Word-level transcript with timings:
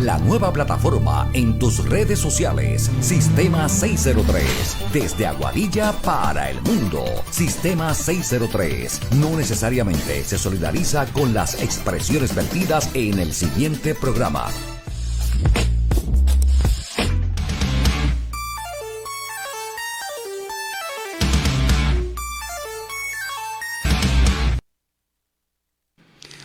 La 0.00 0.18
nueva 0.18 0.52
plataforma 0.52 1.30
en 1.32 1.58
tus 1.58 1.88
redes 1.88 2.18
sociales. 2.18 2.90
Sistema 3.00 3.66
603. 3.66 4.44
Desde 4.92 5.26
Aguadilla 5.26 5.92
para 5.92 6.50
el 6.50 6.60
mundo. 6.60 7.04
Sistema 7.30 7.94
603. 7.94 9.00
No 9.12 9.36
necesariamente 9.36 10.22
se 10.24 10.36
solidariza 10.36 11.06
con 11.06 11.32
las 11.32 11.62
expresiones 11.62 12.34
vertidas 12.34 12.90
en 12.92 13.18
el 13.18 13.32
siguiente 13.32 13.94
programa. 13.94 14.48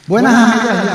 Buenas, 0.07 0.33
amigas. 0.35 0.94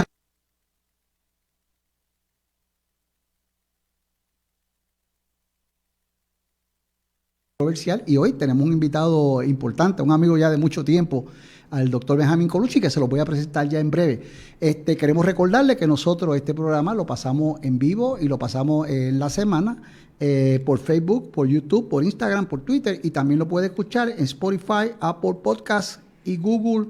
Y 8.06 8.16
hoy 8.16 8.32
tenemos 8.32 8.66
un 8.66 8.72
invitado 8.72 9.42
importante, 9.42 10.02
un 10.02 10.12
amigo 10.12 10.36
ya 10.36 10.50
de 10.50 10.56
mucho 10.56 10.84
tiempo, 10.84 11.26
al 11.70 11.88
doctor 11.88 12.18
Benjamín 12.18 12.48
Colucci, 12.48 12.80
que 12.80 12.90
se 12.90 12.98
lo 12.98 13.06
voy 13.06 13.20
a 13.20 13.24
presentar 13.24 13.68
ya 13.68 13.78
en 13.78 13.90
breve. 13.90 14.22
Este, 14.60 14.96
queremos 14.96 15.24
recordarle 15.24 15.76
que 15.76 15.86
nosotros 15.86 16.34
este 16.34 16.52
programa 16.52 16.94
lo 16.94 17.06
pasamos 17.06 17.60
en 17.62 17.78
vivo 17.78 18.18
y 18.18 18.26
lo 18.26 18.38
pasamos 18.38 18.88
en 18.88 19.18
la 19.18 19.30
semana 19.30 19.80
eh, 20.18 20.60
por 20.66 20.78
Facebook, 20.78 21.30
por 21.30 21.46
YouTube, 21.46 21.88
por 21.88 22.02
Instagram, 22.04 22.46
por 22.46 22.62
Twitter 22.62 23.00
y 23.02 23.10
también 23.10 23.38
lo 23.38 23.46
puede 23.46 23.68
escuchar 23.68 24.10
en 24.10 24.24
Spotify, 24.24 24.92
Apple 25.00 25.36
Podcasts 25.42 26.00
y 26.24 26.36
Google 26.36 26.88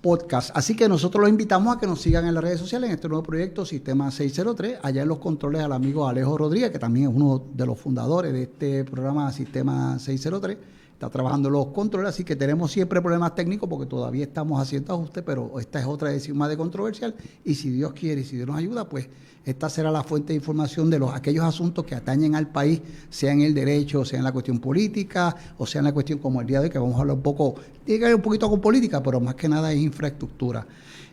podcast. 0.00 0.50
Así 0.54 0.74
que 0.74 0.88
nosotros 0.88 1.20
los 1.20 1.30
invitamos 1.30 1.76
a 1.76 1.78
que 1.80 1.86
nos 1.86 2.00
sigan 2.00 2.26
en 2.26 2.34
las 2.34 2.42
redes 2.42 2.60
sociales 2.60 2.88
en 2.88 2.94
este 2.94 3.08
nuevo 3.08 3.22
proyecto 3.22 3.64
Sistema 3.66 4.10
603. 4.10 4.78
Allá 4.82 5.02
en 5.02 5.08
los 5.08 5.18
controles 5.18 5.62
al 5.62 5.72
amigo 5.72 6.08
Alejo 6.08 6.38
Rodríguez, 6.38 6.70
que 6.70 6.78
también 6.78 7.10
es 7.10 7.14
uno 7.14 7.44
de 7.54 7.66
los 7.66 7.78
fundadores 7.78 8.32
de 8.32 8.42
este 8.42 8.84
programa 8.84 9.30
Sistema 9.32 9.98
603 9.98 10.58
está 11.00 11.08
trabajando 11.08 11.48
los 11.48 11.68
controles, 11.68 12.10
así 12.10 12.24
que 12.24 12.36
tenemos 12.36 12.70
siempre 12.70 13.00
problemas 13.00 13.34
técnicos 13.34 13.66
porque 13.70 13.86
todavía 13.86 14.24
estamos 14.24 14.60
haciendo 14.60 14.92
ajustes, 14.92 15.22
pero 15.24 15.58
esta 15.58 15.80
es 15.80 15.86
otra 15.86 16.10
decisión 16.10 16.36
más 16.36 16.50
de 16.50 16.58
controversial 16.58 17.14
y 17.42 17.54
si 17.54 17.70
Dios 17.70 17.94
quiere 17.94 18.20
y 18.20 18.24
si 18.24 18.36
Dios 18.36 18.46
nos 18.46 18.58
ayuda, 18.58 18.86
pues 18.86 19.08
esta 19.46 19.70
será 19.70 19.90
la 19.90 20.02
fuente 20.04 20.34
de 20.34 20.34
información 20.34 20.90
de 20.90 20.98
los 20.98 21.14
aquellos 21.14 21.42
asuntos 21.42 21.86
que 21.86 21.94
atañen 21.94 22.34
al 22.34 22.48
país, 22.48 22.82
sea 23.08 23.32
en 23.32 23.40
el 23.40 23.54
derecho, 23.54 24.04
sea 24.04 24.18
en 24.18 24.26
la 24.26 24.32
cuestión 24.32 24.58
política, 24.58 25.34
o 25.56 25.66
sea 25.66 25.78
en 25.78 25.86
la 25.86 25.94
cuestión 25.94 26.18
como 26.18 26.42
el 26.42 26.46
día 26.46 26.58
de 26.60 26.66
hoy, 26.66 26.70
que 26.70 26.78
vamos 26.78 26.96
a 26.96 27.00
hablar 27.00 27.16
un 27.16 27.22
poco, 27.22 27.54
tiene 27.82 27.98
que 27.98 28.04
ver 28.04 28.14
un 28.14 28.20
poquito 28.20 28.50
con 28.50 28.60
política, 28.60 29.02
pero 29.02 29.20
más 29.20 29.36
que 29.36 29.48
nada 29.48 29.72
es 29.72 29.80
infraestructura. 29.80 30.66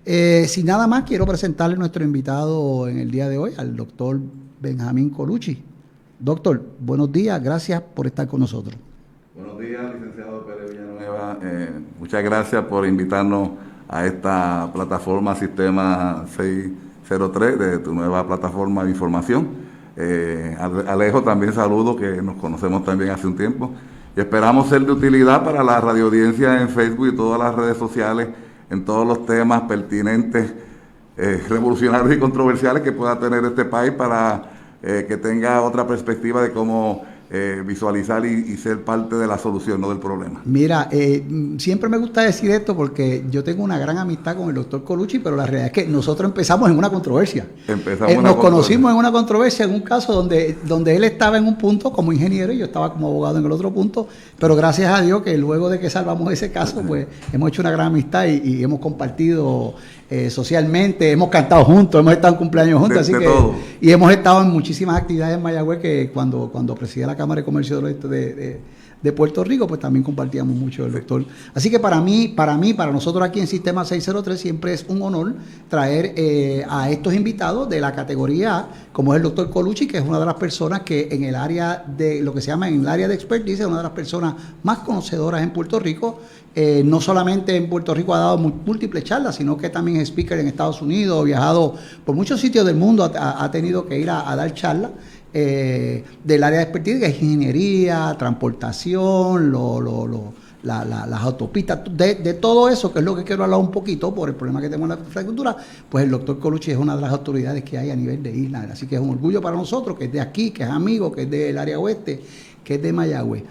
Eh, 0.03 0.47
sin 0.49 0.65
nada 0.65 0.85
más, 0.85 1.05
quiero 1.05 1.25
presentarle 1.25 1.77
a 1.77 1.79
nuestro 1.79 2.03
invitado 2.03 2.89
en 2.89 2.99
el 2.99 3.09
día 3.09 3.29
de 3.29 3.37
hoy, 3.37 3.53
al 3.55 3.73
doctor 3.73 4.19
Benjamín 4.59 5.11
Colucci. 5.11 5.63
Doctor, 6.19 6.61
buenos 6.77 7.09
días, 7.09 7.41
gracias 7.41 7.81
por 7.81 8.05
estar 8.05 8.27
con 8.27 8.41
nosotros. 8.41 8.86
Buenos 9.37 9.59
días, 9.59 9.83
licenciado 9.93 10.43
Pérez 10.47 10.71
Villanueva. 10.71 11.37
Eh, 11.43 11.69
muchas 11.99 12.23
gracias 12.23 12.65
por 12.65 12.87
invitarnos 12.87 13.51
a 13.87 14.03
esta 14.07 14.67
plataforma 14.73 15.35
Sistema 15.35 16.25
603 16.35 17.59
de 17.59 17.77
tu 17.77 17.93
nueva 17.93 18.25
plataforma 18.25 18.83
de 18.83 18.89
información. 18.89 19.49
Eh, 19.95 20.57
Alejo 20.87 21.21
también 21.21 21.53
saludo, 21.53 21.95
que 21.95 22.19
nos 22.19 22.37
conocemos 22.37 22.83
también 22.83 23.11
hace 23.11 23.27
un 23.27 23.35
tiempo. 23.35 23.73
Y 24.15 24.21
esperamos 24.21 24.69
ser 24.69 24.81
de 24.87 24.91
utilidad 24.91 25.43
para 25.43 25.63
la 25.63 25.79
radioaudiencia 25.81 26.59
en 26.59 26.69
Facebook 26.69 27.09
y 27.09 27.15
todas 27.15 27.39
las 27.39 27.53
redes 27.53 27.77
sociales 27.77 28.29
en 28.71 28.85
todos 28.85 29.05
los 29.05 29.27
temas 29.27 29.61
pertinentes, 29.61 30.51
eh, 31.15 31.43
revolucionarios 31.47 32.11
y 32.11 32.17
controversiales 32.17 32.81
que 32.81 32.91
pueda 32.91 33.19
tener 33.19 33.45
este 33.45 33.65
país 33.65 33.91
para 33.91 34.53
que 34.79 35.17
tenga 35.17 35.63
otra 35.63 35.87
perspectiva 35.87 36.41
de 36.41 36.51
cómo 36.51 37.03
eh, 37.29 37.61
visualizar 37.65 38.25
y, 38.25 38.55
ser 38.55 38.85
parte 38.85 39.17
de 39.17 39.27
la 39.27 39.37
solución, 39.37 39.81
no 39.81 39.89
del 39.89 39.99
problema. 39.99 40.41
Mira, 40.45 40.87
eh, 40.91 41.21
siempre 41.57 41.89
me 41.89 41.97
gusta 41.97 42.21
decir 42.21 42.49
esto 42.51 42.73
porque 42.73 43.25
yo 43.29 43.43
tengo 43.43 43.63
una 43.63 43.77
gran 43.77 43.97
amistad 43.97 44.37
con 44.37 44.47
el 44.47 44.55
doctor 44.55 44.85
Colucci, 44.85 45.19
pero 45.19 45.35
la 45.35 45.45
realidad 45.45 45.65
es 45.67 45.73
que 45.73 45.87
nosotros 45.87 46.29
empezamos 46.29 46.69
en 46.69 46.77
una 46.77 46.89
controversia. 46.89 47.45
Empezamos 47.67 48.13
eh, 48.13 48.17
nos 48.17 48.37
conocimos 48.37 48.91
en 48.91 48.97
una 48.97 49.11
controversia, 49.11 49.65
en 49.65 49.73
un 49.73 49.81
caso 49.81 50.13
donde, 50.13 50.57
donde 50.63 50.95
él 50.95 51.03
estaba 51.03 51.37
en 51.37 51.45
un 51.45 51.57
punto 51.57 51.91
como 51.91 52.13
ingeniero 52.13 52.53
y 52.53 52.59
yo 52.59 52.65
estaba 52.65 52.93
como 52.93 53.07
abogado 53.07 53.39
en 53.39 53.45
el 53.45 53.51
otro 53.51 53.73
punto, 53.73 54.07
pero 54.39 54.55
gracias 54.55 54.97
a 54.97 55.01
Dios 55.01 55.21
que 55.21 55.37
luego 55.37 55.69
de 55.69 55.79
que 55.79 55.89
salvamos 55.89 56.31
ese 56.31 56.51
caso, 56.53 56.81
pues 56.87 57.07
hemos 57.33 57.49
hecho 57.49 57.61
una 57.61 57.71
gran 57.71 57.87
amistad 57.87 58.25
y 58.25 58.63
hemos 58.63 58.79
compartido 58.79 59.75
eh, 60.09 60.29
socialmente, 60.29 61.11
hemos 61.11 61.29
cantado 61.29 61.65
juntos, 61.65 61.99
hemos 61.99 62.13
estado 62.13 62.33
en 62.33 62.39
cumpleaños 62.39 62.79
juntos, 62.79 62.99
así 62.99 63.11
que, 63.11 63.29
y 63.81 63.91
hemos 63.91 64.11
estado 64.11 64.41
en 64.41 64.49
muchísimas 64.49 64.95
actividades 64.95 65.35
en 65.35 65.43
Mayagüez 65.43 65.79
que 65.79 66.11
cuando, 66.13 66.49
cuando 66.51 66.75
presidía 66.75 67.07
la 67.07 67.15
Cámara 67.17 67.41
de 67.41 67.45
Comercio 67.45 67.81
de, 67.81 67.93
de, 67.93 68.61
de 69.01 69.13
Puerto 69.13 69.43
Rico, 69.43 69.67
pues 69.67 69.79
también 69.79 70.03
compartíamos 70.03 70.55
mucho 70.55 70.85
el 70.85 70.91
doctor. 70.91 71.25
Así 71.53 71.69
que 71.69 71.79
para 71.79 72.01
mí, 72.01 72.29
para 72.29 72.57
mí, 72.57 72.73
para 72.73 72.91
nosotros 72.91 73.23
aquí 73.23 73.39
en 73.39 73.47
Sistema 73.47 73.85
603 73.85 74.39
siempre 74.39 74.73
es 74.73 74.85
un 74.87 75.01
honor 75.01 75.35
traer 75.69 76.13
eh, 76.15 76.65
a 76.67 76.89
estos 76.89 77.13
invitados 77.13 77.69
de 77.69 77.79
la 77.79 77.93
categoría 77.93 78.57
A, 78.57 78.67
como 78.91 79.13
es 79.13 79.17
el 79.17 79.23
doctor 79.23 79.49
Colucci, 79.49 79.87
que 79.87 79.97
es 79.97 80.03
una 80.05 80.19
de 80.19 80.25
las 80.25 80.35
personas 80.35 80.81
que 80.81 81.09
en 81.11 81.23
el 81.23 81.35
área 81.35 81.83
de 81.85 82.21
lo 82.21 82.33
que 82.33 82.41
se 82.41 82.47
llama 82.47 82.67
en 82.67 82.81
el 82.81 82.87
área 82.87 83.07
de 83.07 83.13
expertise, 83.13 83.59
es 83.59 83.65
una 83.67 83.77
de 83.77 83.83
las 83.83 83.91
personas 83.91 84.33
más 84.63 84.79
conocedoras 84.79 85.43
en 85.43 85.51
Puerto 85.51 85.79
Rico. 85.79 86.19
Eh, 86.59 86.81
no 86.83 86.99
solamente 86.99 87.55
en 87.55 87.69
Puerto 87.69 87.93
Rico 87.93 88.15
ha 88.15 88.17
dado 88.17 88.39
múltiples 88.39 89.03
charlas, 89.03 89.35
sino 89.35 89.55
que 89.55 89.69
también 89.69 89.97
es 89.97 90.09
speaker 90.09 90.39
en 90.39 90.47
Estados 90.47 90.81
Unidos, 90.81 91.21
ha 91.21 91.23
viajado 91.23 91.75
por 92.03 92.15
muchos 92.15 92.41
sitios 92.41 92.65
del 92.65 92.75
mundo, 92.75 93.03
ha, 93.03 93.51
tenido 93.51 93.85
que 93.85 93.99
ir 93.99 94.09
a 94.09 94.35
dar 94.35 94.51
charlas. 94.55 94.89
Eh, 95.33 96.03
del 96.23 96.41
área 96.41 96.57
de 96.57 96.63
expertise, 96.63 96.99
que 96.99 97.05
es 97.05 97.21
ingeniería, 97.21 98.15
transportación, 98.17 99.51
las 100.63 101.21
autopistas, 101.21 101.81
de, 101.91 102.15
todo 102.41 102.69
eso, 102.69 102.91
que 102.91 102.99
es 102.99 103.05
lo 103.05 103.15
que 103.15 103.23
quiero 103.23 103.43
hablar 103.43 103.59
un 103.59 103.69
poquito 103.69 104.15
por 104.15 104.29
el 104.29 104.35
problema 104.35 104.61
que 104.61 104.67
tenemos 104.67 104.89
en 104.89 104.97
la 104.97 105.05
infraestructura, 105.05 105.55
pues 105.89 106.05
el 106.05 106.09
doctor 106.09 106.39
Colucci 106.39 106.71
es 106.71 106.77
una 106.77 106.95
de 106.95 107.01
las 107.01 107.11
autoridades 107.11 107.63
que 107.63 107.77
hay 107.77 107.91
a 107.91 107.95
nivel 107.95 108.23
de 108.23 108.35
isla. 108.35 108.67
Así 108.71 108.87
que 108.87 108.95
es 108.95 109.01
un 109.01 109.11
orgullo 109.11 109.41
para 109.41 109.55
nosotros, 109.55 109.95
que 109.95 110.05
es 110.05 110.11
de 110.11 110.21
aquí, 110.21 110.49
que 110.49 110.63
es 110.63 110.69
amigo, 110.69 111.11
que 111.11 111.21
es 111.21 111.29
del 111.29 111.57
área 111.57 111.77
oeste, 111.77 112.19
que 112.63 112.75
es 112.75 112.81
de 112.81 112.93
Mayagüez. 112.93 113.43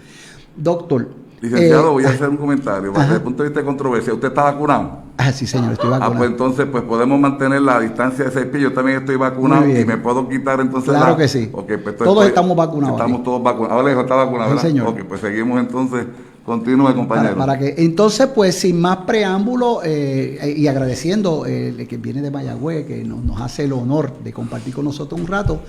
Doctor, 0.57 1.09
Licenciado, 1.39 1.91
voy 1.91 2.03
a 2.03 2.09
hacer 2.09 2.29
un 2.29 2.37
comentario. 2.37 2.91
Desde 2.91 3.15
el 3.15 3.21
punto 3.21 3.43
de 3.43 3.49
vista 3.49 3.59
de 3.59 3.65
controversia, 3.65 4.13
¿usted 4.13 4.29
está 4.29 4.43
vacunado? 4.43 5.03
Ah, 5.17 5.31
sí, 5.31 5.45
señor, 5.45 5.73
estoy 5.73 5.89
vacunado. 5.89 6.13
Ah, 6.13 6.17
pues 6.17 6.31
entonces, 6.31 6.65
pues 6.71 6.83
podemos 6.83 7.19
mantener 7.19 7.61
la 7.61 7.79
distancia 7.79 8.25
de 8.25 8.31
seis 8.31 8.45
pies. 8.47 8.63
Yo 8.63 8.73
también 8.73 8.99
estoy 8.99 9.17
vacunado 9.17 9.67
y 9.67 9.85
me 9.85 9.97
puedo 9.97 10.27
quitar 10.27 10.59
entonces 10.59 10.89
Claro 10.89 11.15
que 11.15 11.27
sí. 11.27 11.51
Pues, 11.51 11.97
todos 11.97 12.25
estamos 12.25 12.57
vacunados. 12.57 12.99
Estamos 12.99 13.23
todos 13.23 13.43
vacunados. 13.43 13.79
Alejo 13.79 14.01
está 14.01 14.15
vacunado, 14.15 14.49
¿verdad? 14.49 14.63
Sí, 14.63 14.69
señor. 14.69 14.87
Ok, 14.87 15.01
pues 15.07 15.21
seguimos 15.21 15.59
entonces. 15.59 16.05
Continúe, 16.43 16.95
compañero. 16.95 17.35
Para, 17.35 17.59
que, 17.59 17.75
entonces, 17.77 18.27
pues 18.27 18.55
sin 18.55 18.79
más 18.79 18.99
preámbulo 18.99 19.81
eh, 19.83 20.55
y 20.55 20.67
agradeciendo 20.67 21.45
eh, 21.45 21.85
que 21.89 21.97
viene 21.97 22.21
de 22.21 22.31
Mayagüez, 22.31 22.87
que 22.87 23.03
nos, 23.03 23.21
nos 23.21 23.41
hace 23.41 23.65
el 23.65 23.73
honor 23.73 24.13
de 24.23 24.31
compartir 24.31 24.73
con 24.73 24.85
nosotros 24.85 25.19
un 25.19 25.27
rato. 25.27 25.59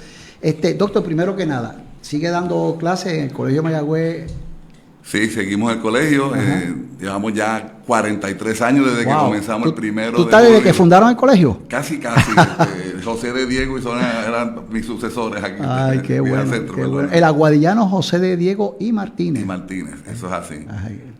Este, 0.40 0.74
doctor, 0.74 1.02
primero 1.02 1.34
que 1.34 1.46
nada, 1.46 1.82
sigue 2.00 2.30
dando 2.30 2.76
clases 2.78 3.14
en 3.14 3.24
el 3.24 3.32
Colegio 3.32 3.64
Mayagüez 3.64 4.32
Sí, 5.10 5.30
seguimos 5.30 5.72
el 5.72 5.80
colegio. 5.80 6.36
Eh, 6.36 6.74
llevamos 7.00 7.32
ya 7.32 7.77
43 7.88 8.60
años 8.60 8.84
desde 8.84 9.06
que 9.06 9.14
comenzamos 9.14 9.66
el 9.66 9.72
primero. 9.72 10.12
¿Tú 10.12 10.24
estás 10.24 10.42
desde 10.42 10.62
que 10.62 10.74
fundaron 10.74 11.08
el 11.08 11.16
colegio? 11.16 11.62
Casi, 11.68 11.98
casi. 11.98 12.32
Este, 12.98 13.02
José 13.04 13.32
de 13.32 13.46
Diego 13.46 13.78
y 13.78 13.82
son, 13.82 13.98
eran 13.98 14.62
mis 14.70 14.84
sucesores 14.84 15.42
aquí. 15.42 15.62
Ay, 15.64 16.00
qué, 16.00 16.20
bueno, 16.20 16.52
El 17.12 17.24
aguadillano 17.24 17.88
José 17.88 18.18
de 18.18 18.36
Diego 18.36 18.76
y 18.80 18.92
Martínez. 18.92 19.42
Y 19.42 19.46
Martínez, 19.46 19.94
eso 20.10 20.26
es 20.26 20.32
así. 20.32 20.66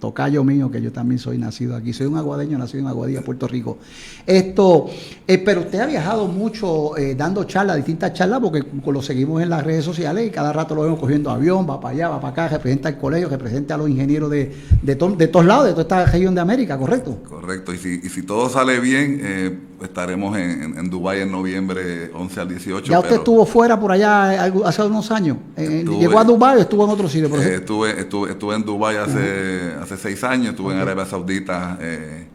tocayo 0.00 0.43
mío, 0.44 0.70
que 0.70 0.82
yo 0.82 0.93
también 0.93 1.19
soy 1.19 1.38
nacido 1.38 1.76
aquí. 1.76 1.93
Soy 1.93 2.06
un 2.06 2.17
aguadeño, 2.17 2.59
nacido 2.59 2.81
en 2.81 2.88
Aguadilla, 2.88 3.23
Puerto 3.23 3.47
Rico. 3.47 3.79
Esto, 4.26 4.91
eh, 5.26 5.38
pero 5.38 5.61
usted 5.61 5.81
ha 5.81 5.87
viajado 5.87 6.26
mucho 6.26 6.97
eh, 6.97 7.14
dando 7.14 7.44
charlas, 7.44 7.76
distintas 7.76 8.12
charlas, 8.12 8.41
porque 8.41 8.64
lo 8.85 9.03
seguimos 9.03 9.43
en 9.43 9.50
las 9.50 9.64
redes 9.64 9.85
sociales 9.85 10.26
y 10.26 10.31
cada 10.31 10.53
rato 10.53 10.75
lo 10.75 10.82
vemos 10.82 10.99
cogiendo 10.99 11.31
avión, 11.31 11.69
va 11.69 11.81
para 11.81 11.94
allá, 11.94 12.09
va 12.09 12.21
para 12.21 12.32
acá, 12.32 12.49
representa 12.49 12.88
el 12.88 12.99
colegio, 12.99 13.29
representa 13.29 13.75
a 13.75 13.79
los 13.79 13.88
ingenieros 13.88 14.31
de, 14.31 14.55
de, 14.82 14.94
de 14.94 15.29
todos 15.29 15.47
lados, 15.47 15.67
de 15.67 15.71
toda 15.71 15.82
esta 15.82 16.05
región 16.06 16.35
de 16.35 16.41
América, 16.41 16.58
¿correcto? 16.67 17.23
Correcto, 17.29 17.73
y 17.73 17.79
si, 17.79 18.01
y 18.03 18.09
si 18.09 18.23
todo 18.23 18.49
sale 18.49 18.81
bien, 18.81 19.21
eh, 19.23 19.59
estaremos 19.83 20.37
en, 20.37 20.77
en, 20.79 20.91
Dubái 20.91 21.21
en 21.21 21.31
noviembre 21.31 22.11
11 22.13 22.41
al 22.41 22.49
18. 22.49 22.91
¿Ya 22.91 22.99
usted 22.99 23.17
estuvo 23.17 23.47
fuera 23.47 23.79
por 23.79 23.93
allá 23.93 24.45
hace 24.65 24.83
unos 24.83 25.11
años? 25.11 25.37
Eh, 25.57 25.85
¿Llegó 25.87 26.19
a 26.19 26.25
Dubái 26.25 26.57
o 26.57 26.61
estuvo 26.61 26.85
en 26.85 26.91
otro 26.91 27.09
sitio? 27.09 27.29
Eh, 27.41 27.57
estuve, 27.57 28.01
estuve, 28.01 28.31
estuve, 28.33 28.57
en 28.57 28.65
Dubái 28.65 28.97
hace, 28.97 29.75
hace 29.81 29.97
seis 29.97 30.25
años, 30.25 30.51
estuve 30.51 30.75
en 30.75 30.81
Arabia 30.81 31.07
Saudita. 31.07 31.79
Eh, 31.81 32.27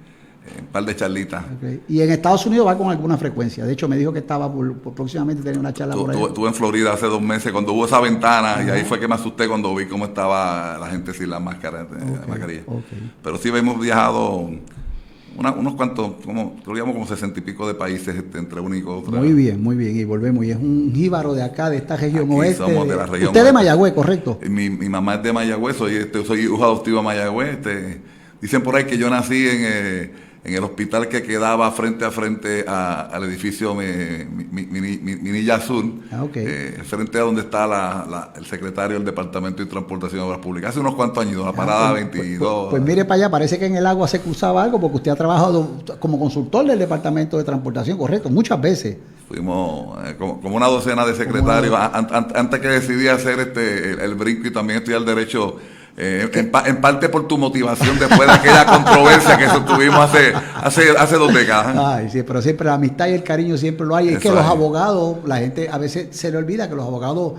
un 0.60 0.68
par 0.68 0.86
de 0.86 0.96
charlitas. 0.96 1.44
Y 1.88 2.02
en 2.02 2.12
Estados 2.12 2.46
Unidos 2.46 2.68
va 2.68 2.78
con 2.78 2.90
alguna 2.90 3.18
frecuencia. 3.18 3.66
De 3.66 3.74
hecho, 3.74 3.88
me 3.88 3.98
dijo 3.98 4.12
que 4.12 4.20
estaba 4.20 4.52
por, 4.52 4.74
próximamente 4.94 5.42
tener 5.42 5.60
una 5.60 5.74
charla 5.74 5.96
por 5.96 6.12
ahí. 6.12 6.22
Estuve 6.22 6.48
en 6.48 6.54
Florida 6.54 6.94
hace 6.94 7.08
dos 7.08 7.22
meses 7.22 7.52
cuando 7.52 7.74
hubo 7.74 7.86
esa 7.86 8.00
ventana 8.00 8.64
y 8.66 8.70
ahí 8.70 8.84
fue 8.84 9.00
que 9.00 9.08
me 9.08 9.16
asusté 9.16 9.48
cuando 9.48 9.74
vi 9.76 9.86
cómo 9.86 10.06
estaba 10.06 10.78
la 10.78 10.88
gente 10.88 11.14
sin 11.14 11.30
la 11.30 11.40
máscara, 11.40 11.88
mascarilla. 12.28 12.64
Pero 13.22 13.38
sí 13.38 13.50
hemos 13.50 13.80
viajado 13.80 14.50
unos 15.36 15.74
cuantos, 15.74 16.14
como, 16.24 16.56
digamos 16.68 16.94
como 16.94 17.08
sesenta 17.08 17.40
y 17.40 17.42
pico 17.42 17.68
de 17.68 17.74
países 17.74 18.16
este, 18.16 18.38
entre 18.38 18.60
uno 18.60 18.76
y 18.76 18.84
otro. 18.84 19.12
Muy 19.12 19.34
bien, 19.34 19.62
muy 19.62 19.76
bien, 19.76 19.98
y 19.98 20.04
volvemos. 20.04 20.46
Y 20.46 20.52
es 20.52 20.58
un 20.58 20.92
jíbaro 20.94 21.34
de 21.34 21.42
acá, 21.42 21.70
de 21.70 21.78
esta 21.78 21.98
región 21.98 22.30
oeste. 22.32 22.58
Somos 22.58 22.88
de 22.88 22.96
la 22.96 23.06
región 23.06 23.30
Usted 23.30 23.44
de 23.44 23.54
Mayagüez, 23.54 23.94
correcto. 23.94 24.40
Mi, 24.48 24.70
mi, 24.70 24.90
mamá 24.90 25.16
es 25.16 25.24
de 25.24 25.34
Mayagüez, 25.34 25.78
soy, 25.78 25.96
este, 25.96 26.24
soy 26.24 26.42
hijo 26.42 26.64
adoptivo 26.64 26.98
de 26.98 27.04
Mayagüez. 27.04 27.54
Este, 27.54 28.02
dicen 28.42 28.62
por 28.62 28.76
ahí 28.76 28.86
que 28.86 28.98
yo 28.98 29.10
nací 29.10 29.48
en... 29.48 29.62
Eh, 29.62 30.12
en 30.44 30.54
el 30.54 30.64
hospital 30.64 31.08
que 31.08 31.24
quedaba 31.24 31.72
frente 31.72 32.04
a 32.04 32.12
frente 32.12 32.66
al 32.68 33.24
edificio 33.24 33.74
Minilla 33.74 35.62
Sur, 35.62 35.86
ah, 36.12 36.26
eh, 36.36 36.82
frente 36.84 37.18
a 37.18 37.22
donde 37.22 37.42
está 37.42 38.32
el 38.36 38.46
secretario 38.46 38.98
del 38.98 39.06
Departamento 39.06 39.64
de 39.64 39.70
Transportación 39.70 40.22
y 40.22 40.24
Obras 40.26 40.40
Públicas. 40.40 40.72
Hace 40.72 40.82
unos 40.82 40.96
cuantos 40.96 41.26
años, 41.26 41.44
la 41.44 41.50
ah, 41.50 41.54
parada 41.54 41.94
22. 41.94 42.38
Pues, 42.38 42.40
pues, 42.40 42.70
pues, 42.72 42.82
mire 42.82 43.06
para 43.06 43.16
allá, 43.16 43.32
parece 43.32 43.58
que 43.58 43.68
en 43.68 43.78
el 43.78 43.86
agua 43.86 44.08
se 44.08 44.20
cruzaba 44.20 44.64
algo 44.64 44.82
porque 44.82 44.98
usted 44.98 45.12
ha 45.12 45.16
trabajado 45.16 45.78
como 46.00 46.20
consultor 46.20 46.66
del 46.66 46.80
Departamento 46.80 47.38
de 47.38 47.46
Transportación, 47.46 47.98
correcto, 47.98 48.30
muchas 48.30 48.60
veces. 48.60 48.98
Fuimos 49.30 49.98
eh, 50.06 50.16
como, 50.18 50.56
una 50.56 50.68
docena 50.68 51.06
de 51.06 51.16
secretarios 51.16 51.74
antes 51.80 52.60
que 52.60 52.68
decidí 52.68 53.08
hacer 53.08 53.40
este 53.40 54.04
el, 54.04 54.16
brinco 54.16 54.48
y 54.48 54.52
también 54.52 54.80
estudiar 54.80 55.06
derecho 55.06 55.56
eh, 55.96 56.30
en, 56.34 56.82
parte 56.82 57.08
por 57.08 57.28
tu 57.28 57.38
motivación 57.38 58.00
después 58.00 58.28
de 58.28 58.34
aquella 58.34 58.66
controversia 58.66 59.38
que 59.38 59.48
tuvimos 59.66 60.00
hace, 60.00 60.34
hace, 60.34 60.90
hace 60.98 61.16
dos 61.18 61.32
décadas. 61.32 61.76
Ay, 61.78 62.10
sí, 62.10 62.24
pero 62.24 62.42
siempre 62.42 62.66
la 62.66 62.74
amistad 62.74 63.08
y 63.08 63.14
el 63.14 63.24
cariño 63.24 63.58
siempre 63.58 63.86
lo 63.86 63.96
hay. 63.96 64.10
es 64.10 64.20
que 64.20 64.30
los 64.30 64.44
abogados, 64.44 65.18
la 65.26 65.38
gente 65.38 65.70
a 65.70 65.78
veces 65.78 66.08
se 66.12 66.32
le 66.32 66.38
olvida 66.38 66.68
que 66.68 66.76
los 66.76 66.86
abogados 66.86 67.34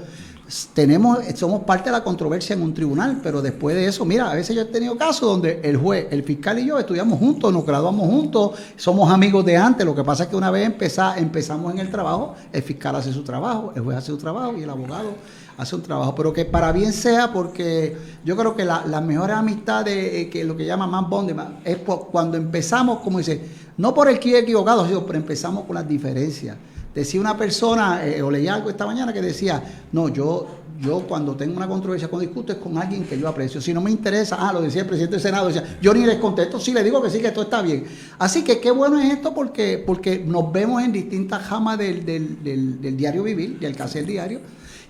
tenemos, 0.72 1.18
somos 1.34 1.64
parte 1.64 1.86
de 1.86 1.92
la 1.92 2.04
controversia 2.04 2.54
en 2.54 2.62
un 2.62 2.74
tribunal, 2.74 3.18
pero 3.22 3.40
después 3.40 3.74
de 3.74 3.86
eso, 3.86 4.04
mira, 4.04 4.30
a 4.30 4.34
veces 4.34 4.54
yo 4.54 4.62
he 4.62 4.66
tenido 4.66 4.96
casos 4.96 5.28
donde 5.28 5.60
el 5.64 5.76
juez, 5.76 6.06
el 6.10 6.22
fiscal 6.22 6.58
y 6.58 6.66
yo 6.66 6.78
estudiamos 6.78 7.18
juntos, 7.18 7.52
nos 7.52 7.64
graduamos 7.64 8.06
juntos, 8.06 8.52
somos 8.76 9.10
amigos 9.10 9.44
de 9.44 9.56
antes, 9.56 9.86
lo 9.86 9.94
que 9.94 10.04
pasa 10.04 10.24
es 10.24 10.28
que 10.28 10.36
una 10.36 10.50
vez 10.50 10.70
empezamos 11.16 11.72
en 11.72 11.78
el 11.78 11.90
trabajo, 11.90 12.34
el 12.52 12.62
fiscal 12.62 12.94
hace 12.94 13.12
su 13.12 13.24
trabajo, 13.24 13.72
el 13.74 13.82
juez 13.82 13.96
hace 13.96 14.08
su 14.08 14.18
trabajo 14.18 14.54
y 14.56 14.62
el 14.62 14.70
abogado 14.70 15.14
hace 15.56 15.76
un 15.76 15.82
trabajo, 15.82 16.14
pero 16.14 16.32
que 16.32 16.44
para 16.44 16.72
bien 16.72 16.92
sea, 16.92 17.32
porque 17.32 17.96
yo 18.24 18.36
creo 18.36 18.56
que 18.56 18.64
la, 18.64 19.00
mejor 19.00 19.30
amistad 19.30 19.84
de 19.84 20.22
eh, 20.22 20.30
que 20.30 20.44
lo 20.44 20.56
que 20.56 20.64
llama 20.64 20.86
más 20.86 21.08
bond 21.08 21.34
es 21.64 21.78
cuando 22.10 22.36
empezamos, 22.36 23.00
como 23.00 23.18
dice, 23.18 23.40
no 23.76 23.94
por 23.94 24.08
el 24.08 24.18
que 24.18 24.38
equivocado, 24.38 24.86
sino 24.86 25.04
pero 25.06 25.18
empezamos 25.18 25.64
con 25.64 25.74
las 25.74 25.86
diferencias. 25.86 26.56
Decía 26.94 27.20
una 27.20 27.36
persona, 27.36 28.06
eh, 28.06 28.22
o 28.22 28.30
leía 28.30 28.54
algo 28.54 28.70
esta 28.70 28.86
mañana 28.86 29.12
que 29.12 29.20
decía, 29.20 29.62
no, 29.90 30.08
yo, 30.08 30.46
yo 30.80 31.00
cuando 31.00 31.34
tengo 31.34 31.56
una 31.56 31.66
controversia, 31.66 32.08
con 32.08 32.20
discuto 32.20 32.52
es 32.52 32.58
con 32.58 32.78
alguien 32.78 33.04
que 33.04 33.18
yo 33.18 33.26
aprecio. 33.26 33.60
Si 33.60 33.72
no 33.72 33.80
me 33.80 33.90
interesa, 33.90 34.36
ah, 34.38 34.52
lo 34.52 34.60
decía 34.60 34.82
el 34.82 34.86
presidente 34.86 35.16
del 35.16 35.22
Senado, 35.22 35.48
decía, 35.48 35.78
yo 35.82 35.92
ni 35.92 36.06
les 36.06 36.18
contesto, 36.18 36.60
sí 36.60 36.72
le 36.72 36.84
digo 36.84 37.02
que 37.02 37.10
sí, 37.10 37.20
que 37.20 37.28
esto 37.28 37.42
está 37.42 37.62
bien. 37.62 37.84
Así 38.18 38.44
que 38.44 38.60
qué 38.60 38.70
bueno 38.70 38.98
es 39.00 39.12
esto 39.12 39.34
porque, 39.34 39.82
porque 39.84 40.20
nos 40.20 40.52
vemos 40.52 40.84
en 40.84 40.92
distintas 40.92 41.42
jamas 41.42 41.78
del, 41.78 42.04
del, 42.04 42.96
diario 42.96 43.24
vivir, 43.24 43.58
del 43.58 43.76
el 43.76 44.06
diario 44.06 44.40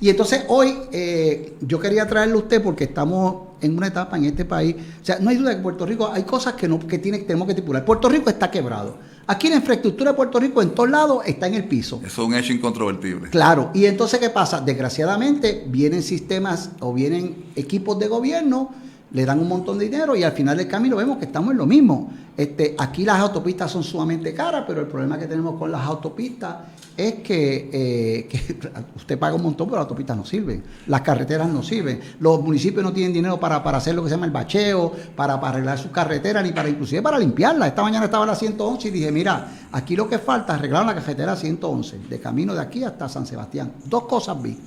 y 0.04 0.10
entonces 0.10 0.44
hoy 0.48 0.74
eh, 0.92 1.54
yo 1.62 1.80
quería 1.80 2.06
traerle 2.06 2.34
a 2.34 2.36
usted 2.36 2.62
porque 2.62 2.84
estamos 2.84 3.36
en 3.62 3.74
una 3.74 3.86
etapa 3.86 4.18
en 4.18 4.26
este 4.26 4.44
país. 4.44 4.76
O 5.00 5.02
sea, 5.02 5.18
no 5.18 5.30
hay 5.30 5.36
duda 5.36 5.56
que 5.56 5.62
Puerto 5.62 5.86
Rico 5.86 6.10
hay 6.12 6.24
cosas 6.24 6.52
que, 6.52 6.68
no, 6.68 6.78
que 6.78 6.98
tiene, 6.98 7.20
tenemos 7.20 7.46
que 7.46 7.52
estipular. 7.52 7.86
Puerto 7.86 8.10
Rico 8.10 8.28
está 8.28 8.50
quebrado. 8.50 8.98
Aquí 9.26 9.48
la 9.48 9.56
infraestructura 9.56 10.10
de 10.10 10.16
Puerto 10.18 10.38
Rico 10.38 10.60
en 10.60 10.74
todos 10.74 10.90
lados 10.90 11.22
está 11.24 11.46
en 11.46 11.54
el 11.54 11.64
piso. 11.64 12.02
Eso 12.04 12.20
es 12.20 12.28
un 12.28 12.34
hecho 12.34 12.52
incontrovertible. 12.52 13.30
Claro. 13.30 13.70
Y 13.72 13.86
entonces, 13.86 14.20
¿qué 14.20 14.28
pasa? 14.28 14.60
Desgraciadamente, 14.60 15.64
vienen 15.68 16.02
sistemas 16.02 16.72
o 16.80 16.92
vienen 16.92 17.46
equipos 17.56 17.98
de 17.98 18.06
gobierno, 18.06 18.74
le 19.10 19.24
dan 19.24 19.38
un 19.38 19.48
montón 19.48 19.78
de 19.78 19.86
dinero 19.86 20.14
y 20.16 20.22
al 20.22 20.32
final 20.32 20.58
del 20.58 20.68
camino 20.68 20.96
vemos 20.96 21.16
que 21.16 21.24
estamos 21.24 21.52
en 21.52 21.56
lo 21.56 21.64
mismo. 21.64 22.12
Este, 22.36 22.75
aquí 22.78 23.04
las 23.04 23.20
autopistas 23.20 23.70
son 23.70 23.84
sumamente 23.84 24.34
caras, 24.34 24.64
pero 24.66 24.81
el 24.81 24.88
problema 24.88 25.16
que 25.19 25.26
tenemos 25.26 25.56
con 25.56 25.70
las 25.70 25.86
autopistas 25.86 26.56
es 26.96 27.14
eh, 27.28 28.28
que, 28.28 28.60
usted 28.96 29.19
paga 29.19 29.34
un 29.34 29.42
montón, 29.42 29.69
pero 29.69 29.76
las 29.76 29.84
autopistas 29.84 30.16
no 30.16 30.25
sirven, 30.25 30.62
las 30.86 31.00
carreteras 31.02 31.48
no 31.48 31.62
sirven, 31.62 32.00
los 32.19 32.40
municipios 32.42 32.82
no 32.84 32.92
tienen 32.92 33.12
dinero 33.12 33.38
para, 33.38 33.56
hacer 33.56 33.94
lo 33.94 34.02
que 34.02 34.08
se 34.08 34.16
llama 34.16 34.26
el 34.26 34.32
bacheo, 34.32 34.92
para, 35.14 35.34
arreglar 35.34 35.78
sus 35.78 35.92
carreteras, 35.92 36.42
ni 36.42 36.52
para 36.52 36.69
inclusive 36.69 37.02
para 37.02 37.19
limpiarla. 37.19 37.69
Esta 37.69 37.82
mañana 37.82 38.06
estaba 38.06 38.26
la 38.26 38.34
111 38.34 38.88
y 38.88 38.90
dije, 38.90 39.12
mira, 39.12 39.48
aquí 39.70 39.94
lo 39.94 40.08
que 40.08 40.19
falta 40.19 40.54
es 40.54 40.58
arreglar 40.58 40.86
la 40.86 40.94
carretera 40.94 41.36
111, 41.36 41.98
de 42.08 42.20
camino 42.20 42.54
de 42.54 42.60
aquí 42.60 42.82
hasta 42.82 43.08
San 43.08 43.26
Sebastián. 43.26 43.72
Dos 43.84 44.04
cosas 44.04 44.40
vi. 44.42 44.58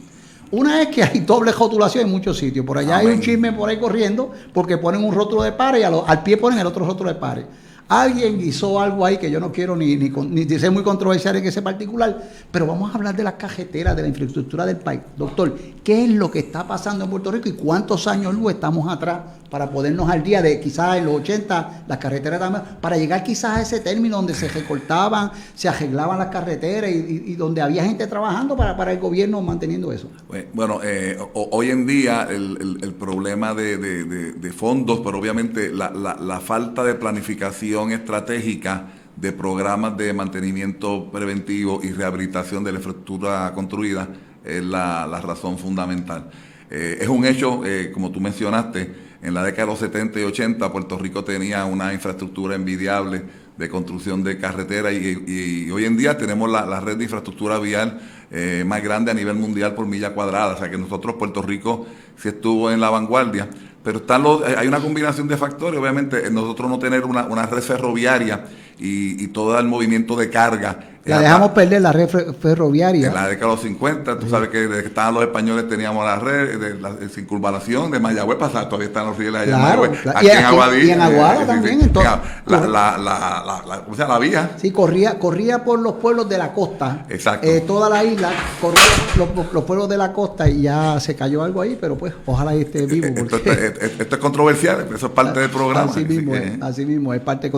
Una 0.51 0.81
es 0.81 0.87
que 0.87 1.03
hay 1.03 1.19
doble 1.19 1.51
rotulación 1.51 2.05
en 2.05 2.11
muchos 2.11 2.37
sitios. 2.37 2.65
Por 2.65 2.77
allá 2.77 2.97
hay 2.97 3.07
un 3.07 3.19
chisme 3.19 3.51
por 3.51 3.69
ahí 3.69 3.77
corriendo 3.77 4.31
porque 4.53 4.77
ponen 4.77 5.03
un 5.03 5.13
rótulo 5.13 5.43
de 5.43 5.51
pares 5.51 5.81
y 5.81 5.83
al 5.83 6.23
pie 6.23 6.37
ponen 6.37 6.59
el 6.59 6.67
otro 6.67 6.85
rótulo 6.85 7.09
de 7.09 7.19
pares. 7.19 7.45
Alguien 7.89 8.41
hizo 8.41 8.81
algo 8.81 9.05
ahí 9.05 9.17
que 9.17 9.31
yo 9.31 9.39
no 9.39 9.51
quiero 9.51 9.75
ni, 9.75 9.95
ni, 9.95 10.09
ni, 10.09 10.59
ser 10.59 10.71
muy 10.71 10.83
controversial 10.83 11.37
en 11.37 11.45
ese 11.45 11.61
particular, 11.61 12.21
pero 12.51 12.67
vamos 12.67 12.91
a 12.91 12.95
hablar 12.95 13.15
de 13.15 13.23
las 13.23 13.33
cajeteras, 13.33 13.95
de 13.95 14.01
la 14.01 14.07
infraestructura 14.09 14.65
del 14.65 14.75
país. 14.75 14.99
Doctor, 15.15 15.57
¿qué 15.83 16.03
es 16.03 16.09
lo 16.09 16.29
que 16.29 16.39
está 16.39 16.67
pasando 16.67 17.05
en 17.05 17.09
Puerto 17.09 17.31
Rico 17.31 17.47
y 17.47 17.53
cuántos 17.53 18.07
años 18.07 18.33
luz 18.33 18.53
estamos 18.53 18.91
atrás 18.91 19.19
para 19.49 19.69
podernos 19.69 20.09
al 20.09 20.23
día 20.23 20.41
de 20.41 20.59
quizás 20.59 20.97
en 20.97 21.05
los 21.05 21.15
80 21.21 21.85
las 21.87 21.97
carreteras 21.97 22.41
para 22.81 22.97
llegar 22.97 23.23
quizás 23.23 23.57
a 23.57 23.61
ese 23.61 23.79
término 23.79 24.17
donde 24.17 24.33
se 24.33 24.49
recortaban, 24.49 25.31
se 25.55 25.69
arreglaban 25.69 26.19
las 26.19 26.27
carreteras 26.27 26.91
y, 26.91 27.35
donde 27.35 27.61
había 27.61 27.85
gente 27.85 28.07
trabajando 28.07 28.57
para, 28.57 28.75
para, 28.75 28.91
el 28.91 28.99
gobierno 28.99 29.41
manteniendo 29.41 29.93
eso? 29.93 30.09
Bueno, 30.53 30.81
eh, 30.83 31.17
hoy 31.33 31.69
en 31.69 31.85
día 31.85 32.27
el, 32.29 32.79
el, 32.81 32.93
problema 32.93 33.53
de, 33.53 33.77
de, 33.77 34.51
fondos, 34.51 35.01
pero 35.03 35.19
obviamente 35.19 35.69
la, 35.69 35.91
la 35.91 36.39
falta 36.39 36.83
de 36.83 36.95
planificación 36.95 37.76
estratégica 37.85 38.87
de 39.15 39.31
programas 39.31 39.95
de 39.97 40.13
mantenimiento 40.13 41.11
preventivo 41.11 41.79
y 41.83 41.91
rehabilitación 41.91 42.63
de 42.63 42.71
la 42.71 42.79
infraestructura 42.79 43.51
construida 43.53 44.09
es 44.43 44.63
la, 44.63 45.05
razón 45.21 45.57
fundamental. 45.57 46.29
Eh, 46.69 46.97
es 47.01 47.07
un 47.07 47.25
hecho, 47.25 47.63
eh, 47.65 47.91
como 47.93 48.11
tú 48.11 48.19
mencionaste, 48.19 49.07
en 49.21 49.33
la 49.33 49.43
década 49.43 49.63
de 49.63 49.71
los 49.71 49.79
70 49.79 50.19
y 50.19 50.23
80 50.23 50.71
Puerto 50.71 50.97
Rico 50.97 51.23
tenía 51.23 51.65
una 51.65 51.93
infraestructura 51.93 52.55
envidiable 52.55 53.23
de 53.57 53.69
construcción 53.69 54.23
de 54.23 54.37
carreteras 54.37 54.93
y, 54.93 55.69
hoy 55.71 55.85
en 55.85 55.97
día 55.97 56.17
tenemos 56.17 56.49
la, 56.49 56.79
red 56.79 56.97
de 56.97 57.03
infraestructura 57.05 57.57
vial 57.57 57.99
eh, 58.29 58.63
más 58.65 58.83
grande 58.83 59.11
a 59.11 59.13
nivel 59.13 59.35
mundial 59.35 59.73
por 59.73 59.87
milla 59.87 60.13
cuadrada. 60.13 60.53
O 60.53 60.57
sea 60.57 60.69
que 60.69 60.77
nosotros, 60.77 61.15
Puerto 61.15 61.41
Rico, 61.41 61.87
sí 62.15 62.29
estuvo 62.29 62.71
en 62.71 62.79
la 62.79 62.89
vanguardia. 62.89 63.49
Pero 63.87 63.99
están 63.99 64.21
los, 64.21 64.43
hay 64.43 64.67
una 64.67 64.81
combinación 64.81 65.29
de 65.29 65.37
factores, 65.37 65.79
obviamente, 65.79 66.29
nosotros 66.29 66.69
no 66.69 66.77
tener 66.77 67.05
una, 67.05 67.23
una 67.23 67.45
red 67.45 67.61
ferroviaria 67.61 68.43
y, 68.79 69.27
todo 69.27 69.57
el 69.59 69.67
movimiento 69.67 70.15
de 70.15 70.29
carga. 70.29 70.79
La 71.07 71.19
dejamos 71.19 71.51
perder 71.51 71.81
la 71.81 71.93
red 71.93 72.09
ferroviaria. 72.33 73.07
En 73.07 73.13
la 73.13 73.27
década 73.27 73.51
de 73.51 73.55
los 73.55 73.61
50, 73.61 74.19
tú 74.19 74.29
sabes 74.29 74.49
que 74.49 74.67
desde 74.67 74.81
que 74.81 74.87
estaban 74.89 75.13
los 75.13 75.23
españoles 75.23 75.67
teníamos 75.69 76.03
la 76.03 76.17
red 76.17 76.59
de 76.59 76.79
la 76.79 76.95
circunvalación 77.09 77.91
de 77.91 77.99
Mayagüez 77.99 78.37
pasar, 78.37 78.65
todavía 78.65 78.87
están 78.87 79.07
los 79.07 79.17
rieles 79.17 79.41
allá 79.41 79.55
en 79.55 79.61
Mayagüez. 79.61 80.07
Aquí 80.13 80.29
en 80.29 80.45
Aguadilla. 80.45 80.83
Y 80.83 80.89
en 80.91 81.01
Aguada 81.01 81.45
también. 81.45 81.81
entonces, 81.81 82.11
la, 82.45 82.67
la, 82.67 82.97
la, 82.97 83.63
la, 83.65 83.83
o 83.89 83.95
sea, 83.95 84.07
la 84.07 84.19
vía. 84.19 84.51
Sí, 84.57 84.71
corría, 84.71 85.17
corría 85.17 85.63
por 85.63 85.79
los 85.79 85.93
pueblos 85.93 86.27
de 86.27 86.37
la 86.37 86.53
costa. 86.53 87.05
Exacto. 87.09 87.47
Eh, 87.47 87.63
toda 87.65 87.89
la 87.89 88.03
isla, 88.03 88.31
corría 88.59 88.83
los, 89.15 89.53
los, 89.53 89.63
pueblos 89.63 89.87
de 89.87 89.97
la 89.97 90.11
costa 90.11 90.49
y 90.49 90.63
ya 90.63 90.99
se 90.99 91.15
cayó 91.15 91.41
algo 91.41 91.61
ahí, 91.61 91.77
pero 91.79 91.97
pues 91.97 92.13
ojalá 92.25 92.53
esté 92.53 92.85
vivo. 92.85 93.07
Esto, 93.07 93.37
esto, 93.37 94.15
es 94.15 94.21
controversial, 94.21 94.85
eso 94.93 95.07
es 95.07 95.11
parte 95.13 95.39
del 95.39 95.49
programa. 95.57 95.89
Así 95.89 96.03
mismo, 96.03 96.35
es, 96.35 96.61
así 96.61 96.85
mismo, 96.85 97.13
es 97.13 97.21
parte. 97.21 97.51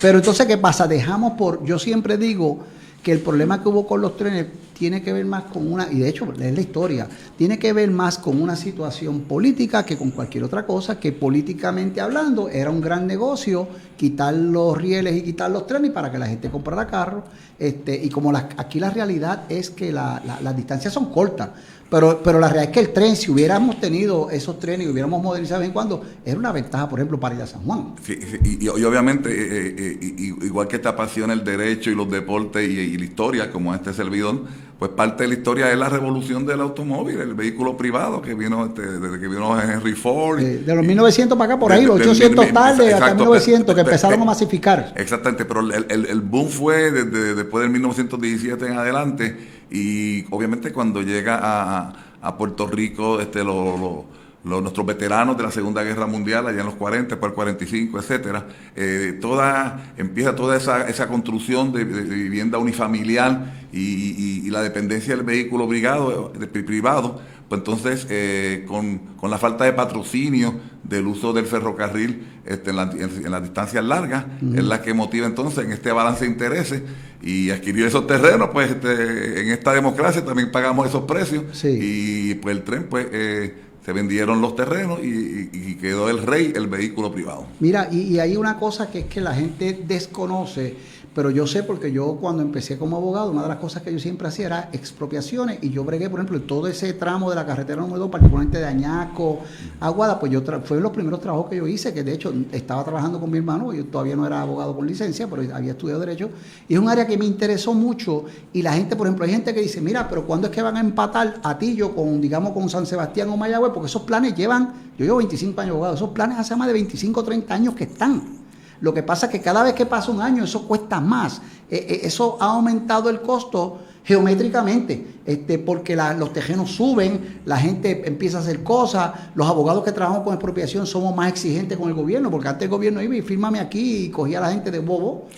Pero 0.00 0.18
entonces, 0.18 0.46
¿qué 0.46 0.56
pasa? 0.64 0.86
Dejamos 0.86 1.34
por, 1.34 1.62
yo 1.66 1.78
siempre 1.78 2.16
digo 2.16 2.60
que 3.02 3.12
el 3.12 3.20
problema 3.20 3.62
que 3.62 3.68
hubo 3.68 3.86
con 3.86 4.00
los 4.00 4.16
trenes 4.16 4.46
tiene 4.72 5.02
que 5.02 5.12
ver 5.12 5.26
más 5.26 5.44
con 5.44 5.70
una, 5.70 5.92
y 5.92 5.98
de 5.98 6.08
hecho 6.08 6.26
es 6.32 6.54
la 6.54 6.60
historia, 6.60 7.06
tiene 7.36 7.58
que 7.58 7.74
ver 7.74 7.90
más 7.90 8.16
con 8.16 8.40
una 8.40 8.56
situación 8.56 9.20
política 9.20 9.84
que 9.84 9.98
con 9.98 10.10
cualquier 10.10 10.42
otra 10.42 10.64
cosa, 10.64 10.98
que 10.98 11.12
políticamente 11.12 12.00
hablando 12.00 12.48
era 12.48 12.70
un 12.70 12.80
gran 12.80 13.06
negocio 13.06 13.68
quitar 13.98 14.32
los 14.32 14.74
rieles 14.78 15.14
y 15.18 15.20
quitar 15.20 15.50
los 15.50 15.66
trenes 15.66 15.90
para 15.90 16.10
que 16.10 16.16
la 16.16 16.28
gente 16.28 16.48
comprara 16.48 16.86
carros, 16.86 17.24
este, 17.58 17.94
y 18.02 18.08
como 18.08 18.32
aquí 18.34 18.80
la 18.80 18.88
realidad 18.88 19.42
es 19.50 19.68
que 19.68 19.92
las 19.92 20.56
distancias 20.56 20.94
son 20.94 21.12
cortas, 21.12 21.50
pero, 21.94 22.20
pero 22.24 22.40
la 22.40 22.48
realidad 22.48 22.70
es 22.70 22.74
que 22.74 22.80
el 22.80 22.92
tren, 22.92 23.14
si 23.14 23.30
hubiéramos 23.30 23.78
tenido 23.78 24.28
esos 24.28 24.58
trenes 24.58 24.88
y 24.88 24.90
hubiéramos 24.90 25.22
modernizado 25.22 25.60
de 25.60 25.68
vez 25.68 25.68
en 25.68 25.72
cuando, 25.72 26.02
era 26.24 26.36
una 26.36 26.50
ventaja, 26.50 26.88
por 26.88 26.98
ejemplo, 26.98 27.20
para 27.20 27.36
ir 27.36 27.42
a 27.42 27.46
San 27.46 27.62
Juan. 27.62 27.94
y, 28.42 28.68
obviamente, 28.68 29.30
eh, 29.30 29.76
eh, 29.78 29.98
eh, 30.02 30.34
igual 30.42 30.66
que 30.66 30.80
te 30.80 30.88
apasiona 30.88 31.32
el 31.32 31.44
derecho 31.44 31.92
y 31.92 31.94
los 31.94 32.10
deportes 32.10 32.68
y, 32.68 32.98
la 32.98 33.04
historia, 33.04 33.52
como 33.52 33.72
este 33.72 33.92
servidor, 33.92 34.40
pues 34.76 34.90
parte 34.90 35.22
de 35.22 35.28
la 35.28 35.34
historia 35.36 35.70
es 35.70 35.78
la 35.78 35.88
revolución 35.88 36.44
del 36.44 36.62
automóvil, 36.62 37.20
el 37.20 37.34
vehículo 37.34 37.76
privado 37.76 38.20
que 38.20 38.34
vino 38.34 38.66
este, 38.66 38.82
desde 38.82 39.20
que 39.20 39.28
vino 39.28 39.56
Henry 39.56 39.92
Ford. 39.92 40.40
de 40.40 40.74
los 40.74 40.84
1900 40.84 41.38
para 41.38 41.52
acá, 41.52 41.60
por 41.60 41.70
ahí, 41.70 41.84
los 41.84 42.00
800 42.00 42.52
tarde 42.52 42.92
hasta 42.92 43.14
1900, 43.14 43.72
que 43.72 43.80
empezaron 43.82 44.20
a 44.20 44.24
masificar. 44.24 44.94
Exactamente, 44.96 45.44
pero 45.44 45.60
el, 45.60 45.86
el 45.88 46.20
boom 46.22 46.48
fue 46.48 46.90
desde 46.90 47.36
después 47.36 47.62
del 47.62 47.70
1917 47.70 48.66
en 48.66 48.78
adelante 48.78 49.53
y 49.70 50.24
obviamente 50.30 50.72
cuando 50.72 51.02
llega 51.02 51.38
a, 51.40 52.36
Puerto 52.38 52.66
Rico, 52.66 53.20
este, 53.20 53.44
lo, 53.44 54.06
nuestros 54.44 54.84
veteranos 54.84 55.36
de 55.36 55.42
la 55.42 55.50
Segunda 55.50 55.82
Guerra 55.82 56.06
Mundial, 56.06 56.46
allá 56.46 56.60
en 56.60 56.66
los 56.66 56.74
40, 56.74 57.14
después 57.14 57.30
el 57.30 57.34
45, 57.34 57.98
etcétera, 57.98 58.46
eh, 58.76 59.18
toda, 59.20 59.94
empieza 59.96 60.36
toda 60.36 60.56
esa, 60.56 60.88
esa 60.88 61.08
construcción 61.08 61.72
de, 61.72 61.84
vivienda 61.84 62.58
unifamiliar 62.58 63.64
y, 63.72 64.50
la 64.50 64.62
dependencia 64.62 65.16
del 65.16 65.24
vehículo 65.24 65.66
privado, 65.66 66.32
privado 66.64 67.20
pues 67.48 67.58
entonces 67.58 68.06
eh, 68.08 68.64
con, 68.68 69.00
la 69.28 69.36
falta 69.36 69.64
de 69.64 69.72
patrocinio 69.72 70.54
del 70.84 71.08
uso 71.08 71.32
del 71.32 71.46
ferrocarril 71.46 72.24
este, 72.44 72.70
en, 72.70 73.30
las 73.30 73.42
distancias 73.42 73.84
largas, 73.84 74.26
es 74.54 74.62
la 74.62 74.80
que 74.80 74.94
motiva 74.94 75.26
entonces 75.26 75.64
en 75.64 75.72
este 75.72 75.90
balance 75.90 76.24
de 76.24 76.30
intereses 76.30 76.82
y 77.20 77.50
adquirir 77.50 77.86
esos 77.86 78.06
terrenos, 78.06 78.50
pues 78.52 78.70
este, 78.70 79.40
en 79.40 79.48
esta 79.48 79.72
democracia 79.72 80.24
también 80.24 80.52
pagamos 80.52 80.86
esos 80.86 81.04
precios 81.04 81.64
y 81.64 82.34
pues 82.34 82.56
el 82.56 82.62
tren 82.62 82.86
pues... 82.88 83.08
Eh, 83.10 83.63
se 83.84 83.92
vendieron 83.92 84.40
los 84.40 84.56
terrenos 84.56 85.00
y, 85.02 85.74
quedó 85.74 86.08
el 86.08 86.22
rey 86.22 86.52
el 86.54 86.68
vehículo 86.68 87.12
privado. 87.12 87.46
Mira, 87.60 87.88
y, 87.90 88.14
y, 88.14 88.18
hay 88.18 88.36
una 88.36 88.58
cosa 88.58 88.90
que 88.90 89.00
es 89.00 89.04
que 89.06 89.20
la 89.20 89.34
gente 89.34 89.78
desconoce 89.86 90.74
pero 91.14 91.30
yo 91.30 91.46
sé 91.46 91.62
porque 91.62 91.92
yo 91.92 92.18
cuando 92.20 92.42
empecé 92.42 92.76
como 92.76 92.96
abogado, 92.96 93.30
una 93.30 93.42
de 93.42 93.48
las 93.48 93.58
cosas 93.58 93.82
que 93.82 93.92
yo 93.92 93.98
siempre 93.98 94.26
hacía 94.26 94.46
era 94.46 94.68
expropiaciones 94.72 95.58
y 95.62 95.70
yo 95.70 95.84
bregué, 95.84 96.10
por 96.10 96.18
ejemplo, 96.18 96.40
todo 96.42 96.66
ese 96.66 96.92
tramo 96.94 97.30
de 97.30 97.36
la 97.36 97.46
carretera 97.46 97.80
número 97.80 98.00
2, 98.00 98.10
particularmente 98.10 98.58
de 98.58 98.66
Añaco, 98.66 99.40
Aguada, 99.80 100.18
pues 100.18 100.32
yo 100.32 100.42
fue 100.64 100.80
los 100.80 100.90
primeros 100.90 101.20
trabajos 101.20 101.48
que 101.48 101.56
yo 101.56 101.66
hice, 101.68 101.94
que 101.94 102.02
de 102.02 102.12
hecho 102.12 102.34
estaba 102.50 102.82
trabajando 102.84 103.20
con 103.20 103.30
mi 103.30 103.38
hermano, 103.38 103.72
yo 103.72 103.84
todavía 103.86 104.16
no 104.16 104.26
era 104.26 104.42
abogado 104.42 104.74
por 104.74 104.84
licencia, 104.84 105.28
pero 105.28 105.42
había 105.54 105.72
estudiado 105.72 106.00
Derecho, 106.00 106.30
y 106.68 106.74
es 106.74 106.80
un 106.80 106.88
área 106.88 107.06
que 107.06 107.16
me 107.16 107.24
interesó 107.24 107.74
mucho 107.74 108.24
y 108.52 108.62
la 108.62 108.72
gente, 108.72 108.96
por 108.96 109.06
ejemplo, 109.06 109.24
hay 109.24 109.30
gente 109.30 109.54
que 109.54 109.60
dice, 109.60 109.80
mira, 109.80 110.08
pero 110.08 110.26
¿cuándo 110.26 110.48
es 110.48 110.52
que 110.52 110.62
van 110.62 110.76
a 110.76 110.80
empatar 110.80 111.40
a 111.42 111.58
Tillo 111.58 111.94
con, 111.94 112.20
digamos, 112.20 112.52
con 112.52 112.68
San 112.68 112.86
Sebastián 112.86 113.28
o 113.28 113.36
Mayagüez? 113.36 113.72
Porque 113.72 113.86
esos 113.86 114.02
planes 114.02 114.34
llevan, 114.34 114.72
yo 114.98 115.04
llevo 115.04 115.18
25 115.18 115.60
años 115.60 115.74
abogado, 115.74 115.94
esos 115.94 116.10
planes 116.10 116.38
hace 116.38 116.56
más 116.56 116.66
de 116.66 116.72
25 116.72 117.20
o 117.20 117.24
30 117.24 117.54
años 117.54 117.74
que 117.74 117.84
están. 117.84 118.43
Lo 118.84 118.92
que 118.92 119.02
pasa 119.02 119.26
es 119.26 119.32
que 119.32 119.40
cada 119.40 119.62
vez 119.62 119.72
que 119.72 119.86
pasa 119.86 120.12
un 120.12 120.20
año 120.20 120.44
eso 120.44 120.68
cuesta 120.68 121.00
más. 121.00 121.40
Eh, 121.70 121.86
eh, 121.88 122.00
eso 122.02 122.36
ha 122.38 122.52
aumentado 122.52 123.08
el 123.08 123.22
costo 123.22 123.78
geométricamente, 124.04 125.20
este, 125.24 125.58
porque 125.58 125.96
los 125.96 126.34
tejenos 126.34 126.72
suben, 126.72 127.40
la 127.46 127.56
gente 127.56 128.06
empieza 128.06 128.36
a 128.36 128.40
hacer 128.42 128.62
cosas, 128.62 129.12
los 129.34 129.48
abogados 129.48 129.84
que 129.84 129.92
trabajamos 129.92 130.24
con 130.24 130.34
expropiación 130.34 130.86
somos 130.86 131.16
más 131.16 131.30
exigentes 131.30 131.78
con 131.78 131.88
el 131.88 131.94
gobierno, 131.94 132.30
porque 132.30 132.46
antes 132.48 132.64
el 132.64 132.68
gobierno 132.68 133.00
iba 133.00 133.16
y 133.16 133.22
fírmame 133.22 133.58
aquí 133.58 134.04
y 134.04 134.10
cogía 134.10 134.36
a 134.36 134.42
la 134.42 134.50
gente 134.50 134.70
de 134.70 134.80
bobo 134.80 135.28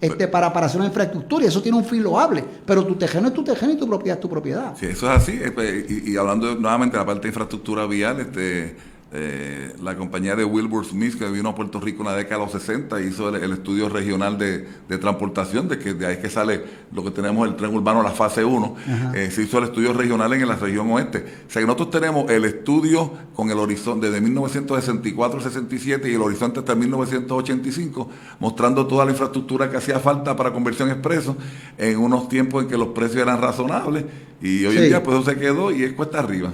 este, 0.00 0.26
para, 0.26 0.50
para 0.50 0.64
hacer 0.64 0.78
una 0.80 0.88
infraestructura 0.88 1.44
y 1.44 1.48
eso 1.48 1.60
tiene 1.60 1.76
un 1.76 1.84
fin 1.84 2.02
loable, 2.02 2.42
pero 2.64 2.86
tu 2.86 2.94
tejeno 2.94 3.28
es 3.28 3.34
tu 3.34 3.44
tejeno 3.44 3.72
y 3.74 3.76
tu 3.76 3.86
propiedad 3.86 4.16
es 4.16 4.22
tu 4.22 4.30
propiedad. 4.30 4.74
Sí, 4.80 4.86
eso 4.86 5.12
es 5.12 5.16
así, 5.18 5.32
eh, 5.32 5.50
pues, 5.50 5.84
y, 5.90 6.12
y 6.12 6.16
hablando 6.16 6.54
nuevamente 6.54 6.96
de 6.96 7.02
la 7.02 7.06
parte 7.06 7.24
de 7.24 7.28
infraestructura 7.28 7.84
vial, 7.84 8.20
este 8.20 8.93
eh, 9.16 9.72
la 9.80 9.96
compañía 9.96 10.34
de 10.34 10.44
Wilbur 10.44 10.84
Smith, 10.84 11.16
que 11.16 11.30
vino 11.30 11.50
a 11.50 11.54
Puerto 11.54 11.78
Rico 11.78 12.02
en 12.02 12.08
la 12.08 12.16
década 12.16 12.40
de 12.40 12.52
los 12.52 12.60
60, 12.60 13.00
hizo 13.00 13.28
el, 13.28 13.52
estudio 13.52 13.88
regional 13.88 14.36
de, 14.36 14.66
transportación, 14.98 15.68
de 15.68 15.78
que 15.78 15.94
de 15.94 16.06
ahí 16.06 16.16
que 16.16 16.28
sale 16.28 16.64
lo 16.90 17.04
que 17.04 17.12
tenemos 17.12 17.46
el 17.46 17.54
tren 17.54 17.72
urbano, 17.72 18.02
la 18.02 18.10
fase 18.10 18.44
1. 18.44 18.76
Eh, 19.14 19.30
se 19.30 19.42
hizo 19.42 19.58
el 19.58 19.64
estudio 19.66 19.92
regional 19.92 20.32
en 20.32 20.48
la 20.48 20.56
región 20.56 20.90
oeste. 20.90 21.24
O 21.46 21.50
sea 21.50 21.62
que 21.62 21.66
nosotros 21.66 21.90
tenemos 21.90 22.28
el 22.28 22.44
estudio 22.44 23.12
con 23.36 23.52
el 23.52 23.58
horizonte 23.58 24.10
desde 24.10 24.26
1964-67 24.26 26.10
y 26.10 26.14
el 26.14 26.20
horizonte 26.20 26.58
hasta 26.58 26.74
1985, 26.74 28.10
mostrando 28.40 28.84
toda 28.84 29.04
la 29.04 29.12
infraestructura 29.12 29.70
que 29.70 29.76
hacía 29.76 30.00
falta 30.00 30.34
para 30.34 30.52
conversión 30.52 30.90
expreso 30.90 31.36
en 31.78 31.98
unos 31.98 32.28
tiempos 32.28 32.64
en 32.64 32.68
que 32.68 32.76
los 32.76 32.88
precios 32.88 33.22
eran 33.22 33.40
razonables 33.40 34.06
y 34.42 34.64
hoy 34.64 34.76
en 34.76 34.84
día 34.84 35.04
pues 35.04 35.20
eso 35.20 35.30
se 35.30 35.38
quedó 35.38 35.70
y 35.70 35.84
es 35.84 35.92
cuesta 35.92 36.18
arriba 36.18 36.50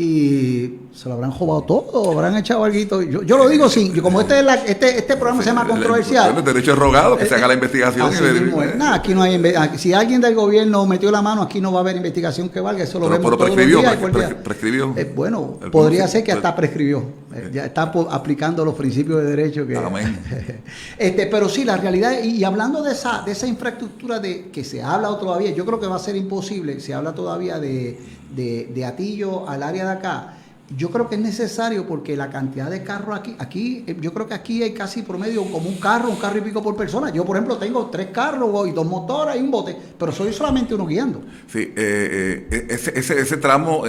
y 0.00 0.72
se 0.94 1.08
lo 1.08 1.14
habrán 1.14 1.32
robado 1.38 1.62
todo, 1.62 2.12
habrán 2.12 2.36
echado 2.36 2.64
algo. 2.64 3.02
Yo, 3.02 3.22
yo 3.22 3.38
lo 3.38 3.48
digo 3.48 3.68
sin, 3.68 3.98
como 4.00 4.20
este, 4.20 4.40
este, 4.66 4.98
este 4.98 5.16
programa 5.16 5.42
se 5.42 5.48
llama 5.48 5.66
controversial. 5.66 6.36
El, 6.36 6.44
derecho 6.44 6.72
es 6.72 6.78
rogado, 6.78 7.16
que 7.16 7.26
se 7.26 7.34
haga 7.34 7.48
la 7.48 7.54
investigación. 7.54 8.12
Y 8.12 8.82
aquí 8.82 9.14
no 9.14 9.22
hay, 9.22 9.40
si 9.76 9.92
alguien 9.92 10.20
del 10.20 10.34
gobierno 10.34 10.84
metió 10.86 11.10
la 11.10 11.22
mano, 11.22 11.42
aquí 11.42 11.60
no 11.60 11.72
va 11.72 11.78
a 11.78 11.82
haber 11.82 11.96
investigación 11.96 12.48
que 12.48 12.60
valga, 12.60 12.82
eso 12.82 12.98
lo 12.98 13.06
pero, 13.06 13.18
vemos 13.18 13.30
todos 13.30 13.50
prescribió, 13.50 13.82
los 13.82 14.14
días. 14.14 14.34
prescribió. 14.34 14.94
Eh, 14.96 15.12
bueno, 15.14 15.58
podría 15.70 16.08
ser 16.08 16.24
que 16.24 16.32
hasta 16.32 16.54
prescribió. 16.54 17.20
Eh, 17.34 17.50
ya 17.52 17.66
está 17.66 17.82
aplicando 17.82 18.64
los 18.64 18.74
principios 18.74 19.22
de 19.22 19.30
derecho 19.30 19.66
que. 19.66 19.78
este, 20.98 21.26
pero 21.26 21.48
sí, 21.48 21.64
la 21.64 21.76
realidad, 21.76 22.22
y, 22.22 22.42
hablando 22.44 22.82
de 22.82 22.92
esa, 22.92 23.22
de 23.22 23.32
esa 23.32 23.46
infraestructura 23.46 24.18
de 24.18 24.50
que 24.50 24.64
se 24.64 24.82
habla 24.82 25.08
todavía, 25.18 25.50
yo 25.52 25.64
creo 25.64 25.78
que 25.78 25.86
va 25.86 25.96
a 25.96 26.00
ser 26.00 26.16
imposible, 26.16 26.80
se 26.80 26.92
habla 26.94 27.14
todavía 27.14 27.58
de 27.58 27.98
de, 28.30 28.70
de 28.72 28.84
Atillo 28.84 29.48
al 29.48 29.62
área 29.62 29.84
de 29.84 29.90
acá, 29.92 30.34
yo 30.76 30.90
creo 30.90 31.08
que 31.08 31.16
es 31.16 31.20
necesario 31.20 31.86
porque 31.86 32.16
la 32.16 32.30
cantidad 32.30 32.70
de 32.70 32.84
carros 32.84 33.18
aquí, 33.18 33.34
aquí, 33.38 33.84
eh, 33.86 33.96
yo 34.00 34.12
creo 34.12 34.28
que 34.28 34.34
aquí 34.34 34.62
hay 34.62 34.72
casi 34.72 35.02
promedio 35.02 35.44
como 35.44 35.68
un 35.68 35.76
carro, 35.76 36.08
un 36.08 36.16
carro 36.16 36.38
y 36.38 36.42
pico 36.42 36.62
por 36.62 36.76
persona. 36.76 37.10
Yo, 37.10 37.24
por 37.24 37.36
ejemplo, 37.36 37.56
tengo 37.56 37.86
tres 37.86 38.08
carros 38.12 38.68
y 38.68 38.72
dos 38.72 38.86
motores 38.86 39.36
y 39.36 39.40
un 39.40 39.50
bote, 39.50 39.76
pero 39.98 40.12
soy 40.12 40.32
solamente 40.32 40.74
uno 40.74 40.86
guiando. 40.86 41.22
Sí, 41.48 41.58
eh, 41.76 42.46
eh, 42.50 42.66
ese, 42.70 42.98
ese, 42.98 43.36
tramo 43.38 43.82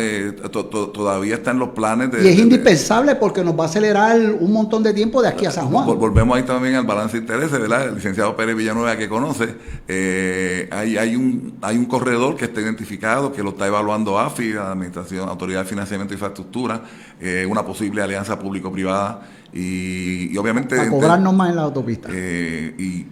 todavía 0.52 1.36
está 1.36 1.52
en 1.52 1.60
los 1.60 1.70
planes 1.70 2.12
de... 2.12 2.24
Y 2.24 2.30
es 2.30 2.40
indispensable 2.40 3.16
porque 3.16 3.44
nos 3.44 3.58
va 3.60 3.66
a 3.66 3.68
acelerar 3.68 4.20
un 4.40 4.52
montón 4.52 4.82
de 4.82 4.94
tiempo 4.94 5.22
de 5.22 5.28
aquí 5.28 5.46
a 5.46 5.52
San 5.52 5.68
Juan. 5.68 5.86
Volvemos 5.86 6.38
ahí 6.38 6.44
también 6.44 6.76
al 6.76 6.86
balance 6.86 7.18
de 7.18 7.24
intereses, 7.24 7.60
¿verdad? 7.60 7.90
El 7.90 7.96
licenciado 7.96 8.36
Pérez 8.36 8.56
Villanueva 8.56 8.98
que 8.98 9.08
conoce, 9.10 9.56
hay, 10.72 10.98
hay, 10.98 11.16
un, 11.16 11.54
hay 11.62 11.78
un 11.78 11.86
corredor 11.86 12.36
que 12.36 12.46
está 12.46 12.62
identificado, 12.62 13.32
que 13.32 13.44
lo 13.44 13.50
está 13.50 13.68
evaluando 13.68 14.18
AFI, 14.18 14.54
la 14.54 14.72
Administración, 14.72 15.28
Autoridad 15.28 15.62
de 15.62 15.66
Financiamiento 15.66 16.14
e 16.14 16.16
Infraestructura, 16.16 16.71
eh, 17.20 17.46
una 17.50 17.66
posible 17.66 18.02
alianza 18.02 18.38
público-privada 18.38 19.22
y, 19.54 20.36
obviamente... 20.38 20.76
Para 20.76 20.90
cobrarnos 20.90 21.34
más 21.34 21.50
en 21.50 21.56
la 21.56 21.62
autopista. 21.64 22.10
Eh, 22.12 23.06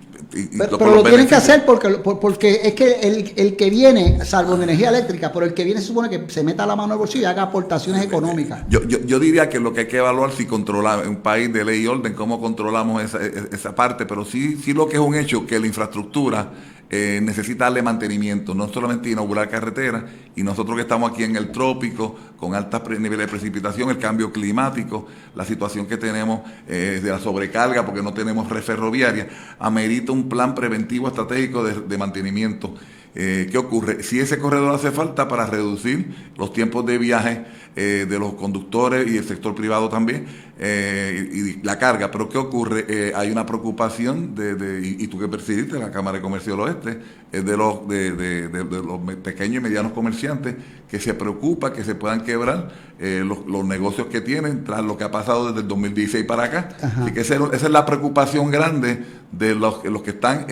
pero, 0.58 0.96
lo, 0.96 1.04
tienen 1.04 1.28
que 1.28 1.36
hacer 1.36 1.66
porque, 1.66 1.90
porque 1.90 2.62
es 2.64 2.74
que 2.74 3.00
el, 3.02 3.34
el, 3.36 3.56
que 3.56 3.70
viene, 3.70 4.24
salvo 4.26 4.56
en 4.56 4.64
energía 4.64 4.90
eléctrica, 4.90 5.32
pero 5.34 5.46
el 5.46 5.54
que 5.54 5.64
viene 5.64 5.82
se 5.82 5.88
supone 5.88 6.10
que 6.10 6.30
se 6.30 6.44
meta 6.44 6.66
la 6.66 6.76
mano 6.76 6.94
al 6.94 7.00
bolsillo 7.00 7.24
y 7.24 7.26
haga 7.26 7.44
aportaciones 7.44 8.04
económicas. 8.04 8.64
Yo, 8.70 8.84
yo, 8.84 9.00
yo 9.06 9.20
diría 9.20 9.50
que 9.50 9.60
lo 9.60 9.74
que 9.74 9.82
hay 9.82 9.88
que 9.88 9.98
evaluar 9.98 10.32
si 10.32 10.46
controlamos, 10.46 11.08
un 11.08 11.18
país 11.18 11.52
de 11.52 11.66
ley 11.66 11.82
y 11.82 11.88
orden, 11.88 12.14
cómo 12.14 12.40
controlamos 12.40 13.02
esa, 13.02 13.20
esa 13.26 13.74
parte, 13.74 14.06
pero 14.06 14.24
sí, 14.24 14.58
sí 14.64 14.74
lo 14.74 14.88
que 14.88 14.96
es 14.96 15.02
un 15.02 15.16
hecho, 15.16 15.48
que 15.48 15.60
la 15.60 15.68
infraestructura 15.68 16.52
eh, 16.90 17.20
necesita 17.22 17.70
mantenimiento, 17.84 18.56
no 18.56 18.68
solamente 18.68 19.10
inaugurar 19.12 19.48
carreteras, 19.48 20.04
y 20.36 20.42
nosotros 20.42 20.76
que 20.76 20.82
estamos 20.82 21.12
aquí 21.12 21.24
en 21.24 21.36
el 21.36 21.52
trópico, 21.52 22.18
con 22.38 22.56
altos 22.56 22.82
niveles 22.90 23.20
de 23.20 23.28
precipitación, 23.28 23.90
el 23.90 24.00
cambio 24.00 24.32
climático, 24.32 25.08
la 25.36 25.46
situación 25.46 25.86
que 25.86 25.98
tenemos 25.98 26.42
eh, 26.68 27.00
de 27.04 27.10
la 27.12 27.20
sobrecarga 27.20 27.86
porque 27.86 28.02
no 28.02 28.14
tenemos 28.14 28.50
red 28.50 28.64
ferroviaria, 28.64 29.28
amerita 29.60 30.12
un 30.12 30.30
plan 30.30 30.56
preventivo 30.56 31.08
estratégico 31.08 31.64
de, 31.64 31.98
mantenimiento. 31.98 32.74
Eh, 33.14 33.48
¿Qué 33.52 33.58
ocurre? 33.58 34.02
Si 34.02 34.20
ese 34.20 34.40
corredor 34.40 34.74
hace 34.74 34.92
falta 34.92 35.28
para 35.28 35.46
reducir 35.46 36.32
los 36.38 36.54
tiempos 36.54 36.86
de 36.86 36.98
viaje 36.98 37.46
de 37.76 38.20
los 38.20 38.34
conductores 38.34 39.10
y 39.10 39.18
el 39.18 39.24
sector 39.24 39.56
privado 39.56 39.88
también, 39.88 40.26
eh, 40.62 41.30
y 41.32 41.66
la 41.66 41.80
carga. 41.80 42.12
Pero 42.12 42.28
¿qué 42.28 42.38
ocurre? 42.38 42.86
Eh, 42.90 43.14
hay 43.16 43.32
una 43.32 43.46
preocupación, 43.46 44.36
de, 44.36 44.82
y, 45.00 45.08
tú 45.08 45.18
que 45.18 45.30
presidiste 45.30 45.80
la 45.80 45.90
Cámara 45.90 46.18
de 46.18 46.22
Comercio 46.22 46.52
del 46.52 46.62
Oeste, 46.62 47.00
es 47.32 47.46
de 47.46 47.56
los, 47.56 47.88
de, 47.88 48.50
los 48.68 49.00
pequeños 49.24 49.58
y 49.58 49.60
medianos 49.62 49.94
comerciantes 49.94 50.56
que 50.90 51.00
se 51.00 51.14
preocupa 51.14 51.72
que 51.72 51.84
se 51.84 51.94
puedan 51.94 52.24
quebrar 52.24 52.72
eh, 53.00 53.24
los, 53.24 53.64
negocios 53.64 54.08
que 54.08 54.20
tienen 54.20 54.64
tras 54.66 54.84
lo 54.84 54.98
que 54.98 55.06
ha 55.06 55.12
pasado 55.12 55.48
desde 55.48 55.62
el 55.62 55.68
2016 55.68 56.26
para 56.26 56.46
acá. 56.46 56.70
Así 56.82 57.14
que 57.14 57.22
esa, 57.22 57.36
es 57.54 57.70
la 57.70 57.86
preocupación 57.86 58.52
grande 58.52 59.06
de 59.32 59.54
los, 59.56 59.86
los 59.86 60.02
que 60.02 60.10
están 60.10 60.48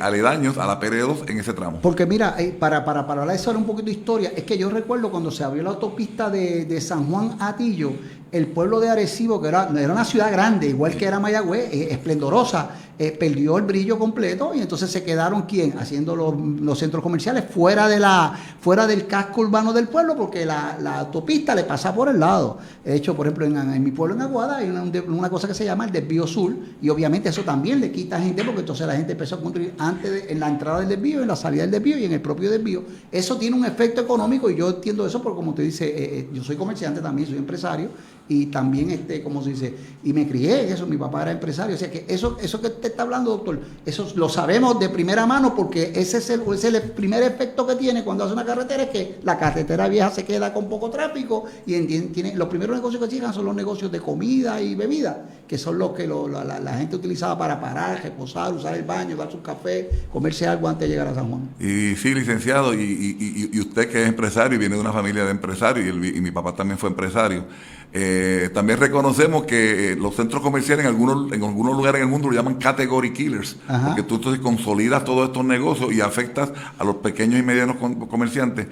aledaños 0.00 0.58
a 0.58 0.66
la 0.66 0.78
PR2 0.78 1.30
en 1.30 1.38
ese 1.38 1.54
tramo. 1.54 1.78
Porque 1.80 2.04
mira, 2.04 2.36
para, 2.58 2.84
para, 2.84 3.06
para 3.06 3.22
hablar 3.22 3.36
de 3.36 3.40
eso 3.40 3.52
un 3.52 3.64
poquito 3.64 3.86
de 3.86 3.92
historia, 3.92 4.32
es 4.36 4.42
que 4.42 4.58
yo 4.58 4.68
recuerdo 4.68 5.10
cuando 5.10 5.30
se 5.30 5.44
abrió 5.44 5.62
la 5.62 5.70
autopista 5.70 6.28
de, 6.28 6.47
de 6.66 6.80
San 6.80 7.10
Juan 7.10 7.36
Atillo, 7.40 7.92
el 8.30 8.46
pueblo 8.48 8.80
de 8.80 8.90
Arecibo, 8.90 9.40
que 9.40 9.48
era, 9.48 9.68
era 9.76 9.92
una 9.92 10.04
ciudad 10.04 10.30
grande, 10.30 10.68
igual 10.68 10.96
que 10.96 11.06
era 11.06 11.18
Mayagüez, 11.18 11.72
esplendorosa, 11.72 12.70
eh, 13.00 13.12
perdió 13.12 13.58
el 13.58 13.62
brillo 13.62 13.96
completo 13.96 14.52
y 14.56 14.60
entonces 14.60 14.90
se 14.90 15.04
quedaron 15.04 15.42
quién 15.42 15.78
haciendo 15.78 16.16
los, 16.16 16.78
centros 16.80 17.00
comerciales 17.00 17.44
fuera 17.48 17.86
de 17.86 18.00
la 18.00 18.36
fuera 18.68 18.86
del 18.86 19.06
casco 19.06 19.40
urbano 19.40 19.72
del 19.72 19.88
pueblo 19.88 20.14
porque 20.14 20.44
la, 20.44 20.76
autopista 20.98 21.54
le 21.54 21.64
pasa 21.64 21.94
por 21.94 22.06
el 22.10 22.20
lado. 22.20 22.58
De 22.84 22.94
hecho 22.94 23.16
por 23.16 23.26
ejemplo 23.26 23.46
en, 23.46 23.82
mi 23.82 23.92
pueblo 23.92 24.14
en 24.14 24.20
Aguada 24.20 24.58
hay 24.58 24.68
una, 24.68 25.30
cosa 25.30 25.48
que 25.48 25.54
se 25.54 25.64
llama 25.64 25.86
el 25.86 25.90
desvío 25.90 26.26
sur 26.26 26.54
y 26.82 26.90
obviamente 26.90 27.30
eso 27.30 27.44
también 27.44 27.80
le 27.80 27.90
quita 27.90 28.20
gente 28.20 28.44
porque 28.44 28.60
entonces 28.60 28.86
la 28.86 28.94
gente 28.94 29.12
empezó 29.12 29.36
a 29.36 29.40
construir 29.40 29.72
antes 29.78 30.24
en 30.28 30.38
la 30.38 30.50
entrada 30.50 30.80
del 30.80 30.90
desvío 30.90 31.22
en 31.22 31.28
la 31.28 31.36
salida 31.36 31.62
del 31.62 31.70
desvío 31.70 31.96
y 31.96 32.04
en 32.04 32.12
el 32.12 32.20
propio 32.20 32.50
desvío. 32.50 32.82
Eso 33.10 33.38
tiene 33.38 33.56
un 33.56 33.64
efecto 33.64 34.02
económico 34.02 34.50
y 34.50 34.56
yo 34.56 34.68
entiendo 34.68 35.06
eso 35.06 35.22
porque 35.22 35.36
como 35.36 35.54
te 35.54 35.62
dice 35.62 35.86
eh, 35.86 36.28
yo 36.34 36.44
soy 36.44 36.56
comerciante 36.56 37.00
también 37.00 37.26
soy 37.26 37.38
empresario 37.38 37.88
y 38.28 38.46
también, 38.46 38.90
este, 38.90 39.22
como 39.22 39.42
se 39.42 39.50
dice, 39.50 39.74
y 40.04 40.12
me 40.12 40.28
crié 40.28 40.70
eso, 40.70 40.86
mi 40.86 40.98
papá 40.98 41.22
era 41.22 41.32
empresario. 41.32 41.74
O 41.74 41.78
sea 41.78 41.90
que 41.90 42.04
eso, 42.08 42.36
eso 42.40 42.60
que 42.60 42.66
usted 42.66 42.90
está 42.90 43.02
hablando, 43.02 43.30
doctor, 43.30 43.58
eso 43.86 44.12
lo 44.16 44.28
sabemos 44.28 44.78
de 44.78 44.90
primera 44.90 45.24
mano 45.26 45.54
porque 45.54 45.92
ese 45.94 46.18
es 46.18 46.30
el, 46.30 46.42
es 46.52 46.64
el 46.64 46.82
primer 46.92 47.22
efecto 47.22 47.66
que 47.66 47.74
tiene 47.76 48.04
cuando 48.04 48.24
hace 48.24 48.34
una 48.34 48.44
carretera, 48.44 48.84
es 48.84 48.90
que 48.90 49.18
la 49.22 49.38
carretera 49.38 49.88
vieja 49.88 50.10
se 50.10 50.24
queda 50.24 50.52
con 50.52 50.68
poco 50.68 50.90
tráfico 50.90 51.44
y 51.66 51.80
tiene, 52.08 52.34
los 52.36 52.48
primeros 52.48 52.76
negocios 52.76 53.02
que 53.02 53.14
llegan 53.14 53.32
son 53.32 53.46
los 53.46 53.56
negocios 53.56 53.90
de 53.90 54.00
comida 54.00 54.60
y 54.60 54.74
bebida, 54.74 55.24
que 55.46 55.56
son 55.56 55.78
los 55.78 55.92
que 55.92 56.06
la, 56.06 56.74
gente 56.76 56.96
utilizaba 56.96 57.38
para 57.38 57.58
parar, 57.58 58.02
reposar, 58.02 58.52
usar 58.52 58.74
el 58.74 58.84
baño, 58.84 59.16
darse 59.16 59.36
un 59.36 59.42
café, 59.42 59.90
comerse 60.12 60.46
algo 60.46 60.68
antes 60.68 60.86
de 60.86 60.94
llegar 60.94 61.08
a 61.08 61.14
San 61.14 61.30
Juan. 61.30 61.48
Y 61.58 61.96
sí, 61.96 62.14
licenciado, 62.14 62.74
y, 62.74 63.50
y, 63.52 63.58
usted 63.58 63.88
que 63.88 64.02
es 64.02 64.08
empresario 64.08 64.56
y 64.56 64.58
viene 64.58 64.74
de 64.74 64.80
una 64.80 64.92
familia 64.92 65.24
de 65.24 65.30
empresarios, 65.30 65.96
y, 65.96 66.18
y 66.18 66.20
mi 66.20 66.30
papá 66.30 66.54
también 66.54 66.78
fue 66.78 66.90
empresario. 66.90 67.44
Eh, 67.92 68.50
también 68.52 68.78
reconocemos 68.78 69.44
que 69.44 69.92
eh, 69.92 69.96
los 69.96 70.14
centros 70.14 70.42
comerciales 70.42 70.84
en 70.84 70.90
algunos, 70.90 71.32
en 71.32 71.42
algunos 71.42 71.74
lugares 71.74 72.00
en 72.00 72.06
el 72.06 72.10
mundo 72.10 72.28
lo 72.28 72.34
llaman 72.34 72.56
category 72.56 73.12
killers, 73.12 73.56
porque 73.86 74.02
tú 74.02 74.16
entonces 74.16 74.42
consolidas 74.42 75.04
todos 75.04 75.28
estos 75.28 75.44
negocios 75.44 75.92
y 75.92 76.02
afectas 76.02 76.52
a 76.78 76.84
los 76.84 76.96
pequeños 76.96 77.40
y 77.40 77.42
medianos 77.42 77.76
comerciantes. 78.08 78.66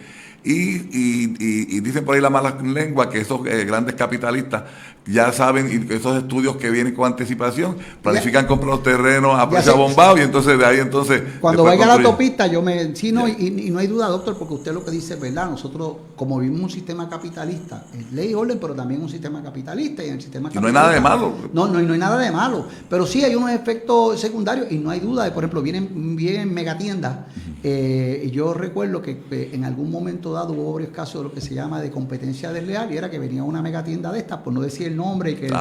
Y, 0.45 1.81
dicen 1.81 2.05
por 2.05 2.15
ahí 2.15 2.21
la 2.21 2.31
mala 2.31 2.57
lengua 2.63 3.11
que 3.11 3.21
esos 3.21 3.45
eh, 3.47 3.65
grandes 3.65 3.97
capitalistas 3.97 4.63
ya 5.07 5.33
saben, 5.33 5.69
y 5.71 5.93
esos 5.93 6.17
estudios 6.17 6.57
que 6.57 6.71
vienen 6.71 6.95
con 6.95 7.07
anticipación, 7.07 7.77
planifican 8.03 8.47
comprar 8.47 8.71
los 8.71 8.83
terrenos 8.83 9.39
a 9.39 9.49
precio 9.49 9.77
bombado 9.77 10.19
y 10.19 10.23
entonces 10.23 10.59
de 10.59 10.65
ahí 10.65 10.79
entonces... 10.81 11.23
Cuando 11.41 11.65
vaya 11.65 11.85
a 11.85 11.87
la 11.87 11.95
autopista, 11.95 12.47
yo 12.47 12.61
me... 12.61 12.95
Sí, 12.97 13.13
no, 13.13 13.29
y, 13.29 13.71
no 13.71 13.79
hay 13.79 13.87
duda, 13.87 14.09
doctor, 14.09 14.37
porque 14.37 14.55
usted 14.55 14.73
lo 14.73 14.85
que 14.85 14.91
dice 14.91 15.15
es 15.15 15.21
verdad. 15.21 15.49
Nosotros, 15.49 15.93
como 16.17 16.39
vivimos 16.39 16.63
un 16.63 16.71
sistema 16.71 17.09
capitalista, 17.09 17.85
es 17.97 18.13
ley 18.13 18.31
y 18.31 18.35
orden, 18.35 18.59
pero 18.61 18.75
también 18.75 19.01
un 19.01 19.09
sistema 19.09 19.43
capitalista 19.43 20.05
y 20.05 20.09
en 20.09 20.15
el 20.15 20.21
sistema 20.21 20.51
no 20.61 20.67
hay 20.67 20.73
nada 20.73 20.93
de 20.93 21.01
malo. 21.01 21.33
No, 21.53 21.67
no, 21.67 21.81
no 21.81 21.93
hay 21.93 21.99
nada 21.99 22.19
de 22.19 22.31
malo. 22.31 22.67
Pero 22.89 23.07
sí 23.07 23.23
hay 23.23 23.35
unos 23.35 23.51
efectos 23.51 24.21
secundarios 24.21 24.67
y 24.71 24.79
no 24.79 24.91
hay 24.91 25.01
duda 25.01 25.25
de, 25.25 25.31
por 25.31 25.45
ejemplo, 25.45 25.63
vienen, 25.63 26.17
vienen 26.17 26.53
megatiendas. 26.53 27.19
Eh, 27.63 28.31
yo 28.33 28.55
recuerdo 28.55 29.03
que 29.03 29.51
en 29.53 29.65
algún 29.65 29.91
momento 29.91 30.33
dado 30.33 30.53
hubo 30.53 30.75
varios 30.75 30.93
casos 30.93 31.23
de 31.23 31.29
lo 31.29 31.35
que 31.35 31.41
se 31.41 31.55
llama 31.55 31.81
de 31.81 31.91
competencia 31.91 32.53
desleal 32.53 32.93
y 32.93 32.97
era 32.97 33.11
que 33.11 33.19
venía 33.19 33.43
una 33.43 33.63
megatienda 33.63 34.13
de 34.13 34.21
estas, 34.21 34.39
por 34.39 34.53
no 34.53 34.61
decir 34.61 34.96
el 34.97 35.05
nombre, 35.05 35.37
que, 35.37 35.53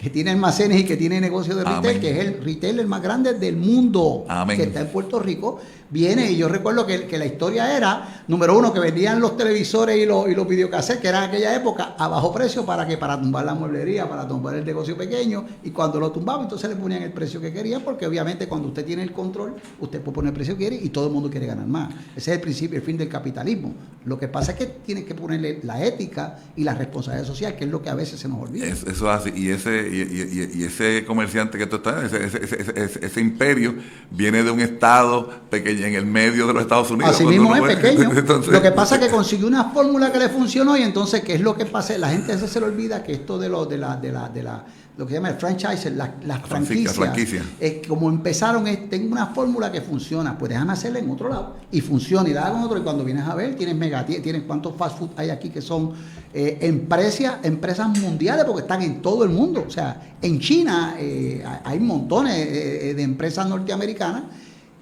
que, 0.00 0.10
tiene 0.10 0.30
almacenes 0.30 0.80
y 0.80 0.84
que 0.84 0.96
tiene 0.96 1.20
negocio 1.20 1.54
de 1.54 1.64
retail, 1.64 2.00
que 2.00 2.10
es 2.10 2.18
el 2.18 2.42
retail 2.42 2.80
el 2.80 2.86
más 2.86 3.02
grande 3.02 3.34
del 3.34 3.56
mundo, 3.56 4.26
que 4.48 4.64
está 4.64 4.80
en 4.80 4.88
Puerto 4.88 5.20
Rico 5.20 5.60
viene 5.90 6.30
y 6.30 6.36
yo 6.36 6.48
recuerdo 6.48 6.86
que, 6.86 7.06
que, 7.06 7.18
la 7.18 7.26
historia 7.26 7.76
era, 7.76 8.22
número 8.28 8.56
uno, 8.56 8.72
que 8.72 8.80
vendían 8.80 9.20
los 9.20 9.36
televisores 9.36 9.96
y 9.96 10.06
los, 10.06 10.28
y 10.28 10.34
los 10.34 10.46
videocassettes, 10.46 11.00
que 11.00 11.08
eran 11.08 11.24
aquella 11.24 11.54
época, 11.54 11.94
a 11.98 12.08
bajo 12.08 12.32
precio 12.32 12.64
para 12.64 12.86
que 12.86 12.96
para 12.96 13.20
tumbar 13.20 13.44
la 13.44 13.54
mueblería, 13.54 14.08
para 14.08 14.26
tumbar 14.26 14.54
el 14.54 14.64
negocio 14.64 14.96
pequeño, 14.96 15.44
y 15.62 15.70
cuando 15.70 15.98
lo 15.98 16.10
tumbaban, 16.12 16.44
entonces 16.44 16.70
le 16.70 16.76
ponían 16.76 17.02
el 17.02 17.12
precio 17.12 17.40
que 17.40 17.52
querían, 17.52 17.82
porque 17.82 18.06
obviamente 18.06 18.48
cuando 18.48 18.68
usted 18.68 18.84
tiene 18.84 19.02
el 19.02 19.12
control, 19.12 19.56
usted 19.80 20.00
puede 20.00 20.14
poner 20.14 20.28
el 20.30 20.34
precio 20.34 20.54
que 20.54 20.68
quiere 20.68 20.76
y 20.76 20.90
todo 20.90 21.08
el 21.08 21.12
mundo 21.12 21.28
quiere 21.28 21.46
ganar 21.46 21.66
más. 21.66 21.92
Ese 22.16 22.30
es 22.30 22.36
el 22.36 22.40
principio, 22.40 22.78
el 22.78 22.84
fin 22.84 22.96
del 22.96 23.08
capitalismo. 23.08 23.74
Lo 24.04 24.18
que 24.18 24.28
pasa 24.28 24.52
es 24.52 24.58
que 24.58 24.66
tiene 24.66 25.04
que 25.04 25.14
ponerle 25.14 25.60
la 25.62 25.84
ética 25.84 26.38
y 26.56 26.64
la 26.64 26.74
responsabilidad 26.74 27.26
social, 27.26 27.56
que 27.56 27.64
es 27.64 27.70
lo 27.70 27.82
que 27.82 27.90
a 27.90 27.94
veces 27.94 28.20
se 28.20 28.28
nos 28.28 28.40
olvida. 28.40 28.66
eso 28.66 28.88
es 28.88 29.02
así, 29.02 29.32
y 29.34 29.50
ese, 29.50 29.88
y, 29.90 30.62
ese 30.62 31.04
comerciante 31.04 31.58
que 31.58 31.66
tú 31.66 31.76
estás, 31.76 32.12
ese, 32.12 32.24
ese, 32.24 33.06
ese 33.06 33.20
imperio, 33.20 33.74
viene 34.10 34.42
de 34.42 34.50
un 34.50 34.60
estado 34.60 35.28
pequeño 35.50 35.79
en 35.84 35.94
el 35.94 36.06
medio 36.06 36.46
de 36.46 36.52
los 36.52 36.62
Estados 36.62 36.90
Unidos. 36.90 37.14
Así 37.14 37.24
mismo 37.24 37.54
es 37.54 37.76
pequeño. 37.76 38.10
lo 38.50 38.62
que 38.62 38.70
pasa 38.72 38.96
es 38.96 39.02
que 39.02 39.08
consiguió 39.08 39.46
una 39.46 39.64
fórmula 39.70 40.12
que 40.12 40.18
le 40.18 40.28
funcionó 40.28 40.76
y 40.76 40.82
entonces, 40.82 41.22
¿qué 41.22 41.34
es 41.34 41.40
lo 41.40 41.56
que 41.56 41.66
pasa? 41.66 41.96
La 41.98 42.10
gente 42.10 42.32
a 42.32 42.34
veces 42.36 42.50
se 42.50 42.60
le 42.60 42.66
olvida 42.66 43.02
que 43.02 43.12
esto 43.12 43.38
de, 43.38 43.48
lo, 43.48 43.66
de, 43.66 43.78
la, 43.78 43.96
de, 43.96 44.12
la, 44.12 44.28
de 44.28 44.42
la 44.42 44.64
lo 45.00 45.06
que 45.06 45.12
se 45.12 45.16
llama 45.16 45.30
el 45.30 45.36
franchise, 45.36 45.90
las, 45.92 46.10
franquicias, 46.46 46.94
franquicia. 46.94 47.42
es 47.58 47.86
como 47.86 48.10
empezaron, 48.10 48.66
es, 48.66 48.90
tengo 48.90 49.10
una 49.12 49.28
fórmula 49.28 49.72
que 49.72 49.80
funciona, 49.80 50.36
pues 50.36 50.50
déjame 50.50 50.74
hacerla 50.74 50.98
en 50.98 51.10
otro 51.10 51.30
lado 51.30 51.56
y 51.72 51.80
funciona 51.80 52.28
y 52.28 52.34
la 52.34 52.42
hago 52.42 52.58
en 52.58 52.64
otro 52.64 52.76
y 52.76 52.82
cuando 52.82 53.02
vienes 53.02 53.26
a 53.26 53.34
ver 53.34 53.56
tienes 53.56 53.74
mega, 53.76 54.04
tienes 54.04 54.42
cuántos 54.42 54.76
fast 54.76 54.98
food 54.98 55.10
hay 55.16 55.30
aquí 55.30 55.48
que 55.48 55.62
son 55.62 55.92
eh, 56.34 56.58
empresas, 56.60 57.36
empresas 57.44 57.88
mundiales 57.98 58.44
porque 58.44 58.60
están 58.60 58.82
en 58.82 59.00
todo 59.00 59.24
el 59.24 59.30
mundo, 59.30 59.64
o 59.66 59.70
sea, 59.70 60.16
en 60.20 60.38
China 60.38 60.96
eh, 60.98 61.42
hay 61.64 61.80
montones 61.80 62.36
eh, 62.36 62.92
de 62.94 63.02
empresas 63.02 63.48
norteamericanas 63.48 64.24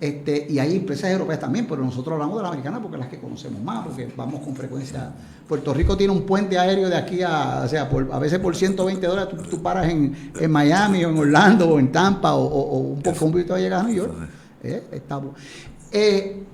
este, 0.01 0.47
y 0.49 0.61
hay 0.61 0.77
empresas 0.77 1.11
europeas 1.11 1.41
también, 1.41 1.67
pero 1.67 1.83
nosotros 1.83 2.13
hablamos 2.13 2.37
de 2.37 2.43
la 2.43 2.49
americana 2.51 2.81
porque 2.81 2.97
las 2.97 3.09
que 3.09 3.19
conocemos 3.19 3.61
más, 3.63 3.85
porque 3.85 4.09
vamos 4.17 4.41
con 4.41 4.55
frecuencia. 4.55 5.13
Puerto 5.49 5.75
Rico 5.75 5.97
tiene 5.97 6.13
un 6.13 6.23
puente 6.23 6.57
aéreo 6.57 6.89
de 6.89 6.97
aquí 6.97 7.23
a, 7.23 7.63
o 7.65 7.69
sea, 7.69 7.91
a 8.13 8.19
veces 8.19 8.39
por 8.39 8.55
120 8.55 9.07
dólares 9.07 9.35
tú, 9.51 9.61
paras 9.61 9.89
en, 9.89 10.15
Miami 10.49 11.05
o 11.05 11.11
en 11.11 11.19
Orlando 11.19 11.71
o 11.71 11.79
en 11.81 11.91
Tampa 11.91 12.35
o, 12.35 12.79
un 12.79 13.03
poco 13.03 13.25
un 13.25 13.33
poquito 13.33 13.55
a 13.55 13.59
llegar 13.59 13.81
a 13.81 13.83
New 13.85 13.95
York. 13.95 14.13
Eh, 14.63 14.85
estamos. 14.93 15.35
Eh, 15.91 16.45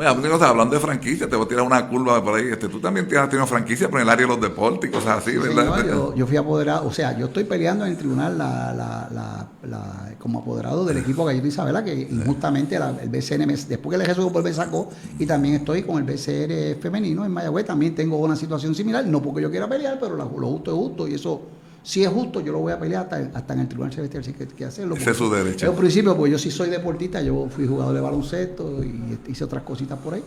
Oye, 0.00 0.08
hablando 0.08 0.74
de 0.74 0.80
franquicia, 0.80 1.28
te 1.28 1.36
voy 1.36 1.44
a 1.44 1.48
tirar 1.48 1.62
una 1.62 1.86
curva 1.86 2.24
por 2.24 2.38
ahí. 2.38 2.46
Este, 2.50 2.68
tú 2.68 2.80
también 2.80 3.06
tienes 3.06 3.28
tenido 3.28 3.46
franquicia 3.46 3.90
por 3.90 4.00
el 4.00 4.08
área 4.08 4.26
de 4.26 4.32
los 4.32 4.40
deportes 4.40 4.88
y 4.88 4.92
cosas 4.92 5.18
así, 5.18 5.36
¿verdad? 5.36 5.84
yo, 6.16 6.26
fui 6.26 6.38
apoderado, 6.38 6.88
o 6.88 6.90
sea, 6.90 7.18
yo 7.18 7.26
estoy 7.26 7.44
peleando 7.44 7.84
en 7.84 7.92
el 7.92 7.98
tribunal 7.98 8.38
como 10.18 10.38
apoderado 10.38 10.86
del 10.86 10.96
equipo 10.96 11.26
Gallito 11.26 11.48
Isabela, 11.48 11.84
que 11.84 11.94
injustamente 11.94 12.76
el 12.76 13.10
BCN, 13.10 13.46
después 13.68 13.98
que 13.98 14.02
el 14.02 14.08
Jesús 14.08 14.32
me 14.32 14.52
sacó, 14.54 14.88
y 15.18 15.26
también 15.26 15.56
estoy 15.56 15.82
con 15.82 15.98
el 15.98 16.04
BCR 16.04 16.80
femenino 16.80 17.26
en 17.26 17.32
Mayagüez, 17.32 17.66
también 17.66 17.94
tengo 17.94 18.16
una 18.16 18.36
situación 18.36 18.74
similar, 18.74 19.04
no 19.04 19.20
porque 19.20 19.42
yo 19.42 19.50
quiera 19.50 19.68
pelear, 19.68 19.98
pero 20.00 20.16
lo 20.16 20.24
justo 20.24 20.70
es 20.70 20.76
justo 20.78 21.08
y 21.08 21.14
eso 21.14 21.42
si 21.82 22.02
es 22.04 22.08
justo, 22.08 22.40
yo 22.40 22.52
lo 22.52 22.58
voy 22.58 22.72
a 22.72 22.78
pelear 22.78 23.08
hasta, 23.34 23.54
en 23.54 23.60
el 23.60 23.68
Tribunal 23.68 23.92
Celestial 23.92 24.22
si 24.22 24.30
hay 24.38 24.46
que, 24.46 24.64
hacerlo. 24.64 24.96
Ese 24.96 25.10
es 25.10 25.16
su 25.16 25.30
derecho. 25.30 25.70
En 25.70 25.76
principio, 25.76 26.16
pues 26.16 26.30
yo 26.30 26.38
sí 26.38 26.50
soy 26.50 26.68
deportista, 26.68 27.22
yo 27.22 27.48
fui 27.48 27.66
jugador 27.66 27.94
de 27.94 28.00
baloncesto 28.00 28.84
y 28.84 29.18
hice 29.28 29.44
otras 29.44 29.62
cositas 29.62 29.98
por 29.98 30.14
ahí. 30.14 30.22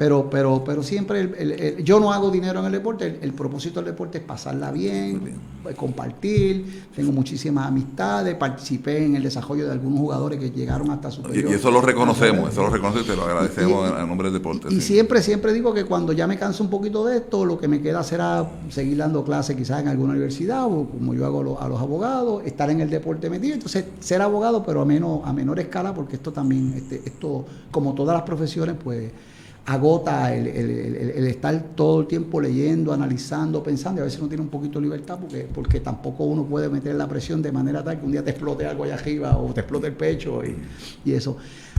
Pero, 0.00 0.30
pero, 0.30 0.64
pero 0.64 0.82
siempre 0.82 1.76
yo 1.84 2.00
no 2.00 2.10
hago 2.10 2.30
dinero 2.30 2.60
en 2.60 2.64
el 2.64 2.72
deporte, 2.72 3.18
el, 3.20 3.34
propósito 3.34 3.80
del 3.80 3.92
deporte 3.92 4.16
es 4.16 4.24
pasarla 4.24 4.70
bien, 4.70 5.38
compartir, 5.76 6.86
tengo 6.96 7.12
muchísimas 7.12 7.68
amistades, 7.68 8.34
participé 8.36 9.04
en 9.04 9.16
el 9.16 9.22
desarrollo 9.22 9.66
de 9.66 9.72
algunos 9.72 9.98
jugadores 9.98 10.40
que 10.40 10.52
llegaron 10.52 10.90
hasta 10.90 11.10
superior. 11.10 11.50
Y, 11.50 11.54
eso 11.54 11.70
lo 11.70 11.82
reconocemos, 11.82 12.50
eso 12.50 12.62
lo 12.62 12.70
reconocemos 12.70 13.06
y 13.06 13.10
te 13.10 13.14
lo 13.14 13.24
agradecemos 13.24 13.90
en 13.90 14.08
nombre 14.08 14.30
del 14.30 14.38
deporte. 14.38 14.68
Y, 14.72 14.80
siempre, 14.80 15.20
siempre 15.20 15.52
digo 15.52 15.74
que 15.74 15.84
cuando 15.84 16.14
ya 16.14 16.26
me 16.26 16.38
canso 16.38 16.64
un 16.64 16.70
poquito 16.70 17.04
de 17.04 17.18
esto, 17.18 17.44
lo 17.44 17.58
que 17.58 17.68
me 17.68 17.82
queda 17.82 18.02
será 18.02 18.50
seguir 18.70 18.96
dando 18.96 19.22
clases 19.22 19.54
quizás 19.54 19.82
en 19.82 19.88
alguna 19.88 20.12
universidad 20.12 20.64
o 20.64 20.88
como 20.88 21.12
yo 21.12 21.26
hago 21.26 21.60
a 21.60 21.68
los 21.68 21.78
abogados, 21.78 22.42
estar 22.46 22.70
en 22.70 22.80
el 22.80 22.88
deporte 22.88 23.28
metido, 23.28 23.52
entonces 23.52 23.84
ser 24.00 24.22
abogado 24.22 24.64
pero 24.64 24.80
a, 24.80 24.86
menos, 24.86 25.20
a 25.26 25.34
menor 25.34 25.60
escala 25.60 25.92
porque 25.92 26.16
esto 26.16 26.32
también, 26.32 26.72
este, 26.74 27.02
esto 27.04 27.44
como 27.70 27.92
todas 27.92 28.14
las 28.14 28.22
profesiones, 28.22 28.76
pues 28.82 29.12
agota 29.66 30.34
el, 30.34 30.46
estar 31.26 31.60
todo 31.74 32.00
el 32.00 32.06
tiempo 32.06 32.40
leyendo, 32.40 32.92
analizando, 32.92 33.62
pensando, 33.62 34.00
y 34.00 34.02
a 34.02 34.04
veces 34.04 34.20
no 34.20 34.28
tiene 34.28 34.42
un 34.42 34.48
poquito 34.48 34.78
de 34.78 34.86
libertad 34.86 35.18
porque, 35.20 35.48
porque 35.52 35.80
tampoco 35.80 36.24
uno 36.24 36.44
puede 36.44 36.68
meter 36.68 36.94
la 36.94 37.08
presión 37.08 37.42
de 37.42 37.52
manera 37.52 37.84
tal 37.84 37.98
que 37.98 38.06
un 38.06 38.12
día 38.12 38.24
te 38.24 38.30
explote 38.30 38.66
algo 38.66 38.84
allá 38.84 38.94
arriba 38.94 39.36
o 39.36 39.52
te 39.52 39.60
explote 39.60 39.88
el 39.88 39.94
pecho 39.94 40.42
y, 40.44 41.12
eso. 41.12 41.36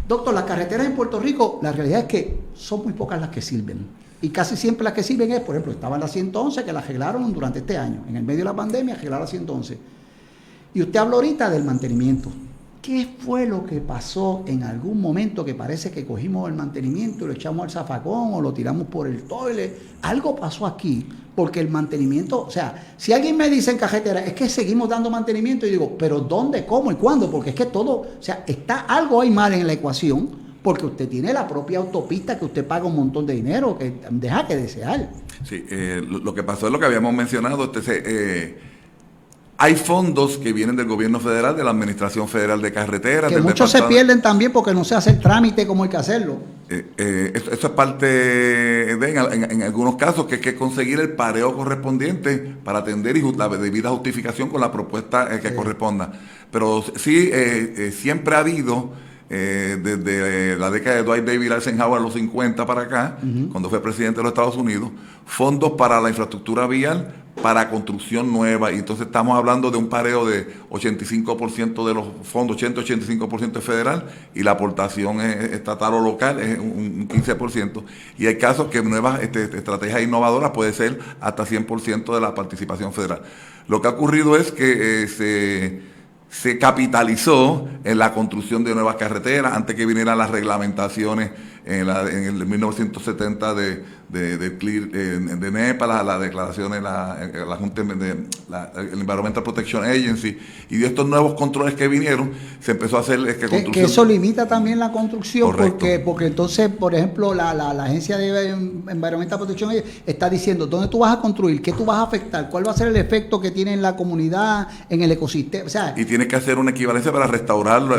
Doctor, 0.07 0.33
las 0.33 0.43
carreteras 0.43 0.85
en 0.85 0.95
Puerto 0.95 1.19
Rico, 1.19 1.59
la 1.61 1.71
realidad 1.71 2.01
es 2.01 2.05
que 2.05 2.39
son 2.53 2.83
muy 2.83 2.93
pocas 2.93 3.19
las 3.19 3.29
que 3.29 3.41
sirven. 3.41 3.85
Y 4.21 4.29
casi 4.29 4.55
siempre 4.55 4.83
las 4.83 4.93
que 4.93 5.03
sirven 5.03 5.31
es, 5.31 5.39
por 5.39 5.55
ejemplo, 5.55 5.71
estaba 5.71 5.97
la 5.97 6.07
111 6.07 6.63
que 6.63 6.73
la 6.73 6.79
arreglaron 6.79 7.31
durante 7.33 7.59
este 7.59 7.77
año. 7.77 8.03
En 8.07 8.17
el 8.17 8.23
medio 8.23 8.39
de 8.39 8.45
la 8.45 8.55
pandemia 8.55 8.95
arreglaron 8.95 9.25
la 9.25 9.27
111. 9.27 9.77
Y 10.73 10.81
usted 10.81 10.99
habló 10.99 11.15
ahorita 11.17 11.49
del 11.49 11.63
mantenimiento. 11.63 12.29
¿Qué 12.81 13.07
fue 13.19 13.45
lo 13.45 13.63
que 13.63 13.79
pasó 13.79 14.43
en 14.47 14.63
algún 14.63 14.99
momento 14.99 15.45
que 15.45 15.53
parece 15.53 15.91
que 15.91 16.03
cogimos 16.03 16.49
el 16.49 16.55
mantenimiento 16.55 17.25
y 17.25 17.27
lo 17.27 17.33
echamos 17.33 17.65
al 17.65 17.69
zafacón 17.69 18.33
o 18.33 18.41
lo 18.41 18.51
tiramos 18.53 18.87
por 18.87 19.05
el 19.05 19.21
toile? 19.23 19.71
Algo 20.01 20.35
pasó 20.35 20.65
aquí, 20.65 21.05
porque 21.35 21.59
el 21.59 21.69
mantenimiento, 21.69 22.41
o 22.41 22.49
sea, 22.49 22.93
si 22.97 23.13
alguien 23.13 23.37
me 23.37 23.51
dice 23.51 23.69
en 23.69 23.77
cajetera, 23.77 24.25
es 24.25 24.33
que 24.33 24.49
seguimos 24.49 24.89
dando 24.89 25.11
mantenimiento, 25.11 25.67
y 25.67 25.69
digo, 25.69 25.95
pero 25.95 26.21
¿dónde, 26.21 26.65
cómo 26.65 26.91
y 26.91 26.95
cuándo? 26.95 27.29
Porque 27.29 27.51
es 27.51 27.55
que 27.55 27.67
todo, 27.67 27.91
o 27.97 28.07
sea, 28.19 28.43
está 28.47 28.79
algo 28.79 29.21
ahí 29.21 29.29
mal 29.29 29.53
en 29.53 29.67
la 29.67 29.73
ecuación, 29.73 30.29
porque 30.63 30.87
usted 30.87 31.07
tiene 31.07 31.33
la 31.33 31.47
propia 31.47 31.77
autopista 31.77 32.39
que 32.39 32.45
usted 32.45 32.65
paga 32.65 32.85
un 32.85 32.95
montón 32.95 33.27
de 33.27 33.33
dinero, 33.35 33.77
que 33.77 33.93
deja 34.09 34.47
que 34.47 34.55
desear. 34.55 35.11
Sí, 35.43 35.65
eh, 35.69 36.01
lo, 36.03 36.33
que 36.33 36.41
pasó 36.41 36.65
es 36.65 36.73
lo 36.73 36.79
que 36.79 36.85
habíamos 36.87 37.13
mencionado, 37.13 37.71
este, 37.71 38.03
eh, 38.05 38.57
hay 39.61 39.75
fondos 39.75 40.39
que 40.39 40.53
vienen 40.53 40.75
del 40.75 40.87
gobierno 40.87 41.19
federal, 41.19 41.55
de 41.55 41.63
la 41.63 41.69
Administración 41.69 42.27
Federal 42.27 42.63
de 42.63 42.73
Carreteras. 42.73 43.31
Que 43.31 43.41
muchos 43.41 43.69
se 43.69 43.83
pierden 43.83 44.19
también 44.19 44.51
porque 44.51 44.73
no 44.73 44.83
se 44.83 44.95
hace 44.95 45.11
el 45.11 45.19
trámite 45.19 45.67
como 45.67 45.83
hay 45.83 45.89
que 45.89 45.97
hacerlo. 45.97 46.39
Eh, 46.67 46.87
eh, 46.97 47.31
eso, 47.35 47.67
es 47.67 47.71
parte 47.73 48.07
de, 48.07 49.09
en, 49.51 49.61
algunos 49.61 49.97
casos, 49.97 50.25
que 50.25 50.35
hay 50.35 50.41
que 50.41 50.55
conseguir 50.55 50.99
el 50.99 51.11
pareo 51.11 51.55
correspondiente 51.55 52.39
para 52.63 52.79
atender 52.79 53.15
y 53.17 53.21
la 53.33 53.49
debida 53.49 53.91
justificación 53.91 54.49
con 54.49 54.61
la 54.61 54.71
propuesta 54.71 55.27
eh, 55.31 55.39
que 55.39 55.53
corresponda. 55.53 56.11
Pero 56.49 56.83
sí, 56.95 57.29
siempre 57.91 58.35
ha 58.35 58.39
habido, 58.39 58.93
desde 59.29 60.57
la 60.57 60.71
década 60.71 60.95
de 60.95 61.03
Dwight 61.03 61.23
David 61.23 61.51
Eisenhower 61.51 61.99
a 61.99 62.03
los 62.03 62.13
50 62.13 62.65
para 62.65 62.81
acá, 62.81 63.17
cuando 63.51 63.69
fue 63.69 63.79
presidente 63.79 64.17
de 64.17 64.23
los 64.23 64.31
Estados 64.31 64.57
Unidos, 64.57 64.89
fondos 65.27 65.73
para 65.73 66.01
la 66.01 66.09
infraestructura 66.09 66.65
vial 66.65 67.20
para 67.41 67.69
construcción 67.69 68.31
nueva 68.31 68.71
y 68.71 68.75
entonces 68.75 69.07
estamos 69.07 69.37
hablando 69.37 69.71
de 69.71 69.77
un 69.77 69.89
pareo 69.89 70.25
de 70.25 70.47
85% 70.69 71.87
de 71.87 71.93
los 71.93 72.07
fondos, 72.23 72.57
80-85% 72.57 73.57
es 73.57 73.63
federal 73.63 74.09
y 74.35 74.43
la 74.43 74.51
aportación 74.51 75.21
estatal 75.21 75.93
o 75.95 76.01
local 76.01 76.39
es 76.39 76.59
un, 76.59 77.07
15% 77.07 77.83
y 78.17 78.27
hay 78.27 78.37
casos 78.37 78.67
que 78.67 78.81
nuevas 78.83 79.21
este, 79.23 79.45
estrategias 79.45 80.01
innovadoras 80.01 80.51
puede 80.51 80.73
ser 80.73 80.99
hasta 81.19 81.45
100% 81.45 82.13
de 82.13 82.21
la 82.21 82.35
participación 82.35 82.93
federal. 82.93 83.21
Lo 83.67 83.81
que 83.81 83.87
ha 83.87 83.91
ocurrido 83.91 84.35
es 84.35 84.51
que 84.51 85.03
eh, 85.03 85.07
se 85.07 85.91
se 86.31 86.57
capitalizó 86.57 87.67
en 87.83 87.97
la 87.97 88.13
construcción 88.13 88.63
de 88.63 88.73
nuevas 88.73 88.95
carreteras 88.95 89.53
antes 89.53 89.75
que 89.75 89.85
vinieran 89.85 90.17
las 90.17 90.31
reglamentaciones 90.31 91.31
en, 91.65 91.89
el 91.89 92.45
1970 92.45 93.53
de, 93.53 93.83
de, 94.09 94.37
de, 94.37 94.49
de 94.49 95.51
NEPA, 95.51 95.87
las 95.87 96.05
la 96.05 96.19
declaraciones, 96.19 96.81
la, 96.81 97.29
la 97.47 97.55
Junta 97.55 97.83
de 97.83 98.25
la, 98.49 98.71
el 98.75 98.99
Environmental 98.99 99.43
Protection 99.43 99.83
Agency 99.83 100.37
y 100.69 100.77
de 100.77 100.87
estos 100.87 101.07
nuevos 101.07 101.35
controles 101.35 101.75
que 101.75 101.87
vinieron, 101.87 102.31
se 102.59 102.71
empezó 102.71 102.97
a 102.97 103.01
hacer 103.01 103.19
es 103.19 103.35
que, 103.35 103.47
construcción. 103.47 103.71
que 103.73 103.83
eso 103.83 104.03
limita 104.03 104.47
también 104.47 104.79
la 104.79 104.91
construcción 104.91 105.55
porque 105.55 105.99
porque 105.99 106.25
entonces, 106.25 106.69
por 106.69 106.95
ejemplo, 106.95 107.33
la, 107.33 107.53
la, 107.53 107.81
Agencia 107.81 108.17
de 108.17 108.49
Environmental 108.49 109.37
Protection 109.39 109.69
Agency 109.69 110.01
está 110.05 110.29
diciendo 110.29 110.67
dónde 110.67 110.87
tú 110.87 110.99
vas 110.99 111.17
a 111.17 111.21
construir, 111.21 111.61
qué 111.61 111.71
tú 111.71 111.85
vas 111.85 111.97
a 111.97 112.03
afectar, 112.03 112.49
cuál 112.49 112.67
va 112.67 112.71
a 112.71 112.77
ser 112.77 112.87
el 112.87 112.95
efecto 112.95 113.39
que 113.39 113.51
tiene 113.51 113.73
en 113.73 113.81
la 113.81 113.95
comunidad, 113.95 114.67
en 114.89 115.01
el 115.01 115.11
ecosistema. 115.11 115.65
O 115.65 115.69
sea, 115.69 115.93
y 115.97 116.05
tienes 116.05 116.27
que 116.27 116.35
hacer 116.35 116.57
una 116.57 116.71
equivalencia 116.71 117.11
para 117.11 117.27
restaurarlo, 117.27 117.95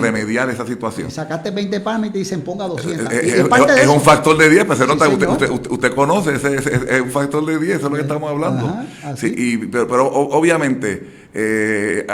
remediar 0.00 0.48
esa 0.50 0.66
situación. 0.66 1.10
Sacaste 1.10 1.50
20 1.50 1.80
palmas 1.80 2.10
y 2.10 2.12
te 2.12 2.18
dicen 2.18 2.42
ponga 2.42 2.66
200 2.66 2.95
es, 3.10 3.88
un 3.88 4.00
factor 4.00 4.36
de 4.36 4.48
10, 4.50 4.64
pues 4.64 4.78
se 4.78 4.86
nota, 4.86 5.08
usted, 5.08 5.50
usted, 5.50 5.94
conoce, 5.94 6.34
ese, 6.34 6.56
es 6.56 7.00
un 7.00 7.10
factor 7.10 7.44
de 7.44 7.58
10, 7.58 7.76
eso 7.76 7.86
es 7.86 7.90
lo 7.90 7.96
que 7.96 8.02
estamos 8.02 8.30
hablando. 8.30 8.80
sí, 9.16 9.34
y, 9.36 9.56
pero, 9.66 9.88
pero 9.88 10.06
obviamente 10.08 11.28
eh, 11.34 12.06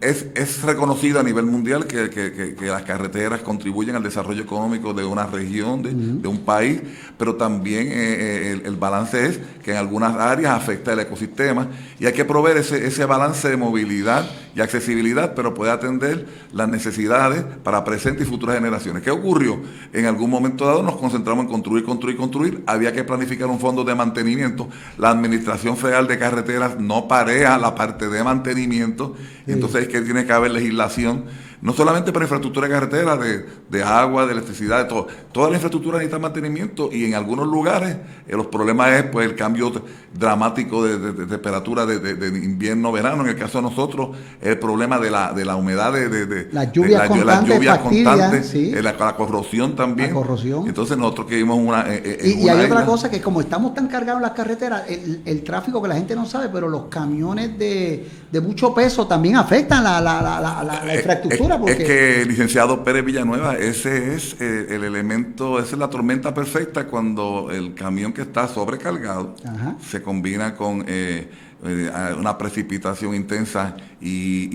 es, 0.00 0.26
es, 0.34 0.62
reconocido 0.62 1.20
a 1.20 1.22
nivel 1.22 1.46
mundial 1.46 1.86
que, 1.86 2.56
las 2.60 2.82
carreteras 2.82 3.40
contribuyen 3.40 3.96
al 3.96 4.02
desarrollo 4.02 4.42
económico 4.42 4.92
de 4.92 5.04
una 5.04 5.26
región, 5.26 5.82
de, 5.82 6.28
un 6.28 6.44
país, 6.44 6.80
pero 7.16 7.36
también 7.36 7.88
eh, 7.88 7.92
eh, 7.92 8.62
el, 8.64 8.76
balance 8.76 9.26
es 9.26 9.40
que 9.62 9.72
en 9.72 9.76
algunas 9.78 10.14
áreas 10.16 10.52
afecta 10.52 10.92
el 10.92 11.00
ecosistema 11.00 11.68
y 11.98 12.06
hay 12.06 12.12
que 12.12 12.24
proveer 12.24 12.58
ese, 12.58 12.86
ese 12.86 13.04
balance 13.04 13.48
de 13.48 13.56
movilidad 13.56 14.28
y 14.54 14.60
accesibilidad, 14.60 15.34
pero 15.34 15.54
puede 15.54 15.70
atender 15.70 16.26
las 16.52 16.68
necesidades 16.68 17.44
para 17.62 17.84
presentes 17.84 18.26
y 18.26 18.30
futuras 18.30 18.56
generaciones. 18.56 19.02
¿Qué 19.02 19.10
ocurrió? 19.10 19.60
En 19.92 20.06
algún 20.06 20.30
momento 20.30 20.66
dado 20.66 20.82
nos 20.82 20.96
concentramos 20.96 21.44
en 21.44 21.50
construir, 21.50 21.84
construir, 21.84 22.16
construir. 22.16 22.62
Había 22.66 22.92
que 22.92 23.04
planificar 23.04 23.46
un 23.48 23.60
fondo 23.60 23.84
de 23.84 23.94
mantenimiento. 23.94 24.68
La 24.98 25.10
Administración 25.10 25.76
Federal 25.76 26.08
de 26.08 26.18
Carreteras 26.18 26.78
no 26.80 27.06
parea 27.06 27.56
la 27.56 27.74
parte 27.74 28.08
de 28.08 28.24
mantenimiento. 28.24 29.14
Entonces 29.48 29.82
es 29.82 29.88
que 29.88 30.02
tiene 30.02 30.26
que 30.26 30.32
haber 30.32 30.50
legislación 30.50 31.24
no 31.60 31.72
solamente 31.72 32.12
para 32.12 32.24
infraestructura 32.24 32.68
de 32.68 32.74
carretera, 32.74 33.16
de, 33.16 33.82
agua, 33.82 34.26
de 34.26 34.32
electricidad, 34.32 34.78
de 34.78 34.84
todo. 34.84 35.08
Toda 35.32 35.48
la 35.48 35.56
infraestructura 35.56 35.98
necesita 35.98 36.18
mantenimiento 36.18 36.90
y 36.92 37.04
en 37.04 37.14
algunos 37.14 37.48
lugares 37.48 37.96
eh, 38.26 38.36
los 38.36 38.46
problemas 38.46 38.92
es 38.92 39.02
pues 39.04 39.26
el 39.26 39.34
cambio 39.34 39.72
dramático 40.14 40.84
de, 40.84 41.26
temperatura 41.26 41.84
de, 41.84 42.28
invierno-verano. 42.28 43.22
En 43.22 43.30
el 43.30 43.36
caso 43.36 43.58
de 43.58 43.62
nosotros, 43.62 44.16
el 44.40 44.58
problema 44.58 44.98
de 44.98 45.10
la, 45.10 45.32
de 45.32 45.44
la 45.44 45.56
humedad, 45.56 45.92
de, 45.92 46.48
las 46.52 46.72
lluvias 46.72 47.08
constantes, 47.08 48.54
eh, 48.54 48.82
la, 48.82 49.16
corrosión 49.16 49.74
también. 49.74 50.12
corrosión. 50.12 50.66
Entonces 50.68 50.96
nosotros 50.96 51.26
que 51.26 51.36
vimos 51.36 51.58
una... 51.58 51.86
Eh, 51.88 52.36
y, 52.38 52.48
hay 52.48 52.66
otra 52.66 52.84
cosa 52.84 53.10
que 53.10 53.20
como 53.20 53.40
estamos 53.40 53.74
tan 53.74 53.88
cargados 53.88 54.18
en 54.18 54.22
las 54.22 54.32
carreteras, 54.32 54.82
el, 54.88 55.42
tráfico 55.42 55.80
que 55.82 55.88
la 55.88 55.94
gente 55.94 56.14
no 56.14 56.26
sabe, 56.26 56.48
pero 56.52 56.68
los 56.68 56.84
camiones 56.84 57.58
de, 57.58 58.06
mucho 58.40 58.72
peso 58.72 59.06
también 59.06 59.36
afectan 59.36 59.82
la, 59.82 60.00
la 60.00 60.94
infraestructura. 60.94 61.47
Es 61.66 61.76
que, 61.76 62.24
licenciado 62.26 62.84
Pérez 62.84 63.04
Villanueva, 63.04 63.56
ese 63.56 64.14
es 64.14 64.36
eh, 64.40 64.66
el 64.70 64.84
elemento, 64.84 65.58
esa 65.58 65.72
es 65.72 65.78
la 65.78 65.88
tormenta 65.88 66.34
perfecta 66.34 66.86
cuando 66.86 67.50
el 67.50 67.74
camión 67.74 68.12
que 68.12 68.22
está 68.22 68.48
sobrecargado 68.48 69.34
se 69.80 70.02
combina 70.02 70.54
con 70.54 70.84
eh, 70.86 71.28
eh, 71.64 71.90
una 72.18 72.36
precipitación 72.36 73.14
intensa 73.14 73.76
y, 74.00 74.48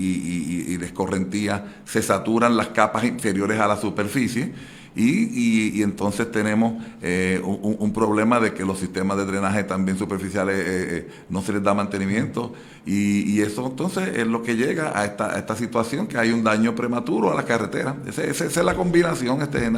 y, 0.72 0.76
descorrentía, 0.76 1.64
se 1.84 2.02
saturan 2.02 2.56
las 2.56 2.68
capas 2.68 3.04
inferiores 3.04 3.58
a 3.60 3.66
la 3.66 3.76
superficie 3.76 4.52
y, 4.96 5.78
y, 5.78 5.82
entonces 5.82 6.30
tenemos 6.30 6.80
eh, 7.02 7.40
un, 7.42 7.92
problema 7.92 8.38
de 8.38 8.54
que 8.54 8.64
los 8.64 8.78
sistemas 8.78 9.16
de 9.16 9.24
drenaje 9.24 9.64
también 9.64 9.98
superficiales 9.98 10.56
eh, 10.56 10.64
eh, 10.66 11.10
no 11.30 11.42
se 11.42 11.52
les 11.52 11.62
da 11.64 11.74
mantenimiento 11.74 12.52
y, 12.86 13.40
eso 13.40 13.66
entonces 13.66 14.16
es 14.16 14.26
lo 14.26 14.42
que 14.42 14.54
llega 14.54 14.96
a 14.96 15.04
esta, 15.04 15.36
esta 15.36 15.56
situación 15.56 16.06
que 16.06 16.16
hay 16.16 16.30
un 16.30 16.44
daño 16.44 16.74
prematuro 16.74 17.32
a 17.32 17.34
la 17.34 17.44
carretera. 17.44 17.96
Esa, 18.06 18.44
es 18.44 18.56
la 18.56 18.74
combinación, 18.74 19.42
este, 19.42 19.70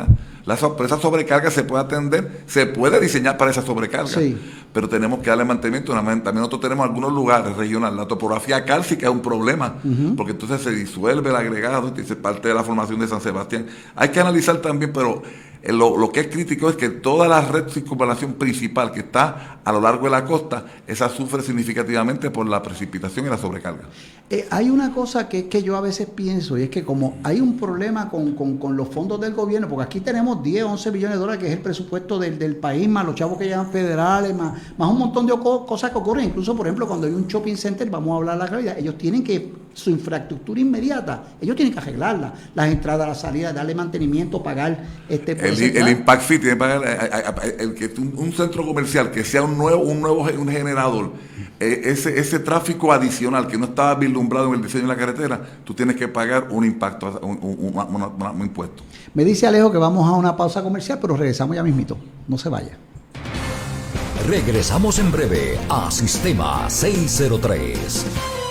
la, 0.46 0.54
esa 0.54 1.00
sobrecarga 1.00 1.50
se 1.50 1.64
puede 1.64 1.82
atender, 1.82 2.42
se 2.46 2.66
puede 2.66 3.00
diseñar 3.00 3.36
para 3.36 3.50
esa 3.50 3.62
sobrecarga, 3.62 4.08
pero 4.72 4.88
tenemos 4.88 5.18
que 5.18 5.28
darle 5.28 5.44
mantenimiento. 5.44 5.92
También 5.92 6.22
nosotros 6.22 6.60
tenemos 6.60 6.86
algunos 6.86 7.12
lugares 7.12 7.56
regionales, 7.56 7.98
la 7.98 8.06
topografía 8.06 8.64
cálcica 8.64 9.06
es 9.06 9.12
un 9.12 9.22
problema, 9.22 9.74
porque 10.16 10.32
entonces 10.32 10.62
se 10.62 10.70
disuelve 10.70 11.30
el 11.30 11.36
agregado, 11.36 11.92
y 11.96 12.00
es 12.00 12.14
parte 12.14 12.46
de 12.46 12.54
la 12.54 12.62
formación 12.62 13.00
de 13.00 13.08
San 13.08 13.20
Sebastián. 13.20 13.66
Hay 13.96 14.10
que 14.10 14.20
analizar 14.20 14.58
también, 14.58 14.92
pero 14.92 15.20
eh, 15.66 15.72
lo, 15.72 16.12
que 16.12 16.20
es 16.20 16.28
crítico 16.28 16.70
es 16.70 16.76
que 16.76 16.90
toda 16.90 17.26
la 17.26 17.40
red 17.40 17.68
circunvalación 17.68 18.34
principal 18.34 18.92
que 18.92 19.00
está 19.00 19.58
a 19.64 19.72
lo 19.72 19.80
largo 19.80 20.04
de 20.04 20.10
la 20.10 20.24
costa, 20.24 20.64
esa 20.86 21.08
sufre 21.08 21.42
significativamente 21.42 22.30
por 22.30 22.48
la 22.48 22.62
precipitación 22.62 23.26
y 23.26 23.30
la 23.30 23.36
sobrecarga. 23.36 23.82
Eh, 24.30 24.46
hay 24.50 24.70
una 24.70 24.94
cosa 24.94 25.28
que, 25.28 25.48
que 25.48 25.64
yo 25.64 25.76
a 25.76 25.80
veces 25.80 26.06
pienso, 26.14 26.56
y 26.56 26.62
es 26.62 26.70
que 26.70 26.84
como 26.84 27.18
hay 27.24 27.40
un 27.40 27.58
problema 27.58 28.08
con, 28.08 28.36
los 28.76 28.88
fondos 28.90 29.20
del 29.20 29.34
gobierno, 29.34 29.68
porque 29.68 29.84
aquí 29.84 30.00
tenemos 30.00 30.40
10, 30.40 30.64
11 30.64 30.90
billones 30.92 31.16
de 31.16 31.20
dólares, 31.20 31.42
que 31.42 31.48
es 31.48 31.56
el 31.56 31.62
presupuesto 31.62 32.16
del, 32.20 32.56
país, 32.56 32.88
más 32.88 33.04
los 33.04 33.16
chavos 33.16 33.36
que 33.36 33.46
llevan 33.46 33.70
federales, 33.72 34.36
más, 34.36 34.54
más 34.78 34.88
un 34.88 34.98
montón 34.98 35.26
de 35.26 35.34
cosas 35.36 35.90
que 35.90 35.98
ocurren. 35.98 36.26
Incluso, 36.26 36.56
por 36.56 36.66
ejemplo, 36.66 36.86
cuando 36.86 37.08
hay 37.08 37.12
un 37.12 37.26
shopping 37.26 37.56
center, 37.56 37.90
vamos 37.90 38.12
a 38.12 38.16
hablar 38.18 38.38
de 38.38 38.44
la 38.44 38.50
realidad, 38.50 38.78
ellos 38.78 38.96
tienen 38.96 39.24
que 39.24 39.65
su 39.76 39.90
infraestructura 39.90 40.58
inmediata, 40.58 41.22
ellos 41.38 41.54
tienen 41.54 41.74
que 41.74 41.78
arreglarla, 41.78 42.32
las 42.54 42.68
entradas, 42.68 43.06
las 43.06 43.20
salidas, 43.20 43.54
darle 43.54 43.74
mantenimiento, 43.74 44.42
pagar 44.42 44.84
este 45.06 45.32
el, 45.32 45.88
impact 45.88 46.22
fee 46.22 46.38
tiene 46.38 46.54
que 46.54 46.58
pagar 46.58 46.82
eh, 46.82 47.10
eh, 47.44 47.56
el, 47.60 47.74
que 47.74 47.92
un, 48.00 48.32
centro 48.32 48.64
comercial 48.64 49.10
que 49.10 49.22
sea 49.22 49.42
un 49.42 49.58
nuevo 49.58 49.82
un 49.82 50.00
nuevo 50.00 50.22
un 50.22 50.48
generador 50.48 51.12
eh, 51.60 51.82
ese 51.84 52.18
ese 52.18 52.38
tráfico 52.38 52.90
adicional 52.90 53.46
que 53.46 53.58
no 53.58 53.66
estaba 53.66 53.94
vislumbrado 53.96 54.48
en 54.48 54.54
el 54.54 54.62
diseño 54.62 54.84
de 54.84 54.88
la 54.88 54.96
carretera 54.96 55.40
tú 55.62 55.74
tienes 55.74 55.96
que 55.96 56.08
pagar 56.08 56.48
un 56.50 56.64
impacto 56.64 57.20
un, 57.22 57.38
un 57.38 58.40
impuesto. 58.40 58.82
Me 59.12 59.24
dice 59.24 59.46
Alejo 59.46 59.70
que 59.70 59.78
vamos 59.78 60.08
a 60.08 60.12
una 60.12 60.34
pausa 60.34 60.62
comercial 60.62 60.98
pero 61.02 61.16
regresamos 61.16 61.54
ya 61.54 61.62
mismito. 61.62 61.98
No 62.26 62.38
se 62.38 62.48
vaya. 62.48 62.78
Regresamos 64.26 64.98
en 64.98 65.12
breve 65.12 65.58
a 65.68 65.90
Sistema 65.90 66.70
603 66.70 68.45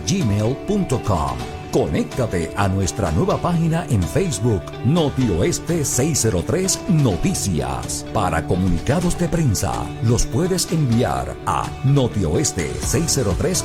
Conéctate 1.73 2.51
a 2.57 2.67
nuestra 2.67 3.11
nueva 3.13 3.37
página 3.37 3.87
en 3.91 4.03
Facebook, 4.03 4.63
Notioeste 4.87 5.85
603 5.85 6.81
Noticias. 6.89 8.07
Para 8.15 8.47
comunicados 8.47 9.19
de 9.19 9.29
prensa, 9.29 9.75
los 10.03 10.25
puedes 10.25 10.73
enviar 10.73 11.37
a 11.45 11.67
notioeste603 11.85 13.65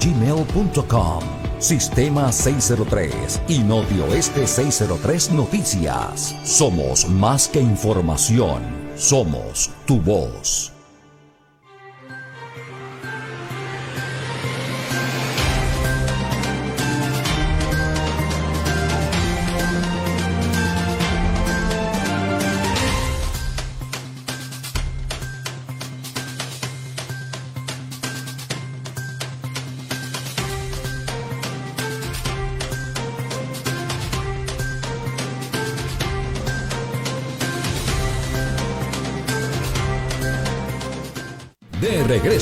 gmail.com. 0.00 1.20
Sistema 1.58 2.32
603 2.32 3.42
y 3.48 3.58
Notioeste 3.58 4.46
603 4.46 5.32
Noticias. 5.32 6.34
Somos 6.44 7.06
más 7.10 7.48
que 7.48 7.60
información, 7.60 8.62
somos 8.96 9.70
tu 9.86 10.00
voz. 10.00 10.73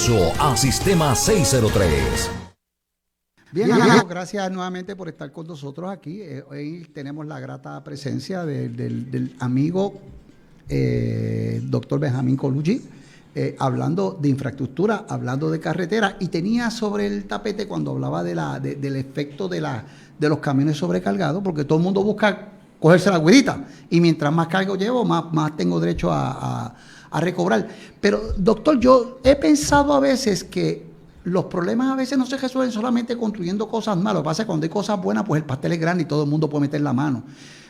A 0.04 0.56
Sistema 0.56 1.14
603. 1.14 2.28
Bien, 3.52 3.70
amigos, 3.70 4.08
gracias 4.08 4.50
nuevamente 4.50 4.96
por 4.96 5.08
estar 5.08 5.30
con 5.30 5.46
nosotros 5.46 5.92
aquí. 5.92 6.20
Eh, 6.20 6.42
hoy 6.50 6.90
tenemos 6.92 7.24
la 7.24 7.38
grata 7.38 7.84
presencia 7.84 8.44
del, 8.44 9.36
amigo 9.38 10.00
eh, 10.68 11.60
doctor 11.62 12.00
Benjamín 12.00 12.36
Colucci, 12.36 12.82
eh, 13.36 13.54
hablando 13.60 14.18
de 14.20 14.28
infraestructura, 14.28 15.06
hablando 15.08 15.52
de 15.52 15.60
carretera, 15.60 16.16
y 16.18 16.26
tenía 16.26 16.72
sobre 16.72 17.06
el 17.06 17.26
tapete 17.26 17.68
cuando 17.68 17.92
hablaba 17.92 18.24
de 18.24 18.34
la, 18.34 18.58
del 18.58 18.96
efecto 18.96 19.46
de, 19.46 19.60
la, 19.60 19.84
de 20.18 20.28
los 20.28 20.40
camiones 20.40 20.78
sobrecargados, 20.78 21.44
porque 21.44 21.64
todo 21.64 21.78
el 21.78 21.84
mundo 21.84 22.02
busca 22.02 22.48
cogerse 22.80 23.08
la 23.08 23.18
güerita, 23.18 23.68
y 23.88 24.00
mientras 24.00 24.32
más 24.32 24.48
cargo 24.48 24.74
llevo, 24.74 25.04
más, 25.04 25.32
más 25.32 25.56
tengo 25.56 25.78
derecho 25.78 26.08
a 26.10 26.74
recobrar. 27.20 27.68
Pero, 28.00 28.20
doctor, 28.36 28.78
yo 28.80 29.18
he 29.24 29.36
pensado 29.36 29.92
a 29.92 30.00
veces 30.00 30.44
que 30.44 30.90
los 31.24 31.44
problemas 31.44 31.92
a 31.92 31.96
veces 31.96 32.18
no 32.18 32.26
se 32.26 32.36
resuelven 32.36 32.72
solamente 32.72 33.16
construyendo 33.16 33.68
cosas 33.68 33.96
malas. 33.96 34.14
Lo 34.14 34.22
que 34.22 34.26
pasa 34.26 34.42
es 34.42 34.46
que 34.46 34.48
cuando 34.48 34.64
hay 34.64 34.70
cosas 34.70 35.00
buenas, 35.00 35.24
pues 35.24 35.40
el 35.40 35.46
pastel 35.46 35.72
es 35.72 35.80
grande 35.80 36.02
y 36.02 36.06
todo 36.06 36.24
el 36.24 36.30
mundo 36.30 36.48
puede 36.48 36.62
meter 36.62 36.80
la 36.80 36.92
mano. 36.92 37.22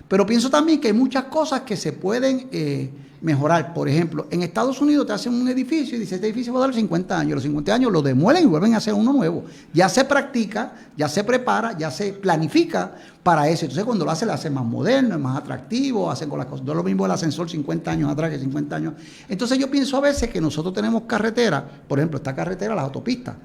Pero 0.09 0.27
pienso 0.27 0.51
también 0.51 0.81
que 0.81 0.89
hay 0.89 0.95
muchas 0.95 1.25
cosas 1.25 1.63
que 1.63 1.77
se 1.77 1.93
pueden 1.93 2.49
eh, 2.53 2.91
mejorar. 3.23 3.73
Por 3.73 3.89
ejemplo, 3.89 4.27
en 4.31 4.43
Estados 4.43 4.81
Unidos 4.81 5.07
te 5.07 5.13
hacen 5.13 5.33
un 5.33 5.49
edificio 5.49 5.97
y 5.97 6.01
dice, 6.01 6.17
este 6.17 6.27
edificio 6.27 6.53
va 6.53 6.61
a 6.61 6.67
dar 6.67 6.75
50 6.75 7.19
años. 7.19 7.35
Los 7.37 7.45
50 7.45 7.75
años 7.75 7.93
lo 7.93 8.03
demuelen 8.03 8.45
y 8.45 8.47
vuelven 8.47 8.75
a 8.75 8.79
hacer 8.79 8.93
uno 8.93 9.13
nuevo. 9.13 9.45
Ya 9.73 9.89
se 9.89 10.05
practica, 10.05 10.75
ya 10.97 11.09
se 11.09 11.25
prepara, 11.25 11.79
ya 11.79 11.91
se 11.91 12.13
planifica 12.13 12.95
para 13.23 13.49
eso. 13.49 13.65
Entonces 13.65 13.85
cuando 13.85 14.05
lo 14.05 14.11
hace, 14.11 14.27
lo 14.27 14.33
hace 14.33 14.51
más 14.51 14.65
moderno, 14.65 15.15
es 15.15 15.21
más 15.21 15.39
atractivo, 15.39 16.11
hacen 16.11 16.29
con 16.29 16.39
las 16.39 16.49
cosas. 16.49 16.67
No 16.67 16.73
es 16.73 16.77
lo 16.77 16.83
mismo 16.83 17.07
el 17.07 17.13
ascensor 17.13 17.49
50 17.49 17.91
años 17.91 18.11
atrás 18.11 18.31
que 18.31 18.39
50 18.39 18.77
años. 18.77 18.95
Entonces 19.29 19.59
yo 19.59 19.71
pienso 19.71 19.97
a 19.97 20.01
veces 20.01 20.29
que 20.29 20.41
nosotros 20.41 20.75
tenemos 20.75 21.03
carretera, 21.05 21.65
por 21.89 21.99
ejemplo, 21.99 22.19
esta 22.19 22.35
carretera, 22.35 22.75
las 22.75 22.85
autopistas. 22.85 23.37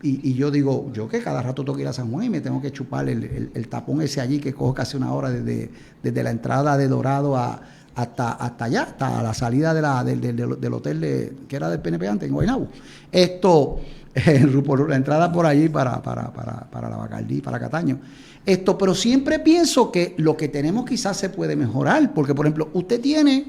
Y, 0.00 0.34
yo 0.34 0.50
digo, 0.52 0.92
yo 0.92 1.08
que 1.08 1.20
cada 1.20 1.42
rato 1.42 1.64
tengo 1.64 1.74
que 1.74 1.82
ir 1.82 1.88
a 1.88 1.92
San 1.92 2.10
Juan 2.10 2.26
y 2.26 2.30
me 2.30 2.40
tengo 2.40 2.62
que 2.62 2.70
chupar 2.70 3.08
el, 3.08 3.68
tapón 3.68 4.00
ese 4.00 4.20
allí 4.20 4.38
que 4.38 4.54
cojo 4.54 4.72
casi 4.72 4.96
una 4.96 5.12
hora 5.12 5.30
desde, 5.30 5.70
desde 6.00 6.22
la 6.22 6.30
entrada 6.30 6.76
de 6.76 6.86
Dorado 6.86 7.36
hasta, 7.36 8.32
hasta 8.32 8.64
allá, 8.64 8.82
hasta 8.82 9.22
la 9.22 9.34
salida 9.34 9.74
de 9.74 9.82
la, 9.82 10.04
del, 10.04 10.20
del, 10.20 10.72
hotel 10.72 11.00
de, 11.00 11.32
que 11.48 11.56
era 11.56 11.68
del 11.68 11.80
PNP 11.80 12.06
antes, 12.06 12.28
en 12.28 12.34
Guaynabo. 12.34 12.68
Esto, 13.10 13.80
la 14.88 14.96
entrada 14.96 15.32
por 15.32 15.46
allí 15.46 15.68
para, 15.68 16.00
para, 16.00 16.32
para, 16.32 16.60
para 16.70 16.88
la 16.88 16.96
Bacardí, 16.96 17.40
para 17.40 17.58
Cataño. 17.58 17.98
Esto, 18.46 18.78
pero 18.78 18.94
siempre 18.94 19.40
pienso 19.40 19.90
que 19.90 20.14
lo 20.18 20.36
que 20.36 20.46
tenemos 20.46 20.86
quizás 20.86 21.16
se 21.16 21.28
puede 21.28 21.56
mejorar, 21.56 22.14
porque 22.14 22.36
por 22.36 22.46
ejemplo, 22.46 22.70
usted 22.72 23.00
tiene 23.00 23.46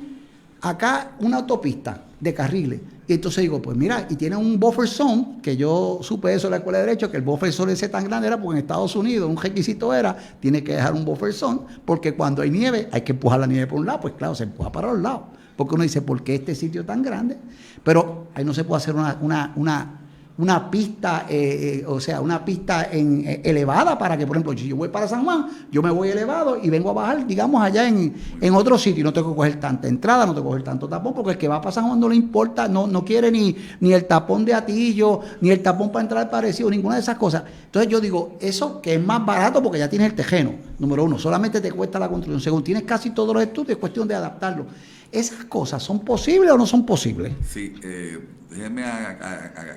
acá 0.62 1.12
una 1.19 1.38
autopista 1.38 2.05
de 2.19 2.33
carriles 2.33 2.79
y 3.10 3.13
entonces 3.13 3.41
digo, 3.41 3.60
pues 3.60 3.76
mira, 3.76 4.06
y 4.08 4.15
tiene 4.17 4.36
un 4.36 4.60
buffer 4.60 4.88
zone, 4.88 5.39
que 5.41 5.58
yo 5.58 5.98
supe 6.04 6.32
eso 6.32 6.45
en 6.45 6.52
la 6.52 6.58
escuela 6.58 6.78
de 6.78 6.86
Derecho, 6.86 7.10
que 7.10 7.17
el 7.17 7.24
buffer 7.24 7.52
zone 7.52 7.74
ese 7.74 7.89
tan 7.89 8.04
grande 8.04 8.28
era 8.28 8.39
porque 8.39 8.60
en 8.60 8.62
Estados 8.62 8.95
Unidos 8.95 9.28
un 9.28 9.36
requisito 9.36 9.91
era, 9.95 10.15
tiene 10.39 10.63
que 10.63 10.76
dejar 10.76 10.93
un 10.93 11.04
buffer 11.04 11.34
zone, 11.34 11.62
porque 11.86 12.13
cuando 12.13 12.43
hay 12.43 12.52
nieve 12.52 12.88
hay 12.91 13.02
que 13.02 13.13
empujar 13.13 13.39
la 13.39 13.48
nieve 13.48 13.65
por 13.65 13.80
un 13.80 13.88
lado, 13.88 14.02
pues 14.02 14.13
claro, 14.13 14.36
se 14.36 14.43
empuja 14.43 14.72
para 14.72 14.93
los 14.93 15.02
lados. 15.02 15.22
Porque 15.58 15.74
uno 15.74 15.82
dice, 15.82 16.04
¿por 16.04 16.24
qué 16.24 16.36
este 16.36 16.54
sitio 16.54 16.86
tan 16.86 17.02
grande? 17.02 17.36
Pero 17.84 18.28
ahí 18.36 18.45
no 18.45 18.54
se 18.54 18.63
puede 18.63 18.78
hacer 18.78 18.93
una, 18.93 19.17
una, 19.22 19.54
una 19.56 19.98
una 20.39 20.71
pista, 20.71 21.25
eh, 21.30 21.82
eh, 21.82 21.86
o 21.86 21.99
sea, 21.99 22.21
una 22.21 22.45
pista 22.45 22.88
en, 22.89 23.28
eh, 23.28 23.41
elevada 23.43 23.97
para 23.97 24.17
que, 24.17 24.25
por 24.25 24.38
ejemplo, 24.38 24.58
si 24.58 24.69
yo 24.69 24.78
voy 24.78 24.88
para 24.88 25.06
San 25.06 25.25
Juan, 25.25 25.47
yo 25.69 25.84
me 25.84 25.91
voy 25.91 26.08
elevado 26.08 26.58
y 26.63 26.69
vengo 26.69 26.91
a 26.91 26.93
bajar, 26.93 27.28
digamos, 27.28 27.62
allá 27.62 27.86
en, 27.86 28.13
otro 28.56 28.78
sitio. 28.78 29.04
No 29.04 29.12
tengo 29.12 29.32
que 29.32 29.36
coger 29.36 29.60
tanta 29.60 29.89
entrada, 29.89 30.25
no 30.25 30.34
tengo 30.34 30.45
que 30.45 30.52
coger 30.52 30.63
tanto 30.63 30.88
tapón, 30.88 31.13
porque 31.13 31.32
el 31.32 31.38
que 31.38 31.49
va 31.49 31.60
para 31.60 31.73
San 31.73 31.88
Juan 31.88 31.99
no 31.99 32.08
le 32.08 32.15
importa, 32.15 32.69
no, 32.69 32.88
no 32.88 33.04
quiere 33.04 33.30
ni, 33.30 33.54
ni 33.82 33.91
el 33.91 34.06
tapón 34.06 34.45
de 34.45 34.54
atillo, 34.54 35.19
ni 35.41 35.49
el 35.49 35.62
tapón 35.62 35.91
para 35.91 36.04
entrar 36.04 36.30
parecido, 36.30 36.69
ninguna 36.69 36.95
de 36.95 37.02
esas 37.02 37.17
cosas. 37.17 37.43
Entonces 37.65 37.91
yo 37.91 37.99
digo, 37.99 38.38
eso 38.39 38.82
que 38.82 38.95
es 38.95 39.06
más 39.06 39.25
barato 39.25 39.62
porque 39.62 39.80
ya 39.80 39.89
tienes 39.89 40.08
el 40.08 40.15
tejeno, 40.15 40.54
número 40.80 41.04
uno, 41.04 41.19
solamente 41.19 41.60
te 41.60 41.69
cuesta 41.73 41.99
la 41.99 42.08
construcción. 42.08 42.39
Segundo, 42.39 42.63
tienes 42.63 42.84
casi 42.84 43.10
todos 43.10 43.34
los 43.34 43.43
estudios, 43.43 43.71
es 43.71 43.78
cuestión 43.78 44.08
de 44.08 44.15
adaptarlo. 44.15 44.67
¿Esas 45.12 45.45
cosas 45.45 45.82
son 45.82 46.06
posibles 46.06 46.52
o 46.52 46.58
no 46.58 46.67
son 46.67 46.86
posibles? 46.86 47.34
Sí, 47.48 47.74
eh, 47.84 48.19
déjeme 48.50 48.84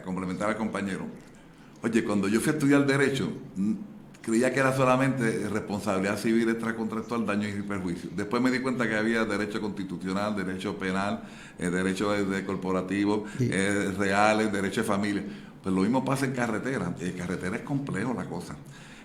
complementar 0.04 0.50
al 0.50 0.56
compañero. 0.56 1.06
Oye, 1.82 2.04
cuando 2.04 2.28
yo 2.28 2.40
fui 2.40 2.50
a 2.50 2.52
estudiar 2.54 2.86
Derecho, 2.86 3.32
creía 4.20 4.52
que 4.52 4.60
era 4.60 4.76
solamente 4.76 5.48
responsabilidad 5.48 6.18
civil 6.18 6.50
extracontractual, 6.50 7.24
daño 7.24 7.48
y 7.48 7.62
perjuicio. 7.62 8.10
Después 8.14 8.42
me 8.42 8.50
di 8.50 8.60
cuenta 8.60 8.86
que 8.88 8.94
había 8.94 9.24
derecho 9.24 9.60
constitucional, 9.60 10.36
derecho 10.36 10.76
penal, 10.76 11.22
eh, 11.58 11.70
derecho 11.70 12.12
de, 12.12 12.44
corporativo, 12.44 13.24
eh, 13.40 13.92
reales, 13.98 14.52
derecho 14.52 14.82
de 14.82 14.86
familia. 14.86 15.24
Pues 15.62 15.74
lo 15.74 15.80
mismo 15.80 16.04
pasa 16.04 16.26
en 16.26 16.32
carretera. 16.32 16.94
En 17.00 17.12
carretera 17.12 17.56
es 17.56 17.62
complejo 17.62 18.12
la 18.14 18.26
cosa. 18.26 18.56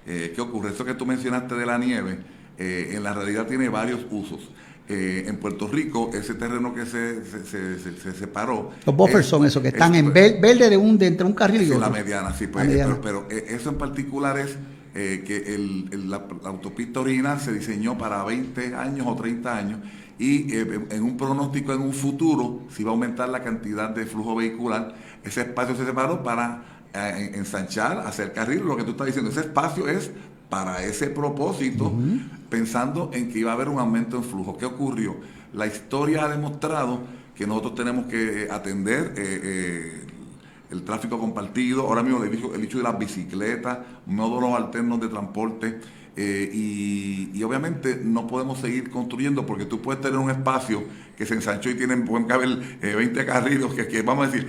¿Qué 0.06 0.40
ocurre? 0.40 0.70
Eso 0.70 0.86
que 0.86 0.94
tú 0.94 1.06
mencionaste 1.06 1.56
de 1.56 1.66
la 1.66 1.78
nieve, 1.78 2.20
en 2.58 3.04
la 3.04 3.14
realidad 3.14 3.46
tiene 3.46 3.68
varios 3.68 4.06
usos. 4.10 4.50
Eh, 4.90 5.26
en 5.28 5.36
Puerto 5.36 5.68
Rico, 5.68 6.12
ese 6.14 6.36
terreno 6.36 6.74
que 6.74 6.86
se, 6.86 7.22
se, 7.26 8.14
separó. 8.14 8.72
Los 8.86 8.96
buffers 8.96 9.26
son 9.26 9.46
esos 9.46 9.62
que 9.62 9.68
están 9.68 9.96
en 9.96 10.14
verde 10.14 10.70
de 10.70 10.78
un, 10.78 10.98
de 10.98 11.08
entre 11.08 11.28
un 11.28 11.34
carril 11.34 11.64
y 11.64 11.66
otro. 11.66 11.82
la 11.82 11.90
mediana, 11.90 12.34
sí, 12.34 12.48
pues, 12.48 12.70
Pero, 13.04 13.28
eh, 13.30 13.48
eso 13.50 13.70
en 13.70 13.78
particular 13.78 14.38
es 14.40 14.56
eh, 14.96 15.26
que 15.28 15.54
el, 15.54 16.10
la, 16.10 16.24
autopista 16.46 17.02
original 17.02 17.38
se 17.42 17.52
diseñó 17.52 17.98
para 17.98 18.24
20 18.24 18.76
años 18.76 19.06
o 19.10 19.14
30 19.14 19.58
años 19.58 19.80
y 20.18 20.54
en 20.54 21.04
un 21.04 21.18
pronóstico 21.18 21.74
en 21.74 21.82
un 21.82 21.94
futuro, 21.94 22.62
si 22.74 22.86
va 22.86 22.92
a 22.92 22.94
aumentar 22.94 23.28
la 23.28 23.44
cantidad 23.44 23.90
de 23.90 24.06
flujo 24.06 24.36
vehicular, 24.36 24.96
ese 25.22 25.42
espacio 25.42 25.76
se 25.76 25.86
separó 25.86 26.24
para 26.24 26.64
ensanchar, 27.34 28.00
hacer 28.00 28.32
carril, 28.32 28.64
lo 28.66 28.78
que 28.78 28.86
tú 28.86 28.92
estás 28.92 29.08
diciendo, 29.08 29.32
ese 29.32 29.42
espacio 29.42 29.90
es 29.90 30.12
para 30.50 30.84
ese 30.84 31.08
propósito, 31.08 31.92
pensando 32.50 33.12
en 33.14 33.32
que 33.32 33.40
iba 33.40 33.52
a 33.52 33.54
haber 33.54 33.70
un 33.70 33.80
aumento 33.80 34.18
en 34.18 34.24
flujo. 34.24 34.58
¿Qué 34.58 34.66
ocurrió? 34.66 35.18
La 35.54 35.68
historia 35.68 36.26
ha 36.26 36.30
demostrado 36.30 37.02
que 37.36 37.46
nosotros 37.46 37.76
tenemos 37.76 38.08
que 38.08 38.48
atender 38.50 39.14
eh, 39.18 39.42
eh, 39.44 40.08
el 40.72 40.84
tráfico 40.84 41.20
compartido, 41.20 41.88
ahora 41.88 42.04
mismo 42.04 42.24
el 42.24 42.34
hecho, 42.34 42.56
el 42.56 42.64
hecho 42.64 42.78
de 42.78 42.84
las 42.84 42.98
bicicletas, 42.98 43.80
módulos 44.06 44.54
alternos 44.54 45.00
de 45.00 45.08
transporte, 45.08 45.80
eh, 46.20 46.50
y, 46.52 47.44
obviamente 47.44 48.02
no 48.04 48.26
podemos 48.26 48.58
seguir 48.58 48.90
construyendo 48.90 49.46
porque 49.46 49.66
tú 49.66 49.84
puedes 49.84 50.02
tener 50.02 50.18
un 50.18 50.32
espacio 50.32 50.84
que 51.18 51.26
se 51.26 51.34
ensanchó 51.34 51.72
y 51.72 51.76
tienen, 51.76 52.06
pueden 52.06 52.28
caber 52.28 52.50
20 52.80 53.26
carriles, 53.26 53.74
que, 53.74 54.02
vamos 54.04 54.28
a 54.28 54.32
decir 54.32 54.48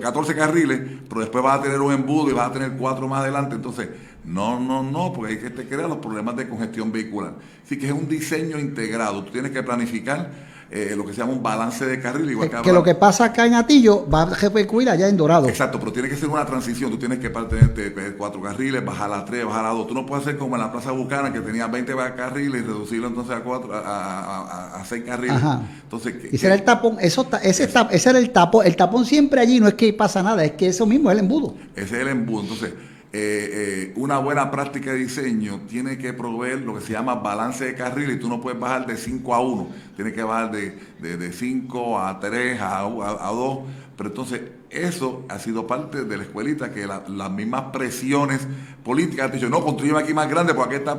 14 0.00 0.34
carriles, 0.36 0.80
pero 1.08 1.22
después 1.22 1.42
vas 1.42 1.58
a 1.58 1.62
tener 1.62 1.80
un 1.80 1.92
embudo 1.92 2.30
y 2.30 2.34
vas 2.34 2.50
a 2.50 2.52
tener 2.52 2.72
cuatro 2.72 3.08
más 3.08 3.22
adelante. 3.22 3.56
Entonces, 3.56 3.88
no, 4.24 4.60
no, 4.60 4.82
no, 4.82 5.12
porque 5.12 5.32
hay 5.32 5.38
que 5.40 5.50
te 5.50 5.66
crear 5.66 5.88
los 5.88 5.98
problemas 5.98 6.36
de 6.36 6.48
congestión 6.48 6.92
vehicular. 6.92 7.34
Así 7.64 7.78
que 7.78 7.86
es 7.86 7.92
un 7.92 8.08
diseño 8.08 8.58
integrado. 8.60 9.24
Tú 9.24 9.32
tienes 9.32 9.50
que 9.50 9.62
planificar 9.62 10.30
eh, 10.70 10.92
lo 10.94 11.06
que 11.06 11.14
se 11.14 11.20
llama 11.20 11.32
un 11.32 11.42
balance 11.42 11.86
de 11.86 11.98
carril. 11.98 12.30
Igual 12.30 12.50
que, 12.62 12.72
lo 12.72 12.82
que 12.82 12.94
pasa 12.94 13.26
acá 13.26 13.46
en 13.46 13.54
Atillo 13.54 14.06
va 14.08 14.22
a 14.22 14.34
repercutir 14.34 14.90
allá 14.90 15.08
en 15.08 15.16
Dorado. 15.16 15.48
Exacto, 15.48 15.78
pero 15.80 15.92
tiene 15.92 16.10
que 16.10 16.16
ser 16.16 16.28
una 16.28 16.44
transición. 16.44 16.90
Tú 16.90 16.98
tienes 16.98 17.18
que 17.20 17.30
tener 17.30 18.16
cuatro 18.18 18.42
carriles, 18.42 18.84
bajar 18.84 19.10
a 19.12 19.24
tres, 19.24 19.46
bajar 19.46 19.64
a 19.64 19.70
dos. 19.70 19.86
Tú 19.86 19.94
no 19.94 20.04
puedes 20.04 20.26
hacer 20.26 20.36
como 20.36 20.56
en 20.56 20.62
la 20.62 20.70
Plaza 20.70 20.92
Bucana 20.92 21.32
que 21.32 21.40
tenía 21.40 21.68
20 21.68 21.94
carriles 22.16 22.62
y 22.62 22.64
reducirlo 22.64 23.08
entonces 23.08 23.34
a 23.36 23.40
cuatro, 23.40 23.70
a, 23.72 24.82
seis 24.86 25.04
carriles. 25.04 25.40
Entonces, 25.84 26.14
y 26.32 26.36
ese 26.36 26.46
era 26.46 26.54
el 26.54 26.64
tapón, 26.64 26.98
eso, 27.00 27.26
ese, 27.42 27.70
ese 27.90 28.10
era 28.10 28.18
el 28.18 28.30
tapón. 28.30 28.66
El 28.66 28.76
tapón 28.76 29.06
siempre 29.06 29.40
allí 29.40 29.60
no 29.60 29.68
es 29.68 29.74
que 29.74 29.92
pasa 29.94 30.22
nada, 30.22 30.44
es 30.44 30.52
que 30.52 30.68
eso 30.68 30.84
mismo 30.84 31.10
es 31.10 31.14
el 31.16 31.24
embudo. 31.24 31.54
Ese 31.74 31.96
es 31.96 32.02
el 32.02 32.08
embudo. 32.08 32.42
Entonces, 32.42 32.72
eh, 33.10 33.90
eh, 33.90 33.92
una 33.96 34.18
buena 34.18 34.50
práctica 34.50 34.92
de 34.92 34.98
diseño 34.98 35.62
tiene 35.68 35.96
que 35.96 36.12
proveer 36.12 36.60
lo 36.60 36.74
que 36.74 36.82
se 36.82 36.92
llama 36.92 37.14
balance 37.14 37.64
de 37.64 37.74
carril 37.74 38.10
y 38.10 38.18
tú 38.18 38.28
no 38.28 38.40
puedes 38.40 38.60
bajar 38.60 38.86
de 38.86 38.98
5 38.98 39.34
a 39.34 39.40
1, 39.40 39.68
tienes 39.96 40.12
que 40.12 40.22
bajar 40.22 40.50
de 40.52 41.32
5 41.32 41.98
a 41.98 42.20
3, 42.20 42.60
a, 42.60 42.82
2, 42.82 43.58
pero 43.96 44.10
entonces 44.10 44.42
eso 44.70 45.24
ha 45.28 45.38
sido 45.38 45.66
parte 45.66 46.04
de 46.04 46.16
la 46.18 46.24
escuelita, 46.24 46.70
que 46.70 46.86
las 46.86 47.30
mismas 47.30 47.64
presiones 47.72 48.46
políticas 48.84 49.26
han 49.26 49.32
dicho, 49.32 49.48
no, 49.48 49.64
construir 49.64 49.96
aquí 49.96 50.12
más 50.12 50.28
grande 50.28 50.52
porque 50.52 50.76
aquí 50.76 50.84
está 50.84 50.98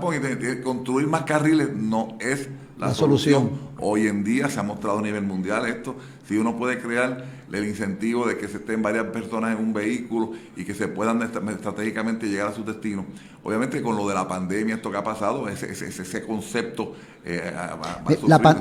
y 0.51 0.61
construir 0.61 1.07
más 1.07 1.23
carriles 1.23 1.75
no 1.75 2.17
es 2.19 2.49
la, 2.79 2.93
solución. 2.93 3.51
Hoy 3.79 4.07
en 4.07 4.23
día 4.23 4.49
se 4.49 4.59
ha 4.59 4.63
mostrado 4.63 4.99
a 4.99 5.01
nivel 5.01 5.23
mundial 5.23 5.65
esto, 5.67 5.95
si 6.27 6.37
uno 6.37 6.57
puede 6.57 6.79
crear 6.79 7.25
el 7.51 7.65
incentivo 7.65 8.27
de 8.27 8.37
que 8.37 8.47
se 8.47 8.57
estén 8.57 8.81
varias 8.81 9.05
personas 9.05 9.57
en 9.57 9.63
un 9.63 9.73
vehículo 9.73 10.31
y 10.55 10.63
que 10.63 10.73
se 10.73 10.87
puedan 10.87 11.21
estratégicamente 11.21 12.27
llegar 12.27 12.49
a 12.49 12.53
su 12.53 12.63
destino. 12.63 13.05
Obviamente 13.43 13.81
con 13.81 13.95
lo 13.95 14.07
de 14.07 14.13
la 14.13 14.27
pandemia, 14.27 14.75
esto 14.75 14.91
que 14.91 14.97
ha 14.97 15.03
pasado, 15.03 15.47
ese, 15.49 15.71
ese, 15.71 16.21
concepto... 16.25 16.93
Eh, 17.25 17.51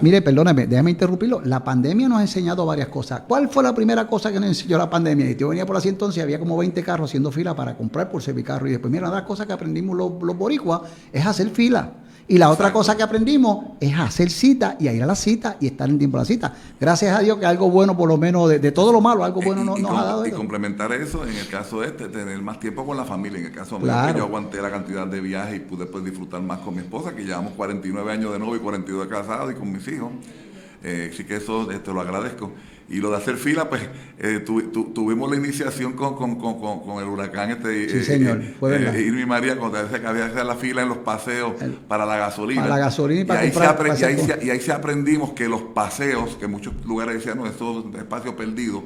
mire, 0.02 0.22
perdóneme, 0.22 0.66
déjame 0.66 0.90
interrumpirlo. 0.90 1.40
La 1.44 1.62
pandemia 1.62 2.08
nos 2.08 2.18
ha 2.18 2.22
enseñado 2.22 2.64
varias 2.64 2.88
cosas. 2.88 3.22
¿Cuál 3.26 3.48
fue 3.48 3.62
la 3.62 3.74
primera 3.74 4.06
cosa 4.06 4.32
que 4.32 4.40
nos 4.40 4.48
enseñó 4.48 4.78
la 4.78 4.88
pandemia? 4.88 5.30
Y 5.30 5.36
yo 5.36 5.48
venía 5.48 5.66
por 5.66 5.76
así 5.76 5.88
entonces, 5.88 6.22
había 6.22 6.38
como 6.38 6.56
20 6.56 6.82
carros 6.82 7.10
haciendo 7.10 7.30
fila 7.30 7.54
para 7.54 7.76
comprar 7.76 8.10
por 8.10 8.22
servicarro. 8.22 8.66
Y 8.66 8.72
después, 8.72 8.90
mira, 8.90 9.06
una 9.06 9.16
de 9.16 9.20
las 9.20 9.28
cosas 9.28 9.46
que 9.46 9.52
aprendimos 9.52 9.96
los, 9.96 10.12
los 10.22 10.36
boricuas 10.36 10.82
es 11.12 11.24
hacer 11.26 11.50
fila. 11.50 11.92
Y 12.30 12.36
la 12.36 12.50
otra 12.50 12.74
cosa 12.74 12.94
que 12.94 13.02
aprendimos 13.02 13.64
es 13.80 13.98
hacer 13.98 14.28
cita 14.28 14.76
y 14.78 14.86
a 14.86 14.92
ir 14.92 15.02
a 15.02 15.06
la 15.06 15.14
cita 15.14 15.56
y 15.60 15.66
estar 15.66 15.88
en 15.88 15.98
tiempo 15.98 16.18
a 16.18 16.20
la 16.20 16.26
cita. 16.26 16.54
Gracias 16.78 17.16
a 17.16 17.20
Dios 17.20 17.38
que 17.38 17.46
algo 17.46 17.70
bueno, 17.70 17.96
por 17.96 18.06
lo 18.06 18.18
menos, 18.18 18.50
de, 18.50 18.70
todo 18.70 18.92
lo 18.92 19.00
malo, 19.00 19.24
algo 19.24 19.40
bueno 19.40 19.64
nos, 19.64 19.78
ha 19.90 20.04
dado. 20.04 20.26
Y 20.26 20.30
complementar 20.32 20.92
eso, 20.92 21.26
en 21.26 21.34
el 21.34 21.48
caso 21.48 21.82
este, 21.82 22.08
tener 22.08 22.38
más 22.42 22.60
tiempo 22.60 22.84
con 22.84 22.98
la 22.98 23.04
familia. 23.04 23.38
En 23.38 23.46
el 23.46 23.52
caso 23.52 23.78
mío, 23.80 23.94
que 24.06 24.18
yo 24.18 24.24
aguanté 24.24 24.60
la 24.60 24.70
cantidad 24.70 25.06
de 25.06 25.20
viajes 25.22 25.56
y 25.56 25.60
pude 25.60 25.86
pues, 25.86 26.04
disfrutar 26.04 26.42
más 26.42 26.58
con 26.58 26.74
mi 26.74 26.82
esposa, 26.82 27.16
que 27.16 27.24
llevamos 27.24 27.54
49 27.54 28.12
años 28.12 28.30
de 28.30 28.38
novio 28.38 28.56
y 28.56 28.60
42 28.60 29.04
de 29.04 29.08
casado 29.08 29.50
y 29.50 29.54
con 29.54 29.72
mis 29.72 29.88
hijos. 29.88 30.10
Eh, 30.84 31.10
así 31.12 31.24
que 31.24 31.36
eso 31.36 31.66
te 31.66 31.76
este, 31.76 31.94
lo 31.94 32.02
agradezco. 32.02 32.52
Y 32.90 33.00
lo 33.00 33.10
de 33.10 33.18
hacer 33.18 33.36
fila, 33.36 33.68
pues 33.68 33.82
eh, 34.18 34.40
tuvimos 34.40 35.30
la 35.30 35.36
iniciación 35.36 35.92
con, 35.92 36.98
el 37.00 37.06
huracán 37.06 37.50
este. 37.50 37.88
Sí, 37.90 38.02
señor, 38.02 38.40
eh, 38.40 38.54
fue 38.58 38.70
verdad. 38.70 38.94
Irmi 38.94 39.26
María, 39.26 39.58
cuando 39.58 39.78
que 39.88 40.06
había 40.06 40.26
que 40.26 40.32
hacer 40.32 40.46
la 40.46 40.56
fila 40.56 40.82
en 40.82 40.88
los 40.88 40.98
paseos 40.98 41.52
para 41.86 42.06
la 42.06 42.16
gasolina. 42.16 42.62
Para 42.62 42.76
la 42.76 42.80
gasolina 42.80 43.20
y 43.20 43.24
para 43.26 43.40
ahí, 43.40 43.96
se 43.96 44.38
y, 44.42 44.50
ahí 44.50 44.60
se, 44.60 44.72
aprendimos 44.72 45.32
que 45.32 45.48
los 45.48 45.60
paseos, 45.62 46.36
que 46.36 46.46
en 46.46 46.50
muchos 46.50 46.72
lugares 46.86 47.16
decían, 47.16 47.36
no, 47.36 47.46
estos 47.46 47.84
espacios 47.94 48.34
perdidos, 48.34 48.84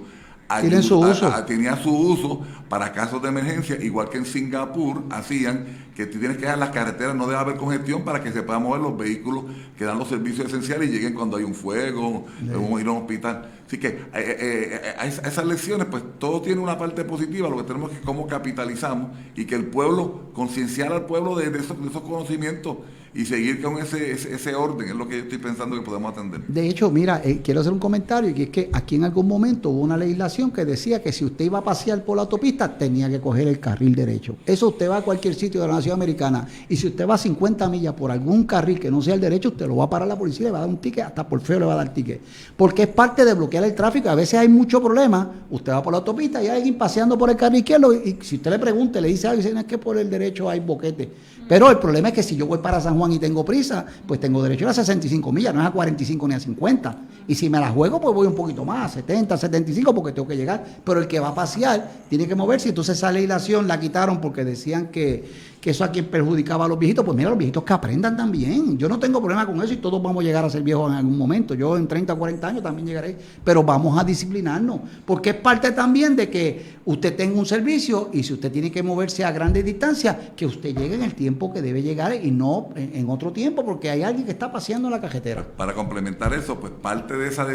tienen 0.60 0.82
su 0.82 0.98
uso. 0.98 1.30
tenía 1.46 1.76
su 1.76 1.90
uso 1.90 2.40
para 2.68 2.92
casos 2.92 3.22
de 3.22 3.28
emergencia, 3.28 3.76
igual 3.82 4.08
que 4.08 4.18
en 4.18 4.24
Singapur 4.24 5.04
hacían 5.10 5.82
que 5.94 6.06
tú 6.06 6.18
tienes 6.18 6.38
que 6.38 6.44
dejar 6.44 6.58
las 6.58 6.70
carreteras, 6.70 7.14
no 7.14 7.26
debe 7.26 7.38
haber 7.38 7.56
congestión 7.56 8.02
para 8.02 8.22
que 8.22 8.32
se 8.32 8.42
puedan 8.42 8.62
mover 8.62 8.80
los 8.80 8.96
vehículos 8.96 9.44
que 9.76 9.84
dan 9.84 9.98
los 9.98 10.08
servicios 10.08 10.46
esenciales 10.46 10.88
y 10.88 10.92
lleguen 10.92 11.14
cuando 11.14 11.36
hay 11.36 11.44
un 11.44 11.54
fuego, 11.54 12.24
o 12.54 12.80
ir 12.80 12.86
a 12.86 12.92
un 12.92 12.98
hospital. 12.98 13.50
Así 13.66 13.78
que 13.78 13.88
eh, 13.88 14.00
eh, 14.14 14.80
eh, 14.82 15.06
esas 15.06 15.44
lecciones, 15.46 15.86
pues 15.90 16.02
todo 16.18 16.40
tiene 16.40 16.60
una 16.60 16.78
parte 16.78 17.04
positiva, 17.04 17.48
lo 17.48 17.58
que 17.58 17.64
tenemos 17.64 17.90
que 17.90 18.00
cómo 18.00 18.26
capitalizamos 18.26 19.10
y 19.34 19.44
que 19.44 19.54
el 19.54 19.66
pueblo, 19.66 20.30
concienciar 20.32 20.92
al 20.92 21.06
pueblo 21.06 21.36
de, 21.36 21.46
esos, 21.58 21.80
de 21.80 21.88
esos 21.88 22.02
conocimientos 22.02 22.78
y 23.14 23.26
seguir 23.26 23.60
con 23.60 23.78
ese, 23.78 24.12
ese, 24.12 24.54
orden, 24.54 24.88
es 24.88 24.94
lo 24.94 25.06
que 25.06 25.18
yo 25.18 25.22
estoy 25.24 25.38
pensando 25.38 25.76
que 25.76 25.82
podemos 25.82 26.12
atender. 26.12 26.40
De 26.48 26.66
hecho, 26.66 26.90
mira, 26.90 27.20
eh, 27.22 27.40
quiero 27.44 27.60
hacer 27.60 27.72
un 27.72 27.78
comentario, 27.78 28.34
que 28.34 28.44
es 28.44 28.48
que 28.48 28.70
aquí 28.72 28.96
en 28.96 29.04
algún 29.04 29.28
momento 29.28 29.68
hubo 29.68 29.82
una 29.82 29.96
legislación 29.96 30.50
que 30.50 30.64
decía 30.64 31.02
que 31.02 31.12
si 31.12 31.24
usted 31.24 31.44
iba 31.44 31.58
a 31.58 31.64
pasear 31.64 32.04
por 32.04 32.16
la 32.16 32.22
autopista, 32.22 32.78
tenía 32.78 33.10
que 33.10 33.20
coger 33.20 33.48
el 33.48 33.60
carril 33.60 33.94
derecho. 33.94 34.36
Eso 34.46 34.68
usted 34.68 34.88
va 34.88 34.98
a 34.98 35.02
cualquier 35.02 35.34
sitio 35.34 35.60
de 35.60 35.68
la 35.68 35.74
nación 35.74 35.94
americana, 35.94 36.46
y 36.68 36.76
si 36.76 36.86
usted 36.86 37.06
va 37.06 37.14
a 37.14 37.18
50 37.18 37.68
millas 37.68 37.94
por 37.94 38.10
algún 38.10 38.44
carril 38.44 38.80
que 38.80 38.90
no 38.90 39.02
sea 39.02 39.14
el 39.14 39.20
derecho, 39.20 39.50
usted 39.50 39.66
lo 39.66 39.76
va 39.76 39.84
a 39.84 39.90
parar 39.90 40.08
la 40.08 40.16
policía, 40.16 40.46
le 40.46 40.52
va 40.52 40.58
a 40.58 40.62
dar 40.62 40.70
un 40.70 40.78
ticket, 40.78 41.04
hasta 41.04 41.28
por 41.28 41.40
feo 41.42 41.60
le 41.60 41.66
va 41.66 41.74
a 41.74 41.76
dar 41.76 41.92
ticket. 41.92 42.20
Porque 42.56 42.84
es 42.84 42.88
parte 42.88 43.24
de 43.24 43.34
bloquear 43.34 43.64
el 43.64 43.74
tráfico, 43.74 44.08
a 44.08 44.14
veces 44.14 44.40
hay 44.40 44.48
mucho 44.48 44.82
problema, 44.82 45.30
usted 45.50 45.72
va 45.72 45.82
por 45.82 45.92
la 45.92 45.98
autopista 45.98 46.42
y 46.42 46.46
hay 46.46 46.56
alguien 46.56 46.78
paseando 46.78 47.18
por 47.18 47.28
el 47.28 47.36
carril 47.36 47.58
izquierdo, 47.58 47.92
y 47.92 48.18
si 48.22 48.36
usted 48.36 48.50
le 48.50 48.58
pregunta, 48.58 49.00
le 49.00 49.08
dice, 49.08 49.28
alguien 49.28 49.58
es 49.58 49.64
que 49.64 49.76
por 49.76 49.98
el 49.98 50.08
derecho 50.08 50.48
hay 50.48 50.60
boquete 50.60 51.10
pero 51.48 51.70
el 51.70 51.78
problema 51.78 52.08
es 52.08 52.14
que 52.14 52.22
si 52.22 52.36
yo 52.36 52.46
voy 52.46 52.58
para 52.58 52.80
San 52.80 52.98
Juan 52.98 53.12
y 53.12 53.18
tengo 53.18 53.44
prisa, 53.44 53.84
pues 54.06 54.20
tengo 54.20 54.42
derecho 54.42 54.68
a 54.68 54.74
65 54.74 55.32
millas, 55.32 55.54
no 55.54 55.60
es 55.60 55.66
a 55.66 55.70
45 55.70 56.28
ni 56.28 56.34
a 56.34 56.40
50. 56.40 56.96
Y 57.28 57.34
si 57.34 57.48
me 57.48 57.60
la 57.60 57.70
juego, 57.70 58.00
pues 58.00 58.14
voy 58.14 58.26
un 58.26 58.34
poquito 58.34 58.64
más, 58.64 58.92
a 58.92 58.94
70, 58.94 59.36
75, 59.36 59.94
porque 59.94 60.12
tengo 60.12 60.26
que 60.26 60.36
llegar. 60.36 60.64
Pero 60.84 61.00
el 61.00 61.06
que 61.06 61.20
va 61.20 61.28
a 61.28 61.34
pasear 61.34 61.90
tiene 62.08 62.26
que 62.26 62.34
moverse. 62.34 62.68
Entonces 62.68 62.98
esa 62.98 63.12
legislación 63.12 63.68
la 63.68 63.78
quitaron 63.78 64.20
porque 64.20 64.44
decían 64.44 64.88
que 64.88 65.51
que 65.62 65.70
eso 65.70 65.84
a 65.84 65.92
quien 65.92 66.06
perjudicaba 66.06 66.64
a 66.64 66.68
los 66.68 66.76
viejitos, 66.76 67.04
pues 67.04 67.16
mira, 67.16 67.30
los 67.30 67.38
viejitos 67.38 67.62
que 67.62 67.72
aprendan 67.72 68.16
también. 68.16 68.76
Yo 68.76 68.88
no 68.88 68.98
tengo 68.98 69.20
problema 69.20 69.46
con 69.46 69.62
eso 69.62 69.72
y 69.72 69.76
todos 69.76 70.02
vamos 70.02 70.24
a 70.24 70.26
llegar 70.26 70.44
a 70.44 70.50
ser 70.50 70.64
viejos 70.64 70.90
en 70.90 70.96
algún 70.96 71.16
momento. 71.16 71.54
Yo 71.54 71.76
en 71.76 71.86
30 71.86 72.14
o 72.14 72.18
40 72.18 72.48
años 72.48 72.62
también 72.64 72.88
llegaré, 72.88 73.16
pero 73.44 73.62
vamos 73.62 73.96
a 73.96 74.02
disciplinarnos, 74.02 74.80
porque 75.06 75.30
es 75.30 75.36
parte 75.36 75.70
también 75.70 76.16
de 76.16 76.28
que 76.28 76.80
usted 76.84 77.14
tenga 77.14 77.38
un 77.38 77.46
servicio 77.46 78.10
y 78.12 78.24
si 78.24 78.32
usted 78.32 78.50
tiene 78.50 78.72
que 78.72 78.82
moverse 78.82 79.24
a 79.24 79.30
grandes 79.30 79.64
distancias, 79.64 80.16
que 80.34 80.46
usted 80.46 80.74
llegue 80.74 80.96
en 80.96 81.04
el 81.04 81.14
tiempo 81.14 81.52
que 81.52 81.62
debe 81.62 81.80
llegar 81.80 82.12
y 82.12 82.32
no 82.32 82.70
en, 82.74 83.08
otro 83.08 83.32
tiempo, 83.32 83.64
porque 83.64 83.88
hay 83.88 84.02
alguien 84.02 84.24
que 84.24 84.32
está 84.32 84.50
paseando 84.50 84.88
en 84.88 84.94
la 84.94 85.00
cajetera. 85.00 85.46
Para 85.56 85.74
complementar 85.74 86.34
eso, 86.34 86.58
pues 86.58 86.72
parte 86.72 87.16
de 87.16 87.28
esa, 87.28 87.44
de, 87.44 87.54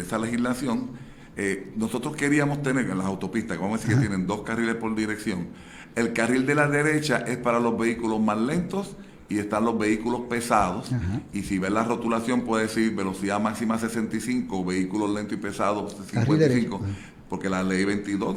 esa 0.00 0.18
legislación, 0.18 0.90
eh, 1.36 1.72
nosotros 1.74 2.14
queríamos 2.14 2.62
tener 2.62 2.88
en 2.88 2.96
las 2.96 3.08
autopistas, 3.08 3.58
vamos 3.58 3.80
a 3.80 3.82
decir 3.82 3.96
que 3.96 4.06
tienen 4.06 4.28
dos 4.28 4.42
carriles 4.42 4.76
por 4.76 4.94
dirección, 4.94 5.48
el 5.96 6.12
carril 6.12 6.46
de 6.46 6.54
la 6.54 6.68
derecha 6.68 7.18
es 7.18 7.36
para 7.36 7.60
los 7.60 7.78
vehículos 7.78 8.20
más 8.20 8.38
lentos 8.38 8.96
y 9.28 9.38
están 9.38 9.64
los 9.64 9.78
vehículos 9.78 10.22
pesados. 10.28 10.90
Y 11.32 11.42
si 11.42 11.58
ves 11.58 11.72
la 11.72 11.84
rotulación 11.84 12.42
puede 12.42 12.64
decir 12.64 12.94
velocidad 12.94 13.40
máxima 13.40 13.78
65, 13.78 14.64
vehículos 14.64 15.10
lentos 15.10 15.34
y 15.34 15.36
pesados 15.40 15.96
55, 16.10 16.80
porque 17.28 17.48
la 17.48 17.62
ley 17.62 17.84
22, 17.84 18.36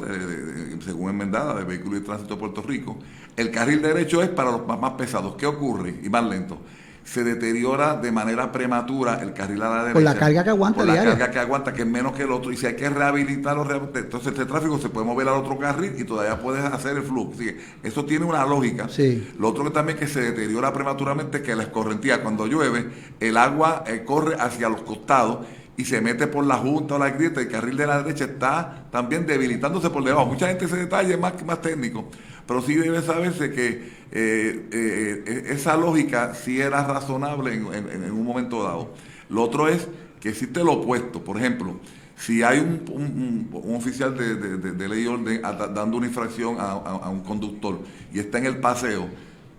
según 0.84 1.10
enmendada 1.10 1.54
de 1.54 1.64
vehículos 1.64 2.00
y 2.00 2.04
tránsito 2.04 2.34
de 2.34 2.40
Puerto 2.40 2.62
Rico, 2.62 2.96
el 3.36 3.50
carril 3.50 3.82
derecho 3.82 4.22
es 4.22 4.28
para 4.30 4.50
los 4.50 4.66
más 4.66 4.92
pesados. 4.92 5.36
¿Qué 5.36 5.46
ocurre? 5.46 5.94
Y 6.02 6.08
más 6.08 6.24
lentos 6.24 6.58
se 7.06 7.22
deteriora 7.22 7.94
de 7.94 8.10
manera 8.10 8.50
prematura 8.50 9.20
el 9.22 9.32
carril 9.32 9.62
a 9.62 9.70
la 9.70 9.76
derecha. 9.76 9.92
Por 9.94 10.02
la 10.02 10.14
carga 10.16 10.42
que 10.42 10.50
aguanta 10.50 10.78
Por 10.78 10.86
la 10.86 11.04
carga 11.04 11.30
que 11.30 11.38
aguanta, 11.38 11.72
que 11.72 11.82
es 11.82 11.88
menos 11.88 12.12
que 12.12 12.24
el 12.24 12.32
otro. 12.32 12.50
Y 12.50 12.56
si 12.56 12.66
hay 12.66 12.74
que 12.74 12.90
rehabilitarlo, 12.90 13.62
entonces 13.94 14.32
este 14.32 14.44
tráfico 14.44 14.76
se 14.78 14.88
puede 14.88 15.06
mover 15.06 15.28
al 15.28 15.34
otro 15.34 15.56
carril 15.56 15.94
y 15.96 16.02
todavía 16.02 16.36
puedes 16.36 16.64
hacer 16.64 16.96
el 16.96 17.04
flujo. 17.04 17.32
Así 17.34 17.56
eso 17.84 18.04
tiene 18.04 18.24
una 18.24 18.44
lógica. 18.44 18.88
Sí. 18.88 19.32
Lo 19.38 19.48
otro 19.48 19.62
que 19.64 19.70
también 19.70 19.96
que 19.96 20.08
se 20.08 20.20
deteriora 20.20 20.72
prematuramente 20.72 21.38
es 21.38 21.42
que 21.44 21.54
la 21.54 21.62
escorrentía, 21.62 22.22
cuando 22.22 22.46
llueve, 22.46 22.88
el 23.20 23.36
agua 23.36 23.84
eh, 23.86 24.02
corre 24.04 24.34
hacia 24.40 24.68
los 24.68 24.82
costados 24.82 25.46
y 25.76 25.84
se 25.84 26.00
mete 26.00 26.26
por 26.26 26.44
la 26.44 26.56
junta 26.56 26.94
o 26.94 26.98
la 26.98 27.10
grieta, 27.10 27.40
el 27.40 27.48
carril 27.48 27.76
de 27.76 27.86
la 27.86 28.02
derecha 28.02 28.24
está 28.24 28.86
también 28.90 29.26
debilitándose 29.26 29.90
por 29.90 30.02
debajo. 30.02 30.26
Mucha 30.26 30.48
gente 30.48 30.64
ese 30.64 30.76
detalle 30.76 31.14
es 31.14 31.20
más, 31.20 31.34
más 31.44 31.60
técnico, 31.60 32.08
pero 32.46 32.62
sí 32.62 32.74
debe 32.74 33.02
saberse 33.02 33.50
que 33.50 33.96
eh, 34.12 34.68
eh, 34.70 35.44
esa 35.48 35.76
lógica 35.76 36.34
sí 36.34 36.60
era 36.60 36.84
razonable 36.86 37.54
en, 37.54 38.10
un 38.10 38.24
momento 38.24 38.62
dado. 38.62 38.94
Lo 39.28 39.42
otro 39.42 39.68
es 39.68 39.88
que 40.20 40.30
existe 40.30 40.62
lo 40.62 40.74
opuesto. 40.74 41.22
Por 41.22 41.36
ejemplo, 41.36 41.80
si 42.16 42.42
hay 42.42 42.60
un, 42.60 43.48
oficial 43.52 44.16
de, 44.16 44.88
ley 44.88 45.02
y 45.02 45.06
orden 45.06 45.42
dando 45.42 45.96
una 45.96 46.06
infracción 46.06 46.56
a, 46.58 47.08
un 47.10 47.20
conductor 47.20 47.80
y 48.12 48.20
está 48.20 48.38
en 48.38 48.46
el 48.46 48.58
paseo, 48.58 49.08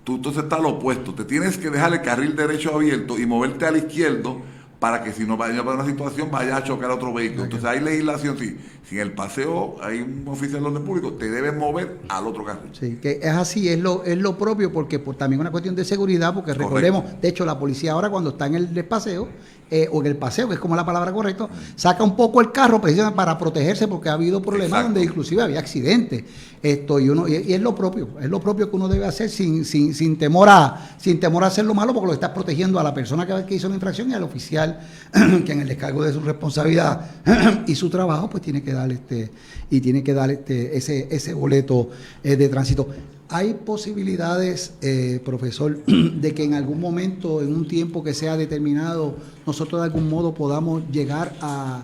tú 0.04 0.16
entonces 0.16 0.44
está 0.44 0.60
lo 0.60 0.70
opuesto. 0.70 1.14
Te 1.14 1.26
tienes 1.26 1.58
que 1.58 1.70
dejar 1.70 1.94
el 1.94 2.02
carril 2.02 2.36
derecho 2.36 2.74
abierto 2.74 3.20
y 3.20 3.26
moverte 3.26 3.66
al 3.66 3.78
izquierdo 3.78 4.42
para 4.80 5.04
que 5.04 5.12
si 5.12 5.26
no 5.26 5.38
vaya 5.38 5.64
para 5.64 5.76
una 5.76 5.86
situación 5.86 6.30
vaya 6.30 6.58
a 6.58 6.64
chocar 6.64 6.92
a 6.92 6.96
otro 6.96 7.14
vehículo. 7.14 7.46
Entonces 7.46 7.68
hay 7.68 7.80
legislación, 7.80 8.38
sí. 8.38 8.58
Si 8.88 8.96
en 8.96 9.02
el 9.02 9.14
paseo 9.14 9.76
hay 9.82 10.02
un 10.02 10.24
oficial 10.28 10.62
de 10.62 10.68
orden 10.68 10.84
público, 10.84 11.14
te 11.14 11.30
debes 11.30 11.56
mover 11.56 12.00
al 12.08 12.28
otro 12.28 12.46
carril. 12.46 12.72
Sí, 12.74 13.00
que 13.02 13.20
es 13.22 13.34
así, 13.34 13.70
es 13.70 13.80
lo, 13.80 14.04
es 14.04 14.18
lo 14.18 14.38
propio, 14.38 14.72
porque 14.72 15.00
por, 15.00 15.16
también 15.16 15.40
una 15.42 15.52
cuestión 15.52 15.76
de 15.76 15.84
seguridad, 15.84 16.34
porque 16.34 16.54
recordemos, 16.54 17.04
de 17.22 17.28
hecho 17.28 17.44
la 17.46 17.60
policía 17.60 17.94
ahora 17.94 18.10
cuando 18.10 18.32
está 18.32 18.46
en 18.46 18.56
el 18.56 18.86
paseo, 18.86 19.28
eh, 19.70 19.90
o 19.92 20.02
en 20.02 20.08
el 20.08 20.16
paseo, 20.16 20.48
que 20.48 20.56
es 20.56 20.60
como 20.60 20.76
la 20.76 20.86
palabra 20.86 21.12
correcta, 21.12 21.50
saca 21.76 22.04
un 22.04 22.16
poco 22.16 22.42
el 22.42 22.52
carro 22.52 22.80
precisamente 22.80 23.16
para 23.16 23.38
protegerse 23.38 23.88
porque 23.88 24.10
ha 24.10 24.14
habido 24.14 24.42
problemas 24.42 24.84
donde 24.84 25.04
inclusive 25.04 25.42
había 25.42 25.60
accidentes. 25.60 26.24
Esto, 26.64 27.00
y, 27.00 27.10
uno, 27.10 27.28
y, 27.28 27.54
es 27.54 27.62
lo 27.62 27.76
propio, 27.76 28.10
es 28.20 28.30
lo 28.30 28.40
propio 28.40 28.70
que 28.70 28.76
uno 28.76 28.88
debe 28.88 29.06
hacer 29.06 29.30
sin, 29.30 29.64
sin, 29.66 29.94
sin, 29.94 30.18
temor 30.18 30.50
a, 30.50 30.96
sin 30.98 31.20
temor 31.20 31.44
a 31.44 31.48
hacer 31.48 31.66
lo 31.66 31.74
malo 31.74 31.94
porque 31.94 32.08
lo 32.08 32.14
está 32.14 32.34
protegiendo 32.34 32.80
a 32.80 32.84
la 32.84 32.94
persona 32.94 33.28
que, 33.28 33.46
que 33.46 33.56
hizo 33.56 33.70
la 33.70 33.76
infracción 33.76 34.10
y 34.10 34.14
al 34.14 34.24
oficial 34.24 34.80
que 35.46 35.52
en 35.52 35.62
el 35.62 35.68
descargo 35.68 36.04
de 36.04 36.14
su 36.14 36.22
responsabilidad 36.22 37.02
y 37.68 37.76
su 37.76 37.90
trabajo 37.90 38.30
pues 38.30 38.42
tiene 38.42 38.64
que 38.64 38.74
dar 38.74 38.92
este 38.92 39.32
y 39.70 39.82
tiene 39.82 40.04
que 40.04 40.14
dar 40.14 40.32
este 40.32 40.78
ese, 40.78 41.08
ese 41.12 41.34
boleto 41.34 41.90
eh, 42.24 42.36
de 42.36 42.50
tránsito. 42.50 42.88
¿Hay 43.30 43.56
posibilidades, 43.56 44.74
eh, 44.82 45.22
profesor, 45.24 45.84
de 45.86 46.34
que 46.34 46.46
en 46.46 46.54
algún 46.54 46.80
momento, 46.80 47.42
en 47.42 47.54
un 47.54 47.68
tiempo 47.68 48.02
que 48.04 48.14
sea 48.14 48.38
determinado, 48.38 49.16
nosotros 49.46 49.82
de 49.82 49.86
algún 49.86 50.10
modo 50.10 50.34
podamos 50.34 50.84
llegar 50.92 51.34
a, 51.42 51.84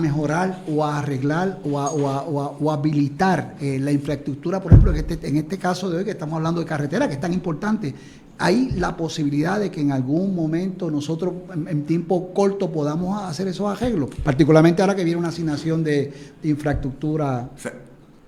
mejorar 0.00 0.64
o 0.68 0.84
a 0.84 0.98
arreglar 0.98 1.60
o 1.64 1.78
a, 1.78 1.92
o 1.92 2.72
habilitar 2.72 3.54
eh, 3.60 3.78
la 3.78 3.92
infraestructura, 3.92 4.60
por 4.60 4.72
ejemplo, 4.72 4.92
este, 4.92 5.28
en 5.28 5.36
este 5.36 5.56
caso 5.56 5.88
de 5.88 5.98
hoy 5.98 6.04
que 6.04 6.10
estamos 6.10 6.34
hablando 6.34 6.60
de 6.60 6.66
carretera, 6.66 7.06
que 7.06 7.14
es 7.14 7.20
tan 7.20 7.32
importante? 7.32 7.94
¿Hay 8.36 8.72
la 8.72 8.96
posibilidad 8.96 9.60
de 9.60 9.70
que 9.70 9.80
en 9.80 9.92
algún 9.92 10.34
momento 10.34 10.90
nosotros 10.90 11.34
en, 11.54 11.84
tiempo 11.84 12.34
corto 12.34 12.72
podamos 12.72 13.22
hacer 13.22 13.46
esos 13.46 13.70
arreglos? 13.70 14.10
Particularmente 14.24 14.82
ahora 14.82 14.96
que 14.96 15.04
viene 15.04 15.20
una 15.20 15.28
asignación 15.28 15.84
de, 15.84 16.12
infraestructura. 16.42 17.50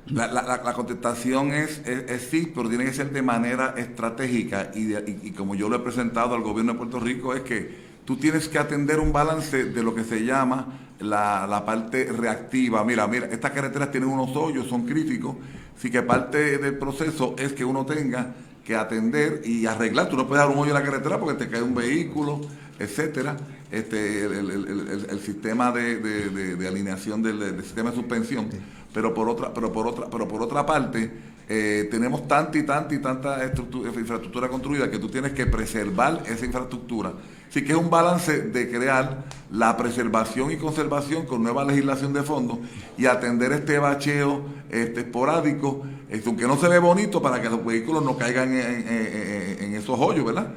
La, 0.09 0.73
contestación 0.75 1.53
es, 1.53 1.83
sí, 2.31 2.53
pero 2.55 2.69
tiene 2.69 2.85
que 2.85 2.93
ser 2.93 3.11
de 3.11 3.23
manera 3.23 3.75
estratégica 3.77 4.71
y, 4.75 5.33
como 5.33 5.57
yo 5.57 5.69
lo 5.69 5.77
he 5.77 5.81
presentado 5.81 6.35
al 6.35 6.43
gobierno 6.43 6.73
de 6.73 6.79
Puerto 6.79 7.01
Rico 7.01 7.35
es 7.35 7.43
que 7.43 7.87
tú 8.05 8.17
tienes 8.17 8.49
que 8.49 8.59
atender 8.59 9.01
un 9.01 9.13
balance 9.13 9.65
de 9.65 9.83
lo 9.83 9.95
que 9.95 10.05
se 10.05 10.25
llama 10.25 10.79
la, 11.01 11.63
parte 11.67 12.05
reactiva. 12.05 12.85
Mira, 12.85 13.07
mira, 13.09 13.27
estas 13.27 13.51
carreteras 13.51 13.91
tienen 13.91 14.09
unos 14.09 14.35
hoyos, 14.37 14.69
son 14.69 14.87
críticos, 14.87 15.37
así 15.77 15.91
que 15.91 16.03
parte 16.03 16.59
del 16.59 16.79
proceso 16.79 17.35
es 17.37 17.53
que 17.53 17.65
uno 17.65 17.85
tenga 17.85 18.35
que 18.65 18.77
atender 18.77 19.43
y 19.45 19.67
arreglar. 19.67 20.09
Tú 20.09 20.17
no 20.17 20.27
puedes 20.27 20.45
dar 20.45 20.53
un 20.53 20.59
hoyo 20.59 20.71
en 20.71 20.75
la 20.75 20.85
carretera 20.85 21.19
porque 21.19 21.45
te 21.45 21.51
cae 21.51 21.63
un 21.63 21.75
vehículo, 21.75 22.41
etcétera. 22.79 23.37
Este, 23.71 24.25
el, 24.25 25.21
sistema 25.21 25.73
de, 25.73 26.67
alineación 26.69 27.23
del, 27.23 27.63
sistema 27.63 27.91
de 27.91 27.97
suspensión 27.97 28.49
pero 28.97 29.13
por 29.13 29.29
otra, 29.29 29.53
pero 29.53 29.71
por 29.71 29.87
otra, 29.87 30.07
pero 30.11 30.27
por 30.27 30.41
otra 30.41 30.65
parte, 30.65 31.11
eh, 31.51 31.87
tenemos 31.91 32.27
tanta 32.27 32.57
y 32.57 32.63
tanta 32.63 32.95
y 32.95 32.99
tanta 32.99 33.45
infraestructura 33.45 34.49
construida 34.49 34.91
que 34.91 34.99
tú 34.99 35.11
tienes 35.11 35.33
que 35.33 35.45
preservar 35.45 36.23
esa 36.27 36.47
infraestructura. 36.47 37.13
Así 37.49 37.65
que 37.65 37.73
es 37.73 37.79
un 37.79 37.91
balance 37.91 38.43
de 38.43 38.71
crear 38.71 39.25
la 39.51 39.77
preservación 39.77 40.51
y 40.51 40.57
conservación 40.57 41.27
con 41.27 41.43
nueva 41.43 41.65
legislación 41.65 42.13
de 42.13 42.23
fondo 42.23 42.59
y 42.99 43.07
atender 43.07 43.53
este 43.53 43.79
bacheo 43.79 44.43
este, 44.69 45.01
esporádico, 45.01 45.83
este, 46.09 46.29
aunque 46.29 46.47
no 46.47 46.57
se 46.59 46.69
ve 46.69 46.79
bonito 46.79 47.23
para 47.23 47.41
que 47.41 47.49
los 47.49 47.65
vehículos 47.65 48.05
no 48.05 48.17
caigan 48.17 48.53
en 48.53 49.75
esos 49.75 49.99
hoyos, 49.99 50.25
¿verdad? 50.25 50.49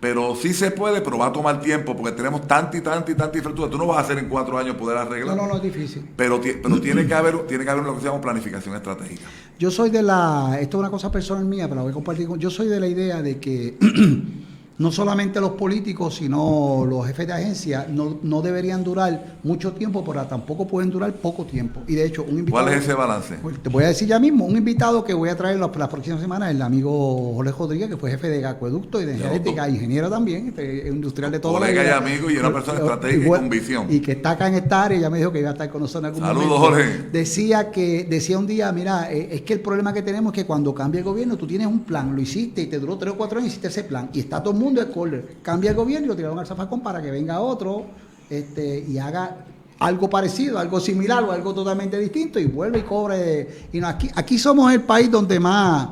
Pero 0.00 0.36
sí 0.36 0.52
se 0.52 0.70
puede, 0.70 1.00
pero 1.00 1.18
va 1.18 1.26
a 1.26 1.32
tomar 1.32 1.60
tiempo 1.60 1.96
porque 1.96 2.12
tenemos 2.12 2.46
tanta 2.46 2.76
y 2.76 2.82
tanta 2.82 3.10
y 3.10 3.14
tanta 3.14 3.38
infraestructura. 3.38 3.70
Tú 3.70 3.78
no 3.78 3.86
vas 3.86 3.98
a 3.98 4.00
hacer 4.00 4.18
en 4.18 4.28
cuatro 4.28 4.58
años 4.58 4.76
poder 4.76 4.98
arreglar. 4.98 5.34
No, 5.34 5.42
no, 5.42 5.48
no 5.48 5.56
es 5.56 5.62
difícil. 5.62 6.04
Pero, 6.14 6.40
pero 6.40 6.80
tiene, 6.80 7.06
que 7.06 7.14
haber, 7.14 7.38
tiene 7.46 7.64
que 7.64 7.70
haber 7.70 7.84
lo 7.84 7.94
que 7.94 8.00
se 8.00 8.06
llama 8.06 8.20
planificación 8.20 8.74
estratégica. 8.76 9.22
Yo 9.58 9.70
soy 9.70 9.90
de 9.90 10.02
la, 10.02 10.58
esto 10.60 10.76
es 10.76 10.80
una 10.80 10.90
cosa 10.90 11.10
personal 11.10 11.44
mía, 11.46 11.64
pero 11.68 11.76
la 11.76 11.82
voy 11.82 11.90
a 11.90 11.94
compartir 11.94 12.28
con, 12.28 12.38
yo 12.38 12.50
soy 12.50 12.68
de 12.68 12.80
la 12.80 12.86
idea 12.86 13.22
de 13.22 13.38
que 13.38 13.78
no 14.78 14.92
solamente 14.92 15.40
los 15.40 15.52
políticos, 15.52 16.14
sino 16.16 16.86
los 16.88 17.06
jefes 17.06 17.26
de 17.26 17.32
agencia 17.32 17.86
no, 17.90 18.42
deberían 18.42 18.84
durar 18.84 19.38
mucho 19.42 19.72
tiempo, 19.72 20.04
pero 20.04 20.24
tampoco 20.26 20.66
pueden 20.68 20.90
durar 20.90 21.12
poco 21.14 21.44
tiempo. 21.44 21.80
Y 21.88 21.94
de 21.94 22.06
hecho, 22.06 22.22
un 22.22 22.38
invitado. 22.38 22.64
¿Cuál 22.64 22.74
es 22.74 22.84
ese 22.84 22.94
balance? 22.94 23.34
Pues, 23.42 23.60
te 23.60 23.68
voy 23.68 23.84
a 23.84 23.88
decir 23.88 24.06
ya 24.06 24.20
mismo, 24.20 24.44
un 24.44 24.56
invitado 24.56 25.04
que 25.04 25.14
voy 25.14 25.30
a 25.30 25.36
traer 25.36 25.58
las, 25.58 25.76
las 25.76 25.88
próximas 25.88 26.20
semanas, 26.20 26.52
el 26.52 26.62
amigo 26.62 27.34
Jorge 27.34 27.52
Rodríguez, 27.58 27.88
que 27.88 27.96
fue 27.96 28.10
jefe 28.10 28.28
de 28.28 28.46
acueducto 28.46 29.02
y 29.02 29.04
de 29.04 29.18
genética, 29.18 29.68
ingeniero 29.68 30.08
también, 30.08 30.48
este, 30.48 30.88
industrial 30.88 31.32
de 31.32 31.40
todo. 31.40 31.54
Colega 31.54 31.84
y 31.84 31.88
amigo 31.88 32.30
y 32.30 32.36
una 32.36 32.52
persona 32.52 32.78
estratégica 32.78 33.26
y, 33.26 33.28
con 33.28 33.48
visión. 33.48 33.86
Y 33.90 33.98
que 34.00 34.12
está 34.12 34.30
acá 34.30 34.46
en 34.46 34.54
esta 34.54 34.84
área, 34.84 34.98
ya 35.00 35.10
me 35.10 35.18
dijo 35.18 35.32
que 35.32 35.40
iba 35.40 35.50
a 35.50 35.52
estar 35.52 35.68
con 35.70 35.82
nosotros 35.82 36.16
en 36.16 36.24
algún 36.24 36.40
Saludos, 36.40 36.58
Jorge. 36.60 37.08
Decía 37.10 37.72
que, 37.72 38.06
decía 38.08 38.38
un 38.38 38.46
día, 38.46 38.70
mira, 38.70 39.12
eh, 39.12 39.28
es 39.32 39.42
que 39.42 39.54
el 39.54 39.60
problema 39.60 39.92
que 39.92 40.02
tenemos 40.02 40.32
es 40.32 40.42
que 40.42 40.46
cuando 40.46 40.72
cambia 40.72 41.00
el 41.00 41.04
gobierno, 41.04 41.36
tú 41.36 41.48
tienes 41.48 41.66
un 41.66 41.80
plan, 41.80 42.14
lo 42.14 42.22
hiciste 42.22 42.62
y 42.62 42.66
te 42.66 42.78
duró 42.78 42.96
tres 42.96 43.14
o 43.14 43.16
cuatro 43.16 43.38
años, 43.38 43.48
hiciste 43.50 43.68
ese 43.68 43.82
plan, 43.82 44.10
y 44.12 44.20
está 44.20 44.40
todo 44.40 44.52
el 44.52 44.60
mundo 44.60 44.67
de 44.74 44.90
caller 44.90 45.36
cambia 45.42 45.70
el 45.70 45.76
gobierno 45.76 46.06
y 46.06 46.08
lo 46.08 46.16
tiraron 46.16 46.38
al 46.38 46.46
zafacón 46.46 46.80
para 46.80 47.02
que 47.02 47.10
venga 47.10 47.40
otro 47.40 47.86
este, 48.30 48.84
y 48.86 48.98
haga 48.98 49.36
algo 49.78 50.10
parecido, 50.10 50.58
algo 50.58 50.80
similar 50.80 51.22
o 51.24 51.32
algo 51.32 51.54
totalmente 51.54 51.98
distinto 51.98 52.38
y 52.40 52.46
vuelve 52.46 52.80
y 52.80 52.82
cobre. 52.82 53.66
Y 53.72 53.80
no, 53.80 53.88
aquí, 53.88 54.10
aquí 54.14 54.38
somos 54.38 54.72
el 54.72 54.82
país 54.82 55.10
donde 55.10 55.38
más 55.38 55.88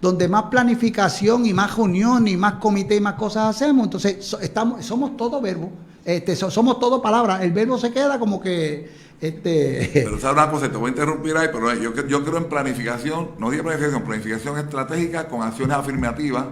donde 0.00 0.28
más 0.28 0.44
planificación 0.44 1.44
y 1.44 1.52
más 1.52 1.76
reunión 1.76 2.26
y 2.26 2.36
más 2.36 2.54
comité 2.54 2.96
y 2.96 3.00
más 3.00 3.14
cosas 3.14 3.54
hacemos. 3.54 3.84
Entonces, 3.84 4.34
estamos, 4.40 4.84
somos 4.84 5.16
todo 5.16 5.40
verbo, 5.40 5.70
este, 6.04 6.34
somos 6.36 6.80
todo 6.80 7.02
palabras. 7.02 7.42
El 7.42 7.52
verbo 7.52 7.78
se 7.78 7.92
queda 7.92 8.18
como 8.18 8.40
que 8.40 8.90
este... 9.20 9.90
Pero 9.92 10.18
sabes 10.18 10.42
una 10.42 10.50
cosa, 10.50 10.70
te 10.70 10.76
voy 10.76 10.88
a 10.88 10.90
interrumpir 10.90 11.36
ahí, 11.36 11.48
pero 11.52 11.74
yo, 11.74 11.94
yo 12.06 12.24
creo 12.24 12.38
en 12.38 12.44
planificación, 12.44 13.30
no 13.38 13.50
digo 13.50 13.64
planificación, 13.64 14.02
planificación 14.02 14.58
estratégica 14.58 15.28
con 15.28 15.42
acciones 15.42 15.76
afirmativas 15.76 16.46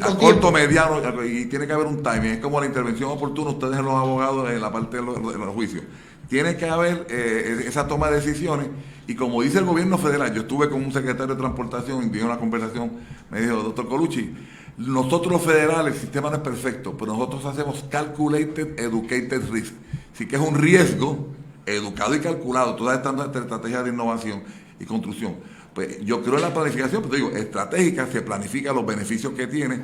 a 0.00 0.16
corto, 0.16 0.50
mediano, 0.50 1.00
y 1.24 1.46
tiene 1.46 1.66
que 1.66 1.72
haber 1.72 1.86
un 1.86 2.02
timing. 2.02 2.32
Es 2.32 2.38
como 2.38 2.60
la 2.60 2.66
intervención 2.66 3.10
oportuna, 3.10 3.50
ustedes 3.50 3.76
los 3.76 3.94
abogados 3.94 4.50
en 4.50 4.60
la 4.60 4.72
parte 4.72 4.96
de 4.96 5.02
los, 5.02 5.54
juicios. 5.54 5.84
Tiene 6.28 6.56
que 6.56 6.68
haber 6.68 7.06
eh, 7.10 7.64
esa 7.66 7.86
toma 7.86 8.08
de 8.08 8.16
decisiones 8.16 8.68
y 9.06 9.14
como 9.14 9.42
dice 9.42 9.58
el 9.58 9.64
gobierno 9.64 9.98
federal, 9.98 10.32
yo 10.34 10.42
estuve 10.42 10.70
con 10.70 10.82
un 10.82 10.92
secretario 10.92 11.34
de 11.34 11.40
transportación 11.40 12.04
y 12.04 12.08
tuve 12.08 12.24
una 12.24 12.38
conversación, 12.38 12.90
me 13.30 13.40
dijo, 13.40 13.56
doctor 13.56 13.88
Colucci, 13.88 14.32
nosotros 14.78 15.32
los 15.32 15.42
federales, 15.42 15.94
el 15.94 16.00
sistema 16.00 16.30
no 16.30 16.36
es 16.36 16.42
perfecto, 16.42 16.96
pero 16.98 17.12
nosotros 17.12 17.44
hacemos 17.44 17.84
calculated 17.90 18.78
educated 18.78 19.42
risk. 19.50 19.74
Así 20.14 20.26
que 20.26 20.36
es 20.36 20.42
un 20.42 20.54
riesgo 20.54 21.28
educado 21.66 22.14
y 22.14 22.20
calculado 22.20 22.74
todas 22.74 22.98
estas 22.98 23.36
estrategias 23.36 23.84
de 23.84 23.90
innovación 23.90 24.42
y 24.78 24.84
construcción. 24.84 25.36
Pues 25.74 26.04
yo 26.04 26.22
creo 26.22 26.36
en 26.36 26.42
la 26.42 26.52
planificación, 26.52 27.02
pero 27.02 27.14
digo, 27.14 27.30
estratégica, 27.30 28.06
se 28.06 28.22
planifica 28.22 28.72
los 28.72 28.84
beneficios 28.84 29.32
que 29.32 29.46
tiene 29.46 29.82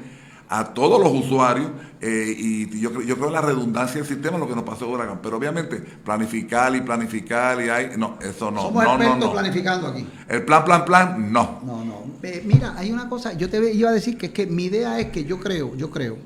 a 0.50 0.72
todos 0.72 1.00
los 1.00 1.12
usuarios 1.12 1.70
eh, 2.00 2.34
y 2.36 2.80
yo, 2.80 3.02
yo, 3.02 3.16
creo 3.16 3.28
en 3.28 3.34
la 3.34 3.42
redundancia 3.42 4.00
del 4.00 4.06
sistema, 4.06 4.38
lo 4.38 4.48
que 4.48 4.54
nos 4.54 4.64
pasó 4.64 4.86
en 4.86 4.92
Huracán. 4.92 5.20
Pero 5.22 5.36
obviamente, 5.36 5.76
planificar 5.76 6.74
y 6.74 6.80
planificar 6.80 7.62
y 7.62 7.68
hay. 7.68 7.90
No, 7.96 8.18
eso 8.20 8.50
no. 8.50 8.62
Somos 8.62 8.84
no, 8.84 8.92
expertos 8.92 9.18
no, 9.18 9.32
planificando 9.32 9.86
aquí. 9.88 10.06
El 10.28 10.44
plan, 10.44 10.64
plan, 10.64 10.84
plan, 10.84 11.32
no. 11.32 11.60
No, 11.64 11.84
no. 11.84 12.02
Eh, 12.22 12.42
mira, 12.44 12.74
hay 12.76 12.90
una 12.90 13.08
cosa, 13.08 13.32
yo 13.34 13.48
te 13.48 13.72
iba 13.72 13.90
a 13.90 13.92
decir 13.92 14.18
que 14.18 14.26
es 14.26 14.32
que 14.32 14.46
mi 14.46 14.64
idea 14.64 14.98
es 14.98 15.10
que 15.10 15.24
yo 15.24 15.38
creo, 15.38 15.74
yo 15.76 15.90
creo 15.90 16.16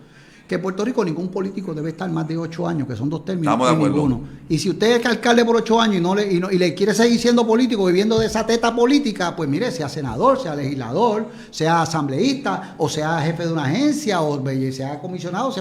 que 0.46 0.58
Puerto 0.58 0.84
Rico 0.84 1.04
ningún 1.04 1.28
político 1.28 1.72
debe 1.72 1.90
estar 1.90 2.10
más 2.10 2.26
de 2.28 2.36
ocho 2.36 2.66
años, 2.66 2.86
que 2.86 2.96
son 2.96 3.08
dos 3.08 3.24
términos, 3.24 3.58
y 3.72 3.76
ninguno. 3.76 4.20
Y 4.48 4.58
si 4.58 4.70
usted 4.70 5.00
es 5.00 5.06
alcalde 5.06 5.44
por 5.44 5.56
ocho 5.56 5.80
años 5.80 5.96
y 5.96 6.00
no, 6.00 6.14
le, 6.14 6.30
y, 6.30 6.38
le 6.38 6.74
quiere 6.74 6.94
seguir 6.94 7.18
siendo 7.18 7.46
político, 7.46 7.86
viviendo 7.86 8.18
de 8.18 8.26
esa 8.26 8.44
teta 8.44 8.74
política, 8.74 9.34
pues 9.34 9.48
mire, 9.48 9.70
sea 9.70 9.88
senador, 9.88 10.38
sea 10.38 10.54
legislador, 10.54 11.26
sea 11.50 11.82
asambleísta, 11.82 12.74
o 12.78 12.88
sea 12.88 13.20
jefe 13.20 13.46
de 13.46 13.52
una 13.52 13.64
agencia, 13.64 14.20
o 14.20 14.42
sea 14.72 15.00
comisionado, 15.00 15.52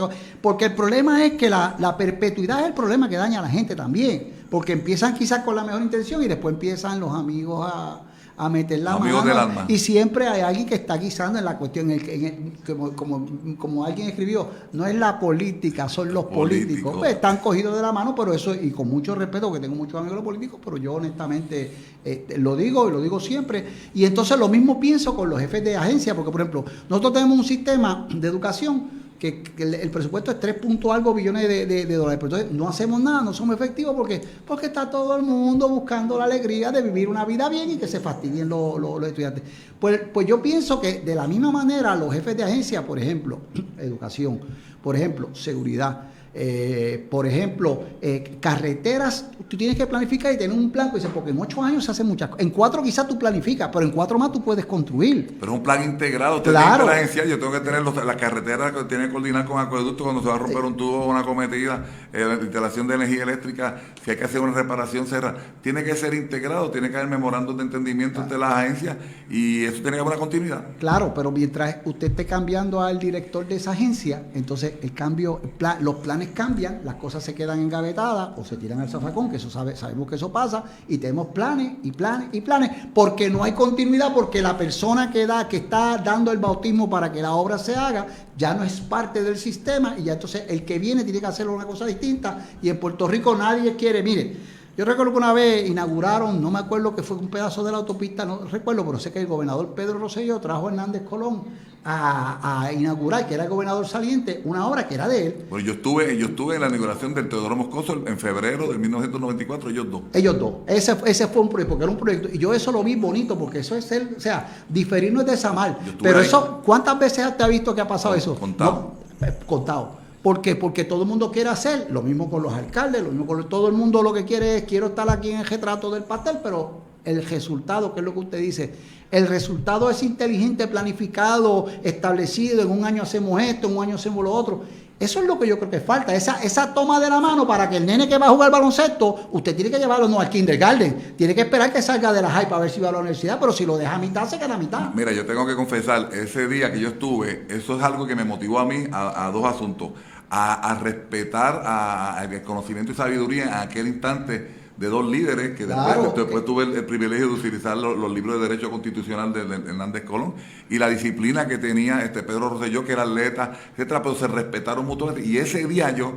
porque 0.41 0.65
el 0.65 0.73
problema 0.73 1.23
es 1.25 1.33
que 1.33 1.49
la, 1.49 1.75
la 1.79 1.95
perpetuidad 1.95 2.61
es 2.61 2.67
el 2.67 2.73
problema 2.73 3.07
que 3.07 3.15
daña 3.15 3.39
a 3.39 3.43
la 3.43 3.49
gente 3.49 3.75
también, 3.75 4.45
porque 4.49 4.73
empiezan 4.73 5.13
quizás 5.13 5.43
con 5.43 5.55
la 5.55 5.63
mejor 5.63 5.81
intención 5.81 6.21
y 6.23 6.27
después 6.27 6.53
empiezan 6.53 6.99
los 6.99 7.13
amigos 7.13 7.69
a 7.71 8.01
a 8.41 8.49
meter 8.49 8.79
la 8.79 8.97
mano. 8.97 9.65
Y 9.67 9.77
siempre 9.77 10.27
hay 10.27 10.41
alguien 10.41 10.65
que 10.65 10.73
está 10.73 10.97
guisando 10.97 11.37
en 11.37 11.45
la 11.45 11.59
cuestión, 11.59 11.91
en 11.91 12.53
como, 12.65 13.25
como, 13.55 13.85
alguien 13.85 14.09
escribió, 14.09 14.49
no 14.73 14.87
es 14.87 14.95
la 14.95 15.19
política, 15.19 15.87
son 15.87 16.11
los 16.11 16.25
políticos. 16.25 16.95
Pues, 16.97 17.11
están 17.13 17.37
cogidos 17.37 17.75
de 17.75 17.83
la 17.83 17.91
mano, 17.91 18.15
pero 18.15 18.33
eso, 18.33 18.55
y 18.55 18.71
con 18.71 18.89
mucho 18.89 19.13
respeto, 19.13 19.53
que 19.53 19.59
tengo 19.59 19.75
muchos 19.75 20.01
amigos 20.01 20.23
políticos, 20.23 20.59
pero 20.63 20.77
yo 20.77 20.95
honestamente 20.95 21.71
este, 22.03 22.37
lo 22.37 22.55
digo 22.55 22.89
y 22.89 22.91
lo 22.91 23.01
digo 23.01 23.19
siempre. 23.19 23.65
Y 23.93 24.05
entonces 24.05 24.37
lo 24.37 24.47
mismo 24.47 24.79
pienso 24.79 25.15
con 25.15 25.29
los 25.29 25.39
jefes 25.39 25.63
de 25.63 25.75
agencia, 25.75 26.15
porque 26.15 26.31
por 26.31 26.41
ejemplo, 26.41 26.65
nosotros 26.89 27.13
tenemos 27.13 27.37
un 27.37 27.43
sistema 27.43 28.07
de 28.13 28.27
educación 28.27 29.01
que, 29.21 29.43
el, 29.59 29.91
presupuesto 29.91 30.31
es 30.31 30.39
3 30.39 30.55
punto 30.55 30.91
algo 30.91 31.13
billones 31.13 31.47
de, 31.47 31.85
dólares. 31.85 32.17
Pero 32.19 32.37
entonces 32.37 32.51
no 32.51 32.67
hacemos 32.67 32.99
nada, 32.99 33.21
no 33.21 33.33
somos 33.33 33.55
efectivos 33.55 33.93
porque, 33.95 34.19
porque 34.47 34.65
está 34.65 34.89
todo 34.89 35.15
el 35.15 35.21
mundo 35.21 35.69
buscando 35.69 36.17
la 36.17 36.23
alegría 36.23 36.71
de 36.71 36.81
vivir 36.81 37.07
una 37.07 37.23
vida 37.23 37.47
bien 37.47 37.69
y 37.69 37.77
que 37.77 37.87
se 37.87 37.99
fastidien 37.99 38.49
los, 38.49 38.79
los 38.79 39.03
estudiantes. 39.03 39.43
Pues, 39.79 40.01
pues 40.11 40.25
yo 40.25 40.41
pienso 40.41 40.81
que 40.81 41.01
de 41.01 41.13
la 41.13 41.27
misma 41.27 41.51
manera 41.51 41.95
los 41.95 42.11
jefes 42.11 42.35
de 42.35 42.43
agencia, 42.43 42.83
por 42.83 42.97
ejemplo, 42.97 43.41
educación, 43.77 44.39
por 44.81 44.95
ejemplo, 44.95 45.29
seguridad, 45.33 46.09
eh, 46.33 47.05
por 47.09 47.25
ejemplo, 47.25 47.83
eh, 48.01 48.37
carreteras, 48.39 49.29
tú 49.49 49.57
tienes 49.57 49.75
que 49.75 49.85
planificar 49.85 50.33
y 50.33 50.37
tener 50.37 50.57
un 50.57 50.71
plan, 50.71 50.89
pues, 50.89 51.05
porque 51.13 51.31
en 51.31 51.39
ocho 51.39 51.61
años 51.61 51.83
se 51.83 51.91
hacen 51.91 52.07
muchas 52.07 52.29
cosas. 52.29 52.45
En 52.45 52.51
cuatro 52.51 52.81
quizás 52.81 53.07
tú 53.07 53.19
planificas, 53.19 53.69
pero 53.71 53.85
en 53.85 53.91
cuatro 53.91 54.17
más 54.17 54.31
tú 54.31 54.41
puedes 54.41 54.65
construir. 54.65 55.35
Pero 55.39 55.51
es 55.51 55.57
un 55.57 55.63
plan 55.63 55.83
integrado. 55.83 56.41
claro. 56.41 56.85
la 56.85 56.93
agencia, 56.93 57.25
yo 57.25 57.37
tengo 57.37 57.51
que 57.51 57.59
tener 57.59 57.81
las 57.81 58.05
la 58.05 58.15
carreteras 58.15 58.71
que 58.71 58.83
tiene 58.85 59.07
que 59.07 59.11
coordinar 59.11 59.45
con 59.45 59.59
acueducto 59.59 60.03
cuando 60.03 60.21
se 60.21 60.29
va 60.29 60.35
a 60.35 60.37
romper 60.37 60.63
un 60.63 60.77
tubo 60.77 61.03
o 61.03 61.09
una 61.09 61.23
cometida, 61.23 61.85
eh, 62.13 62.23
la 62.23 62.35
instalación 62.35 62.87
de 62.87 62.95
energía 62.95 63.23
eléctrica, 63.23 63.81
si 64.03 64.11
hay 64.11 64.17
que 64.17 64.23
hacer 64.23 64.39
una 64.39 64.53
reparación, 64.53 65.07
cerra. 65.07 65.35
Tiene 65.61 65.83
que 65.83 65.95
ser 65.95 66.13
integrado, 66.13 66.71
tiene 66.71 66.89
que 66.89 66.95
haber 66.95 67.09
memorandos 67.09 67.57
de 67.57 67.63
entendimiento 67.63 68.21
entre 68.21 68.37
las 68.37 68.53
agencias 68.53 68.95
y 69.29 69.65
eso 69.65 69.81
tiene 69.81 69.91
que 69.97 70.01
haber 70.01 70.13
una 70.13 70.17
continuidad. 70.19 70.63
Claro, 70.79 71.13
pero 71.13 71.31
mientras 71.31 71.77
usted 71.83 72.11
esté 72.11 72.25
cambiando 72.25 72.81
al 72.81 72.99
director 72.99 73.45
de 73.45 73.55
esa 73.55 73.71
agencia, 73.71 74.23
entonces 74.33 74.75
el 74.81 74.93
cambio, 74.93 75.41
los 75.81 75.95
planes 75.95 76.20
cambian, 76.29 76.81
las 76.83 76.95
cosas 76.95 77.23
se 77.23 77.33
quedan 77.33 77.59
engavetadas 77.59 78.37
o 78.37 78.45
se 78.45 78.57
tiran 78.57 78.79
al 78.79 78.89
zafacón, 78.89 79.29
que 79.29 79.37
eso 79.37 79.49
sabe, 79.49 79.75
sabemos 79.75 80.07
que 80.07 80.15
eso 80.15 80.31
pasa, 80.31 80.63
y 80.87 80.97
tenemos 80.97 81.27
planes 81.27 81.73
y 81.83 81.91
planes 81.91 82.29
y 82.31 82.41
planes, 82.41 82.71
porque 82.93 83.29
no 83.29 83.43
hay 83.43 83.51
continuidad, 83.51 84.13
porque 84.13 84.41
la 84.41 84.57
persona 84.57 85.11
que 85.11 85.25
da, 85.27 85.47
que 85.47 85.57
está 85.57 85.97
dando 85.97 86.31
el 86.31 86.37
bautismo 86.37 86.89
para 86.89 87.11
que 87.11 87.21
la 87.21 87.33
obra 87.33 87.57
se 87.57 87.75
haga, 87.75 88.07
ya 88.37 88.53
no 88.53 88.63
es 88.63 88.79
parte 88.81 89.23
del 89.23 89.37
sistema, 89.37 89.95
y 89.97 90.03
ya 90.03 90.13
entonces 90.13 90.43
el 90.47 90.63
que 90.63 90.79
viene 90.79 91.03
tiene 91.03 91.19
que 91.19 91.25
hacer 91.25 91.47
una 91.47 91.65
cosa 91.65 91.85
distinta, 91.85 92.45
y 92.61 92.69
en 92.69 92.79
Puerto 92.79 93.07
Rico 93.07 93.35
nadie 93.35 93.75
quiere, 93.75 94.03
mire, 94.03 94.37
yo 94.77 94.85
recuerdo 94.85 95.11
que 95.11 95.17
una 95.17 95.33
vez 95.33 95.69
inauguraron, 95.69 96.41
no 96.41 96.49
me 96.49 96.59
acuerdo 96.59 96.95
que 96.95 97.03
fue 97.03 97.17
un 97.17 97.27
pedazo 97.27 97.63
de 97.63 97.71
la 97.71 97.79
autopista, 97.79 98.25
no 98.25 98.45
recuerdo, 98.45 98.85
pero 98.85 98.99
sé 98.99 99.11
que 99.11 99.19
el 99.19 99.27
gobernador 99.27 99.73
Pedro 99.75 99.99
Rosselló 99.99 100.39
trajo 100.39 100.69
Hernández 100.69 101.03
Colón 101.03 101.43
a, 101.83 102.69
inaugurar, 102.75 103.27
que 103.27 103.33
era 103.33 103.43
el 103.43 103.49
gobernador 103.49 103.87
saliente, 103.87 104.41
una 104.45 104.67
obra 104.67 104.87
que 104.87 104.95
era 104.95 105.07
de 105.07 105.27
él. 105.27 105.45
Bueno, 105.49 105.65
yo 105.65 105.73
estuve, 105.73 106.17
yo 106.17 106.27
estuve 106.27 106.55
en 106.55 106.61
la 106.61 106.67
inauguración 106.67 107.13
del 107.13 107.27
Teodoro 107.27 107.55
Moscoso 107.55 107.93
en 108.05 108.19
febrero 108.19 108.67
de 108.67 108.77
1994, 108.77 109.69
ellos 109.69 109.87
dos. 109.89 110.01
Ellos 110.13 110.37
dos. 110.37 110.53
Ese, 110.67 110.95
ese 111.05 111.27
fue 111.27 111.41
un 111.41 111.49
proyecto, 111.49 111.73
porque 111.73 111.83
era 111.83 111.91
un 111.91 111.97
proyecto, 111.97 112.29
y 112.31 112.37
yo 112.37 112.53
eso 112.53 112.71
lo 112.71 112.83
vi 112.83 112.95
bonito, 112.95 113.37
porque 113.37 113.59
eso 113.59 113.75
es 113.75 113.91
el, 113.91 114.15
o 114.17 114.19
sea, 114.19 114.63
diferir 114.69 115.11
no 115.11 115.21
es 115.21 115.27
desamar. 115.27 115.79
Pero 116.01 116.19
eso, 116.19 116.61
¿cuántas 116.63 116.99
veces 116.99 117.35
te 117.35 117.43
ha 117.43 117.47
visto 117.47 117.73
que 117.73 117.81
ha 117.81 117.87
pasado 117.87 118.15
eso? 118.15 118.35
Contado. 118.35 118.93
Eh, 119.21 119.33
contado. 119.45 120.01
¿Por 120.21 120.41
qué? 120.41 120.55
Porque 120.55 120.83
todo 120.83 121.01
el 121.01 121.07
mundo 121.07 121.31
quiere 121.31 121.49
hacer, 121.49 121.87
lo 121.89 122.03
mismo 122.03 122.29
con 122.29 122.43
los 122.43 122.53
alcaldes, 122.53 123.01
lo 123.01 123.09
mismo 123.09 123.25
con 123.25 123.49
todo 123.49 123.67
el 123.67 123.73
mundo 123.73 124.03
lo 124.03 124.13
que 124.13 124.23
quiere 124.23 124.57
es, 124.57 124.63
quiero 124.65 124.87
estar 124.87 125.09
aquí 125.09 125.31
en 125.31 125.39
el 125.39 125.47
retrato 125.47 125.89
del 125.89 126.03
pastel, 126.03 126.37
pero 126.43 126.90
el 127.05 127.25
resultado, 127.25 127.93
que 127.93 127.99
es 127.99 128.05
lo 128.05 128.13
que 128.13 128.19
usted 128.19 128.37
dice, 128.37 128.73
el 129.11 129.27
resultado 129.27 129.89
es 129.89 130.03
inteligente, 130.03 130.67
planificado, 130.67 131.67
establecido, 131.83 132.61
en 132.61 132.71
un 132.71 132.85
año 132.85 133.03
hacemos 133.03 133.41
esto, 133.41 133.67
en 133.67 133.77
un 133.77 133.83
año 133.83 133.95
hacemos 133.95 134.23
lo 134.23 134.31
otro. 134.31 134.63
Eso 135.01 135.19
es 135.19 135.25
lo 135.25 135.39
que 135.39 135.47
yo 135.47 135.57
creo 135.57 135.71
que 135.71 135.79
falta, 135.79 136.13
esa, 136.13 136.43
esa 136.43 136.75
toma 136.75 136.99
de 136.99 137.09
la 137.09 137.19
mano 137.19 137.47
para 137.47 137.67
que 137.67 137.77
el 137.77 137.87
nene 137.87 138.07
que 138.07 138.19
va 138.19 138.27
a 138.27 138.29
jugar 138.29 138.51
baloncesto, 138.51 139.29
usted 139.31 139.55
tiene 139.55 139.71
que 139.71 139.79
llevarlo 139.79 140.07
no 140.07 140.19
al 140.19 140.29
kindergarten, 140.29 141.15
tiene 141.17 141.33
que 141.33 141.41
esperar 141.41 141.73
que 141.73 141.81
salga 141.81 142.13
de 142.13 142.21
la 142.21 142.29
high 142.29 142.47
para 142.47 142.61
ver 142.61 142.69
si 142.69 142.79
va 142.79 142.89
a 142.89 142.91
la 142.91 142.99
universidad, 142.99 143.39
pero 143.39 143.51
si 143.51 143.65
lo 143.65 143.77
deja 143.77 143.95
a 143.95 143.97
mitad, 143.97 144.29
se 144.29 144.37
queda 144.37 144.53
a 144.53 144.57
mitad. 144.59 144.93
Mira, 144.93 145.11
yo 145.11 145.25
tengo 145.25 145.43
que 145.47 145.55
confesar, 145.55 146.09
ese 146.13 146.47
día 146.47 146.71
que 146.71 146.79
yo 146.79 146.89
estuve, 146.89 147.47
eso 147.49 147.77
es 147.77 147.83
algo 147.83 148.05
que 148.05 148.15
me 148.15 148.23
motivó 148.23 148.59
a 148.59 148.65
mí 148.65 148.83
a, 148.91 149.31
dos 149.33 149.43
asuntos, 149.43 149.89
a, 150.29 150.77
respetar 150.79 152.29
el 152.31 152.43
conocimiento 152.43 152.91
y 152.91 152.95
sabiduría 152.95 153.45
en 153.45 153.53
aquel 153.53 153.87
instante 153.87 154.60
de 154.81 154.87
dos 154.87 155.07
líderes 155.07 155.55
que 155.55 155.67
después, 155.67 156.43
tuve 156.43 156.63
el, 156.63 156.83
privilegio 156.85 157.27
de 157.27 157.33
utilizar 157.33 157.77
los, 157.77 158.11
libros 158.11 158.41
de 158.41 158.47
Derecho 158.47 158.71
Constitucional 158.71 159.31
de, 159.31 159.41
Hernández 159.41 160.03
Colón 160.05 160.33
y 160.71 160.79
la 160.79 160.89
disciplina 160.89 161.47
que 161.47 161.59
tenía 161.59 162.01
este 162.01 162.23
Pedro 162.23 162.49
Rosselló, 162.49 162.83
que 162.83 162.93
era 162.93 163.03
atleta, 163.03 163.51
etcétera, 163.73 164.01
pero 164.01 164.15
se 164.15 164.25
respetaron 164.25 164.87
mutuamente. 164.87 165.23
Y 165.23 165.37
ese 165.37 165.67
día 165.67 165.91
yo, 165.91 166.15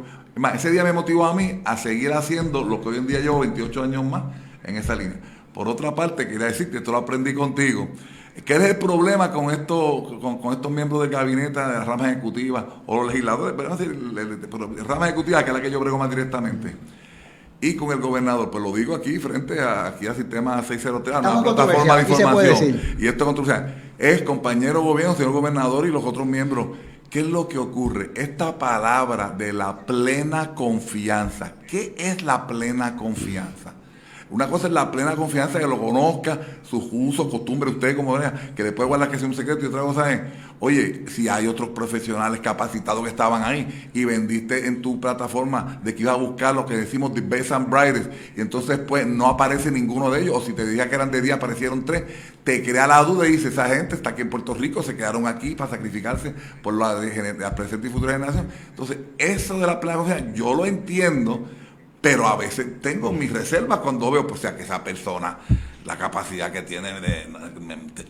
ese 0.54 0.70
día 0.70 0.82
me 0.82 0.94
motivó 0.94 1.26
a 1.26 1.34
mí 1.34 1.60
a 1.66 1.76
seguir 1.76 2.14
haciendo 2.14 2.64
lo 2.64 2.80
que 2.80 2.88
hoy 2.88 2.96
en 2.96 3.06
día 3.06 3.20
llevo 3.20 3.40
28 3.40 3.82
años 3.82 4.02
más 4.02 4.22
en 4.62 4.76
esa 4.76 4.94
línea. 4.94 5.20
Por 5.52 5.68
otra 5.68 5.94
parte, 5.94 6.26
quería 6.26 6.46
decirte, 6.46 6.78
esto 6.78 6.90
lo 6.90 6.98
aprendí 6.98 7.34
contigo, 7.34 7.90
¿Qué 8.44 8.56
es 8.56 8.62
el 8.62 8.76
problema 8.78 9.30
con 9.30 9.52
estos, 9.52 10.10
con, 10.20 10.52
estos 10.52 10.72
miembros 10.72 11.02
del 11.02 11.10
gabinete 11.10 11.60
de 11.60 11.66
la 11.66 11.84
rama 11.84 12.10
ejecutiva 12.10 12.82
o 12.84 12.96
los 12.96 13.06
legisladores? 13.06 13.54
Pero, 13.56 14.72
la 14.76 14.82
rama 14.82 15.06
ejecutiva, 15.06 15.44
que 15.44 15.50
es 15.50 15.56
la 15.56 15.62
que 15.62 15.70
yo 15.70 15.78
brego 15.78 15.98
más 15.98 16.10
directamente 16.10 16.74
y 17.64 17.76
con 17.76 17.90
el 17.92 18.00
gobernador. 18.00 18.50
Pues 18.50 18.62
lo 18.62 18.72
digo 18.72 18.94
aquí 18.94 19.18
frente 19.18 19.58
a, 19.60 19.86
aquí 19.86 20.06
al 20.06 20.14
sistema 20.14 20.62
603, 20.62 21.16
a 21.16 21.22
la 21.22 21.42
plataforma 21.42 21.96
de 21.96 22.02
información. 22.02 22.80
Y 22.98 23.06
esto 23.06 23.24
controversia. 23.24 23.92
Es 23.98 24.22
compañero 24.22 24.82
gobierno, 24.82 25.14
señor 25.14 25.32
gobernador 25.32 25.86
y 25.86 25.90
los 25.90 26.04
otros 26.04 26.26
miembros. 26.26 26.68
¿Qué 27.08 27.20
es 27.20 27.26
lo 27.26 27.48
que 27.48 27.58
ocurre? 27.58 28.10
Esta 28.16 28.58
palabra 28.58 29.30
de 29.30 29.52
la 29.52 29.86
plena 29.86 30.54
confianza. 30.54 31.52
¿Qué 31.66 31.94
es 31.96 32.22
la 32.22 32.46
plena 32.46 32.96
confianza? 32.96 33.72
Una 34.34 34.48
cosa 34.48 34.66
es 34.66 34.72
la 34.72 34.90
plena 34.90 35.14
confianza 35.14 35.60
que 35.60 35.66
lo 35.68 35.78
conozca, 35.78 36.40
sus 36.64 36.88
usos, 36.90 37.28
costumbres, 37.28 37.74
usted 37.74 37.94
como 37.94 38.18
que 38.56 38.64
después 38.64 38.88
guarda 38.88 39.08
que 39.08 39.16
sea 39.16 39.28
un 39.28 39.34
secreto 39.34 39.64
y 39.64 39.68
otra 39.68 39.82
cosa 39.82 40.12
es, 40.12 40.22
oye, 40.58 41.04
si 41.06 41.28
hay 41.28 41.46
otros 41.46 41.68
profesionales 41.68 42.40
capacitados 42.40 43.04
que 43.04 43.10
estaban 43.10 43.44
ahí 43.44 43.88
y 43.94 44.04
vendiste 44.04 44.66
en 44.66 44.82
tu 44.82 44.98
plataforma 44.98 45.80
de 45.84 45.94
que 45.94 46.02
ibas 46.02 46.16
a 46.16 46.18
buscar 46.18 46.52
lo 46.52 46.66
que 46.66 46.76
decimos 46.76 47.14
the 47.14 47.20
best 47.20 47.52
and 47.52 47.70
brightest 47.70 48.10
y 48.36 48.40
entonces 48.40 48.80
pues 48.80 49.06
no 49.06 49.28
aparece 49.28 49.70
ninguno 49.70 50.10
de 50.10 50.22
ellos 50.22 50.34
o 50.36 50.40
si 50.40 50.52
te 50.52 50.66
decía 50.66 50.88
que 50.88 50.96
eran 50.96 51.12
de 51.12 51.22
día 51.22 51.36
aparecieron 51.36 51.84
tres, 51.84 52.02
te 52.42 52.60
crea 52.64 52.88
la 52.88 53.04
duda 53.04 53.28
y 53.28 53.30
dice, 53.30 53.50
esa 53.50 53.68
gente 53.68 53.94
está 53.94 54.10
aquí 54.10 54.22
en 54.22 54.30
Puerto 54.30 54.52
Rico, 54.52 54.82
se 54.82 54.96
quedaron 54.96 55.28
aquí 55.28 55.54
para 55.54 55.70
sacrificarse 55.70 56.34
por 56.60 56.74
la, 56.74 56.94
la 56.94 57.54
presente 57.54 57.86
y 57.86 57.90
futura 57.90 58.14
generación. 58.14 58.48
Entonces, 58.70 58.98
eso 59.16 59.60
de 59.60 59.66
la 59.68 59.78
plena 59.78 59.98
confianza, 59.98 60.32
yo 60.34 60.54
lo 60.54 60.66
entiendo 60.66 61.46
pero 62.04 62.26
a 62.28 62.36
veces 62.36 62.82
tengo 62.82 63.14
mis 63.14 63.32
reservas 63.32 63.78
cuando 63.78 64.10
veo, 64.10 64.26
pues, 64.26 64.42
sea, 64.42 64.54
que 64.54 64.62
esa 64.62 64.84
persona, 64.84 65.38
la 65.86 65.96
capacidad 65.96 66.52
que 66.52 66.60
tiene, 66.60 67.00
de, 67.00 67.26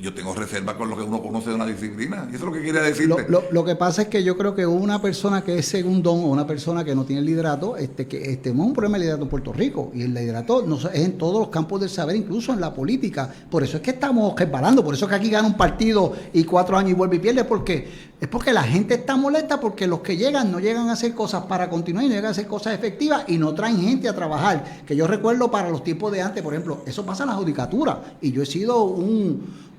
yo 0.01 0.13
tengo 0.13 0.35
reservas 0.35 0.75
con 0.75 0.91
lo 0.91 0.97
que 0.97 1.05
uno 1.05 1.23
conoce 1.23 1.51
de 1.51 1.55
una 1.55 1.67
disciplina. 1.67 2.27
Y 2.29 2.35
eso 2.35 2.39
es 2.39 2.51
lo 2.51 2.53
que 2.53 2.63
quería 2.63 2.83
decir. 2.83 3.09
Lo, 3.09 3.65
que 3.65 3.77
pasa 3.77 4.03
es 4.03 4.09
que 4.09 4.25
yo 4.25 4.37
creo 4.37 4.53
que 4.53 4.67
una 4.67 5.01
persona 5.01 5.45
que 5.45 5.57
es 5.61 5.67
segundón 5.67 6.25
o 6.25 6.27
una 6.27 6.45
persona 6.45 6.85
que 6.85 6.93
no 6.93 7.05
tiene 7.05 7.23
liderato, 7.23 7.77
este, 7.77 8.09
que 8.09 8.33
este, 8.33 8.51
un 8.51 8.73
problema 8.73 8.99
de 8.99 9.05
liderato 9.05 9.23
en 9.23 9.29
Puerto 9.29 9.53
Rico. 9.53 9.93
Y 9.95 10.03
el 10.03 10.13
liderato 10.13 10.65
no, 10.67 10.77
es 10.77 10.87
en 10.93 11.17
todos 11.17 11.39
los 11.39 11.49
campos 11.51 11.81
del 11.81 11.89
saber, 11.89 12.17
incluso 12.17 12.53
en 12.53 12.61
la 12.61 12.75
política. 12.75 13.33
Por 13.49 13.63
eso 13.63 13.77
es 13.77 13.83
que 13.85 13.93
estamos 13.93 14.35
resbalando, 14.37 14.83
por 14.85 14.95
eso 14.95 15.05
es 15.05 15.11
que 15.11 15.15
aquí 15.15 15.31
gana 15.31 15.47
un 15.47 15.57
partido 15.57 16.15
y 16.33 16.43
cuatro 16.43 16.77
años 16.77 16.91
y 16.91 16.95
vuelve 16.95 17.15
y 17.15 17.21
pierde, 17.21 17.45
porque 17.45 18.13
es 18.25 18.31
porque 18.31 18.55
la 18.55 18.63
gente 18.63 18.95
está 18.95 19.17
molesta 19.17 19.61
porque 19.61 19.87
los 19.87 20.01
que 20.01 20.17
llegan 20.17 20.51
no 20.51 20.59
llegan 20.59 20.89
a 20.89 20.93
hacer 20.93 21.15
cosas 21.15 21.45
para 21.45 21.69
continuar 21.69 22.07
y 22.07 22.09
no 22.09 22.15
llegan 22.15 22.29
a 22.29 22.31
hacer 22.31 22.47
cosas 22.47 22.73
efectivas 22.73 23.25
y 23.29 23.37
no 23.37 23.55
traen 23.55 23.79
gente 23.79 24.09
a 24.09 24.15
trabajar. 24.15 24.65
Que 24.87 24.97
yo 24.97 25.07
recuerdo 25.07 25.51
para 25.51 25.69
los 25.69 25.85
tiempos 25.85 26.11
de 26.11 26.23
antes, 26.23 26.43
por 26.43 26.55
ejemplo, 26.55 26.81
eso 26.87 27.05
pasa 27.05 27.25
en 27.25 27.29
la 27.29 27.37
judicatura 27.37 28.17
y 28.23 28.33
yo 28.33 28.43
he 28.43 28.47
sido 28.47 28.83
un, 28.85 29.75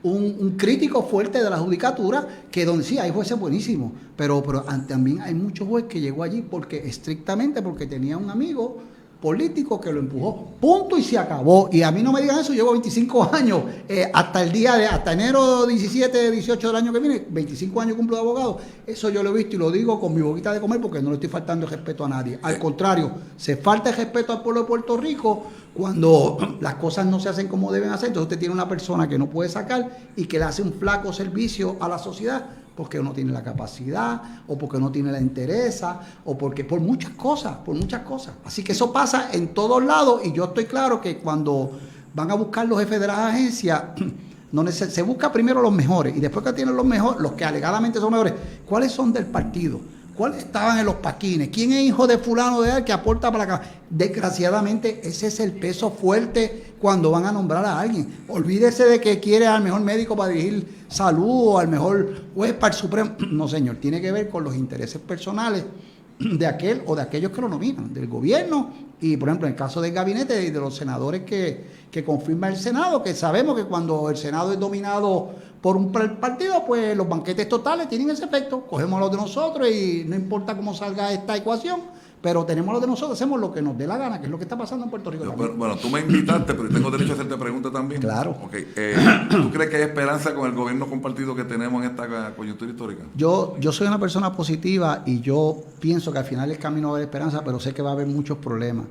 crítico 0.58 1.02
fuerte 1.02 1.44
de 1.44 1.50
la 1.50 1.58
judicatura 1.58 2.28
que 2.52 2.66
donde 2.66 2.84
sí 2.84 3.00
hay 3.00 3.10
jueces 3.10 3.40
buenísimos, 3.40 3.92
pero, 4.16 4.44
pero 4.44 4.62
también 4.88 5.22
hay 5.22 5.34
muchos 5.34 5.68
jueces 5.68 5.90
que 5.90 6.00
llegó 6.00 6.22
allí 6.22 6.44
porque 6.44 6.88
estrictamente 6.88 7.64
porque 7.64 7.88
tenía 7.88 8.16
un 8.16 8.30
amigo 8.30 8.78
político 9.26 9.82
que 9.82 9.92
lo 9.92 10.02
empujó. 10.02 10.50
Punto 10.62 11.00
y 11.00 11.04
se 11.04 11.18
acabó. 11.18 11.68
Y 11.72 11.82
a 11.82 11.90
mí 11.90 12.04
no 12.04 12.12
me 12.12 12.22
digan 12.22 12.38
eso, 12.38 12.54
llevo 12.54 12.74
25 12.74 13.34
años, 13.34 13.64
eh, 13.90 14.08
hasta 14.14 14.44
el 14.44 14.52
día 14.52 14.76
de, 14.76 14.86
hasta 14.86 15.14
enero 15.14 15.66
17, 15.66 16.30
18 16.30 16.68
del 16.68 16.76
año 16.76 16.94
que 16.94 17.00
viene, 17.00 17.26
25 17.28 17.82
años 17.82 17.98
cumplo 17.98 18.18
de 18.18 18.22
abogado. 18.22 18.60
Eso 18.86 19.10
yo 19.10 19.24
lo 19.24 19.32
he 19.32 19.34
visto 19.34 19.56
y 19.56 19.58
lo 19.58 19.72
digo 19.72 20.00
con 20.00 20.14
mi 20.14 20.22
boquita 20.22 20.54
de 20.54 20.62
comer 20.62 20.80
porque 20.80 21.02
no 21.02 21.10
le 21.10 21.16
estoy 21.16 21.30
faltando 21.30 21.66
el 21.66 21.72
respeto 21.72 22.06
a 22.06 22.10
nadie. 22.10 22.38
Al 22.44 22.60
contrario, 22.60 23.14
se 23.36 23.58
falta 23.58 23.90
el 23.90 23.96
respeto 23.96 24.32
al 24.32 24.44
pueblo 24.44 24.62
de 24.62 24.68
Puerto 24.68 24.96
Rico 24.96 25.48
cuando 25.74 26.38
las 26.62 26.76
cosas 26.76 27.08
no 27.08 27.20
se 27.20 27.30
hacen 27.30 27.48
como 27.48 27.72
deben 27.72 27.90
hacer. 27.90 28.10
Entonces 28.10 28.28
usted 28.28 28.38
tiene 28.38 28.54
una 28.54 28.70
persona 28.70 29.10
que 29.10 29.18
no 29.18 29.28
puede 29.28 29.50
sacar 29.50 29.90
y 30.16 30.26
que 30.26 30.38
le 30.38 30.46
hace 30.46 30.62
un 30.62 30.74
flaco 30.74 31.12
servicio 31.12 31.78
a 31.80 31.90
la 31.90 31.98
sociedad 31.98 32.46
porque 32.76 33.02
no 33.02 33.12
tiene 33.12 33.32
la 33.32 33.44
capacidad 33.44 34.22
o 34.48 34.58
porque 34.58 34.80
no 34.80 34.92
tiene 34.92 35.12
la 35.12 35.20
interesa 35.20 36.02
o 36.26 36.38
porque 36.38 36.64
por 36.64 36.80
muchas 36.80 37.12
cosas, 37.12 37.58
por 37.58 37.76
muchas 37.76 38.02
cosas. 38.02 38.36
Así 38.44 38.64
que 38.64 38.74
eso 38.74 38.92
pasa 38.92 39.30
en 39.32 39.50
todos 39.50 39.84
lados 39.84 40.22
y 40.26 40.34
yo 40.34 40.46
estoy 40.46 40.66
claro 40.66 41.00
que 41.00 41.18
cuando 41.18 41.72
van 42.14 42.32
a 42.32 42.36
buscar 42.36 42.68
los 42.68 42.80
jefes 42.80 43.00
de 43.00 43.08
las 43.08 43.18
agencias, 43.18 43.84
no 44.52 44.66
se 44.72 45.02
busca 45.02 45.32
primero 45.32 45.62
los 45.62 45.74
mejores 45.74 46.16
y 46.16 46.20
después 46.20 46.46
que 46.46 46.54
tienen 46.54 46.76
los 46.76 46.86
mejores, 46.86 47.22
los 47.22 47.34
que 47.34 47.46
alegadamente 47.46 48.00
son 48.00 48.12
mejores, 48.12 48.34
¿cuáles 48.66 48.92
son 48.92 49.12
del 49.12 49.26
partido? 49.26 49.80
¿Cuáles 50.16 50.40
estaban 50.40 50.80
en 50.80 50.86
los 50.86 50.96
paquines? 50.96 51.50
¿Quién 51.50 51.74
es 51.74 51.84
hijo 51.84 52.08
de 52.08 52.18
fulano 52.18 52.62
de 52.62 52.78
él 52.78 52.84
que 52.86 52.94
aporta 52.94 53.30
para 53.32 53.44
acá? 53.44 53.62
Desgraciadamente, 53.90 55.02
ese 55.04 55.28
es 55.28 55.42
el 55.42 55.52
peso 55.52 55.92
fuerte 55.92 56.76
cuando 56.80 57.12
van 57.12 57.26
a 57.26 57.34
nombrar 57.34 57.66
a 57.66 57.80
alguien. 57.80 58.24
Olvídese 58.30 58.86
de 58.86 59.02
que 59.02 59.20
quiere 59.20 59.46
al 59.46 59.62
mejor 59.62 59.82
médico 59.82 60.16
para 60.16 60.30
dirigir 60.30 60.86
salud 60.88 61.50
o 61.50 61.60
al 61.60 61.68
mejor 61.68 62.24
juez 62.34 62.54
para 62.54 62.74
el 62.74 62.80
Supremo. 62.80 63.12
No, 63.30 63.50
señor, 63.50 63.76
tiene 63.78 64.00
que 64.00 64.12
ver 64.14 64.30
con 64.30 64.46
los 64.46 64.56
intereses 64.56 65.02
personales 65.02 65.66
de 66.20 66.48
aquel 66.48 66.84
o 66.86 66.96
de 66.96 67.02
aquellos 67.02 67.32
que 67.32 67.42
lo 67.42 67.50
nominan, 67.50 67.94
del 67.94 68.08
gobierno 68.08 68.72
y, 69.02 69.18
por 69.18 69.28
ejemplo, 69.28 69.48
en 69.48 69.54
el 69.54 69.60
caso 69.60 69.82
del 69.82 69.92
gabinete 69.92 70.46
y 70.46 70.50
de 70.50 70.60
los 70.60 70.76
senadores 70.76 71.24
que, 71.24 71.66
que 71.92 72.06
confirma 72.06 72.48
el 72.48 72.56
Senado, 72.56 73.04
que 73.04 73.14
sabemos 73.14 73.58
que 73.58 73.66
cuando 73.66 74.10
el 74.10 74.16
Senado 74.16 74.54
es 74.54 74.60
dominado 74.60 75.32
por 75.66 75.78
un 75.78 75.92
partido, 75.92 76.64
pues 76.64 76.96
los 76.96 77.10
banquetes 77.10 77.50
totales 77.50 77.90
tienen 77.90 78.12
ese 78.12 78.26
efecto. 78.26 78.62
Cogemos 78.70 79.00
los 79.00 79.10
de 79.10 79.18
nosotros 79.18 79.68
y 79.68 80.04
no 80.08 80.16
importa 80.16 80.56
cómo 80.56 80.76
salga 80.76 81.12
esta 81.12 81.36
ecuación, 81.36 81.80
pero 82.22 82.46
tenemos 82.46 82.72
los 82.72 82.82
de 82.82 82.88
nosotros, 82.88 83.18
hacemos 83.18 83.40
lo 83.40 83.52
que 83.52 83.64
nos 83.64 83.76
dé 83.76 83.88
la 83.88 83.98
gana, 83.98 84.20
que 84.20 84.26
es 84.26 84.32
lo 84.32 84.38
que 84.38 84.44
está 84.44 84.56
pasando 84.56 84.84
en 84.86 84.92
Puerto 84.92 85.10
Rico. 85.10 85.34
bueno, 85.58 85.76
tú 85.78 85.90
me 85.90 86.02
invitaste, 86.02 86.54
pero 86.54 86.70
tengo 86.70 86.92
derecho 86.92 87.14
a 87.14 87.16
hacerte 87.16 87.36
preguntas 87.36 87.72
también. 87.72 88.00
Claro. 88.00 88.38
Eh, 88.54 88.96
¿Tú 89.32 89.50
crees 89.50 89.72
que 89.72 89.78
hay 89.78 89.82
esperanza 89.82 90.36
con 90.36 90.48
el 90.48 90.56
gobierno 90.56 90.86
compartido 90.86 91.36
que 91.36 91.46
tenemos 91.46 91.84
en 91.84 91.90
esta 91.90 92.36
coyuntura 92.36 92.70
histórica? 92.70 93.04
Yo, 93.16 93.56
yo 93.60 93.72
soy 93.72 93.88
una 93.88 94.00
persona 94.00 94.34
positiva 94.34 95.02
y 95.04 95.22
yo 95.22 95.64
pienso 95.80 96.12
que 96.12 96.20
al 96.20 96.26
final 96.26 96.52
el 96.52 96.60
camino 96.60 96.90
va 96.90 96.94
a 96.94 96.98
haber 96.98 97.08
esperanza, 97.08 97.42
pero 97.44 97.60
sé 97.60 97.74
que 97.74 97.82
va 97.82 97.90
a 97.90 97.94
haber 97.94 98.06
muchos 98.06 98.38
problemas. 98.38 98.86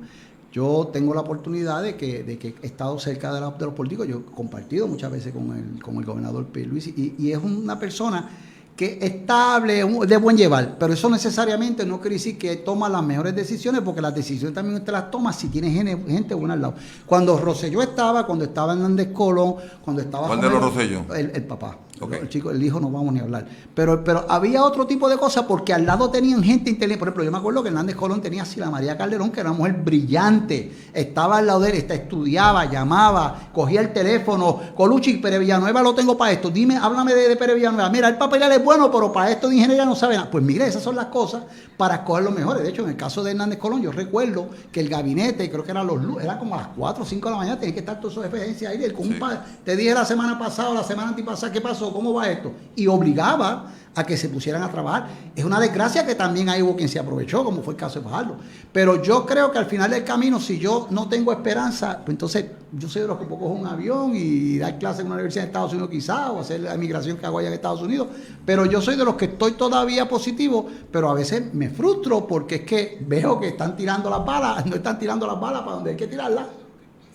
Yo 0.55 0.89
tengo 0.93 1.13
la 1.13 1.19
oportunidad 1.19 1.83
de 1.83 1.97
que, 1.97 2.23
de 2.23 2.39
que 2.39 2.55
he 2.61 2.65
estado 2.65 2.97
cerca 2.97 3.33
de, 3.33 3.41
de, 3.41 3.65
los 3.65 3.73
políticos, 3.73 4.07
yo 4.07 4.19
he 4.19 4.23
compartido 4.33 4.87
muchas 4.87 5.11
veces 5.11 5.33
con 5.33 5.51
el, 5.53 5.83
con 5.83 5.97
el 5.97 6.05
gobernador 6.05 6.45
P. 6.45 6.63
Luis 6.63 6.87
y, 6.87 7.13
y 7.19 7.33
es 7.33 7.39
una 7.43 7.77
persona 7.77 8.29
que 8.73 8.97
estable, 9.01 9.83
de 10.07 10.17
buen 10.17 10.37
llevar, 10.37 10.77
pero 10.79 10.93
eso 10.93 11.09
necesariamente 11.09 11.85
no 11.85 11.99
quiere 11.99 12.15
decir 12.15 12.37
que 12.37 12.55
toma 12.55 12.87
las 12.87 13.03
mejores 13.03 13.35
decisiones, 13.35 13.81
porque 13.81 13.99
las 13.99 14.15
decisiones 14.15 14.53
también 14.53 14.77
usted 14.77 14.93
las 14.93 15.11
toma 15.11 15.33
si 15.33 15.49
tiene 15.49 15.71
gente 15.71 16.33
buena 16.33 16.53
al 16.53 16.61
lado. 16.61 16.75
Cuando 17.05 17.37
Rosselló 17.37 17.81
estaba, 17.81 18.25
cuando 18.25 18.45
estaba 18.45 18.73
Hernández 18.73 19.11
Colón, 19.11 19.55
cuando 19.81 20.01
estaba... 20.01 20.27
¿Cuál 20.27 20.39
de 20.39 20.49
los 20.49 20.61
Rosselló? 20.61 21.05
el 21.13 21.43
papá. 21.43 21.79
El 22.01 22.27
chico, 22.27 22.51
el 22.51 22.61
hijo 22.61 22.79
no 22.79 22.91
vamos 22.91 23.13
ni 23.13 23.19
a 23.19 23.23
hablar. 23.23 23.47
Pero, 23.73 24.03
pero 24.03 24.25
había 24.27 24.63
otro 24.63 24.85
tipo 24.85 25.07
de 25.07 25.17
cosas 25.17 25.45
porque 25.47 25.73
al 25.73 25.85
lado 25.85 26.09
tenían 26.09 26.43
gente 26.43 26.69
inteligente. 26.69 26.99
Por 26.99 27.07
ejemplo, 27.07 27.23
yo 27.23 27.31
me 27.31 27.37
acuerdo 27.37 27.63
que 27.63 27.69
Hernández 27.69 27.95
Colón 27.95 28.21
tenía 28.21 28.43
así 28.43 28.59
la 28.59 28.69
María 28.69 28.97
Calderón, 28.97 29.31
que 29.31 29.39
era 29.39 29.51
una 29.51 29.59
mujer 29.59 29.73
brillante. 29.81 30.89
Estaba 30.93 31.37
al 31.37 31.47
lado 31.47 31.61
de 31.61 31.69
él, 31.69 31.75
estudiaba, 31.89 32.65
llamaba, 32.65 33.49
cogía 33.53 33.79
el 33.79 33.93
teléfono. 33.93 34.59
Coluchi, 34.75 35.17
Pere 35.17 35.39
Villanueva 35.39 35.81
lo 35.81 35.95
tengo 35.95 36.17
para 36.17 36.33
esto. 36.33 36.49
Dime, 36.49 36.75
háblame 36.75 37.13
de, 37.13 37.29
de 37.29 37.35
Pere 37.37 37.55
Villanueva. 37.55 37.89
Mira, 37.89 38.09
el 38.09 38.17
papel 38.17 38.43
es 38.43 38.63
bueno, 38.63 38.91
pero 38.91 39.13
para 39.13 39.31
esto 39.31 39.47
de 39.47 39.55
ingeniería 39.55 39.85
no 39.85 39.95
sabe 39.95 40.15
nada. 40.15 40.29
Pues 40.29 40.43
mire, 40.43 40.67
esas 40.67 40.83
son 40.83 40.97
las 40.97 41.05
cosas 41.05 41.43
para 41.77 41.95
escoger 41.95 42.25
los 42.25 42.33
mejores. 42.33 42.63
De 42.63 42.69
hecho, 42.69 42.83
en 42.83 42.89
el 42.89 42.97
caso 42.97 43.23
de 43.23 43.31
Hernández 43.31 43.57
Colón, 43.59 43.81
yo 43.81 43.91
recuerdo 43.91 44.49
que 44.71 44.81
el 44.81 44.89
gabinete, 44.89 45.49
creo 45.49 45.63
que 45.63 45.71
eran 45.71 45.87
los 45.87 45.95
era 46.21 46.37
como 46.37 46.55
a 46.55 46.57
las 46.59 46.67
4 46.75 47.03
o 47.03 47.05
5 47.05 47.27
de 47.27 47.31
la 47.31 47.37
mañana, 47.37 47.59
tenía 47.59 47.73
que 47.73 47.79
estar 47.79 47.99
todos 47.99 48.17
esos 48.17 48.25
ahí. 48.67 48.91
con 48.91 49.07
un 49.07 49.19
te 49.63 49.75
dije 49.75 49.93
la 49.93 50.05
semana 50.05 50.37
pasada, 50.37 50.73
la 50.73 50.83
semana 50.83 51.09
antipasada, 51.09 51.51
¿qué 51.51 51.61
pasó? 51.61 51.84
¿Cómo 51.93 52.13
va 52.13 52.29
esto? 52.29 52.51
Y 52.75 52.87
obligaba 52.87 53.71
a 53.95 54.03
que 54.03 54.17
se 54.17 54.29
pusieran 54.29 54.61
a 54.61 54.69
trabajar. 54.69 55.07
Es 55.35 55.43
una 55.45 55.59
desgracia 55.59 56.05
que 56.05 56.15
también 56.15 56.49
hay 56.49 56.61
hubo 56.61 56.75
quien 56.75 56.89
se 56.89 56.99
aprovechó, 56.99 57.43
como 57.43 57.63
fue 57.63 57.73
el 57.73 57.79
caso 57.79 57.99
de 57.99 58.05
Fajardo. 58.05 58.35
Pero 58.71 59.01
yo 59.01 59.25
creo 59.25 59.51
que 59.51 59.57
al 59.57 59.65
final 59.65 59.89
del 59.89 60.03
camino, 60.03 60.39
si 60.39 60.59
yo 60.59 60.87
no 60.91 61.07
tengo 61.07 61.31
esperanza, 61.31 62.01
pues 62.03 62.13
entonces 62.13 62.45
yo 62.73 62.89
soy 62.89 63.03
de 63.03 63.07
los 63.07 63.17
que 63.17 63.25
puedo 63.25 63.43
coger 63.43 63.61
un 63.61 63.67
avión 63.67 64.11
y 64.13 64.57
dar 64.57 64.77
clases 64.77 65.01
en 65.01 65.07
una 65.07 65.15
universidad 65.15 65.43
de 65.43 65.47
Estados 65.47 65.71
Unidos 65.71 65.89
quizás, 65.89 66.29
o 66.29 66.39
hacer 66.41 66.59
la 66.59 66.73
emigración 66.73 67.17
que 67.17 67.25
hago 67.25 67.39
allá 67.39 67.47
en 67.47 67.53
Estados 67.53 67.81
Unidos. 67.81 68.07
Pero 68.45 68.65
yo 68.65 68.81
soy 68.81 68.97
de 68.97 69.05
los 69.05 69.15
que 69.15 69.25
estoy 69.25 69.53
todavía 69.53 70.09
positivo, 70.09 70.67
pero 70.91 71.09
a 71.09 71.13
veces 71.13 71.53
me 71.53 71.69
frustro 71.69 72.27
porque 72.27 72.55
es 72.55 72.61
que 72.61 72.97
veo 73.07 73.39
que 73.39 73.49
están 73.49 73.77
tirando 73.77 74.09
las 74.09 74.25
balas, 74.25 74.65
no 74.67 74.75
están 74.75 74.99
tirando 74.99 75.25
las 75.25 75.39
balas 75.39 75.61
para 75.61 75.75
donde 75.75 75.91
hay 75.91 75.97
que 75.97 76.07
tirarlas. 76.07 76.47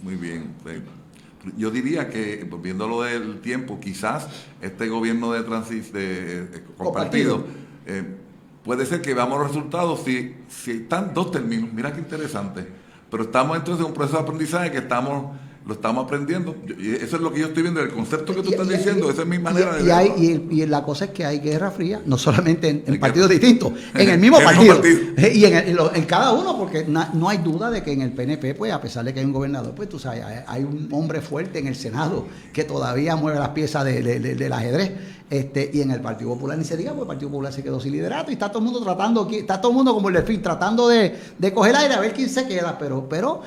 Muy 0.03 0.17
bien. 0.17 0.55
Yo 1.57 1.71
diría 1.71 2.09
que, 2.09 2.49
viéndolo 2.63 3.03
del 3.03 3.41
tiempo, 3.41 3.79
quizás 3.81 4.29
este 4.61 4.89
gobierno 4.89 5.33
de 5.33 5.43
transis 5.43 5.93
de, 5.93 6.43
eh, 6.43 6.65
compartido, 6.77 7.45
eh, 7.87 8.05
puede 8.65 8.87
ser 8.87 9.03
que 9.03 9.15
veamos 9.15 9.39
los 9.39 9.49
resultados 9.49 10.01
si, 10.05 10.35
si 10.49 10.73
están 10.73 11.15
dos 11.15 11.31
términos. 11.31 11.73
Mira 11.73 11.93
qué 11.93 12.01
interesante. 12.01 12.67
Pero 13.11 13.25
estamos 13.25 13.57
entonces 13.57 13.85
en 13.85 13.91
un 13.91 13.95
proceso 13.95 14.19
de 14.19 14.23
aprendizaje 14.23 14.71
que 14.71 14.79
estamos 14.79 15.37
lo 15.67 15.75
estamos 15.75 16.05
aprendiendo. 16.05 16.57
Y 16.79 16.93
eso 16.93 17.17
es 17.17 17.23
lo 17.23 17.33
que 17.33 17.41
yo 17.41 17.47
estoy 17.49 17.63
viendo, 17.63 17.81
el 17.81 17.91
concepto 17.91 18.35
que 18.35 18.43
tú 18.43 18.51
estás 18.51 18.69
diciendo, 18.69 19.11
esa 19.11 19.23
es 19.23 19.29
mi 19.29 19.39
manera 19.39 19.77
de 19.77 19.83
verlo. 19.83 20.15
y, 20.51 20.67
la 20.67 20.83
cosa 20.83 21.07
es 21.07 21.11
que 21.11 21.25
hay 21.25 21.41
guerra 21.41 21.71
fría, 21.71 22.01
no 22.07 22.17
solamente 22.17 22.83
en, 22.87 23.01
partidos 23.01 23.29
distintos, 23.29 23.73
en 23.95 24.09
el 24.09 24.19
mismo 24.19 24.39
partido. 24.41 24.81
Y 24.85 25.45
en, 25.45 26.05
cada 26.07 26.33
uno, 26.33 26.57
porque 26.57 26.85
no, 26.87 27.29
hay 27.29 27.39
duda 27.39 27.71
de 27.71 27.83
que 27.83 27.93
en 27.93 28.03
el 28.03 28.13
PNP, 28.13 28.55
pues 28.55 28.73
a 28.73 28.81
pesar 28.81 29.05
de 29.05 29.13
que 29.13 29.21
hay 29.21 29.27
un 29.27 29.33
gobernador, 29.33 29.75
pues 29.75 29.89
tú 29.89 29.99
sabes, 29.99 30.25
hay, 30.47 30.65
un 30.65 30.89
hombre 30.93 31.21
fuerte 31.21 31.59
en 31.59 31.67
el 31.67 31.77
Senado 31.77 32.27
que 32.53 32.65
todavía 32.65 33.17
mueve 33.17 33.39
las 33.39 33.51
piezas 33.51 33.85
del 33.85 34.53
ajedrez. 34.53 34.93
Este, 35.31 35.71
y 35.73 35.81
en 35.81 35.93
el 35.93 36.01
Partido 36.01 36.31
Popular 36.31 36.59
ni 36.59 36.65
se 36.65 36.77
diga, 36.77 36.91
porque 36.91 37.03
el 37.03 37.07
Partido 37.07 37.31
Popular 37.31 37.53
se 37.53 37.63
quedó 37.63 37.79
sin 37.79 37.93
liderato 37.93 38.33
y 38.33 38.35
está 38.35 38.49
todo 38.49 38.59
el 38.59 38.65
mundo 38.65 38.83
tratando, 38.83 39.29
está 39.31 39.61
todo 39.61 39.71
el 39.71 39.77
mundo 39.77 39.95
como 39.95 40.09
el 40.09 40.15
delfín, 40.15 40.43
tratando 40.43 40.89
de, 40.89 41.15
de 41.39 41.55
coger 41.55 41.77
aire 41.77 41.95
a 41.95 42.01
ver 42.01 42.13
quién 42.13 42.29
se 42.29 42.49
queda, 42.49 42.77
pero, 42.77 43.09
pero 43.09 43.41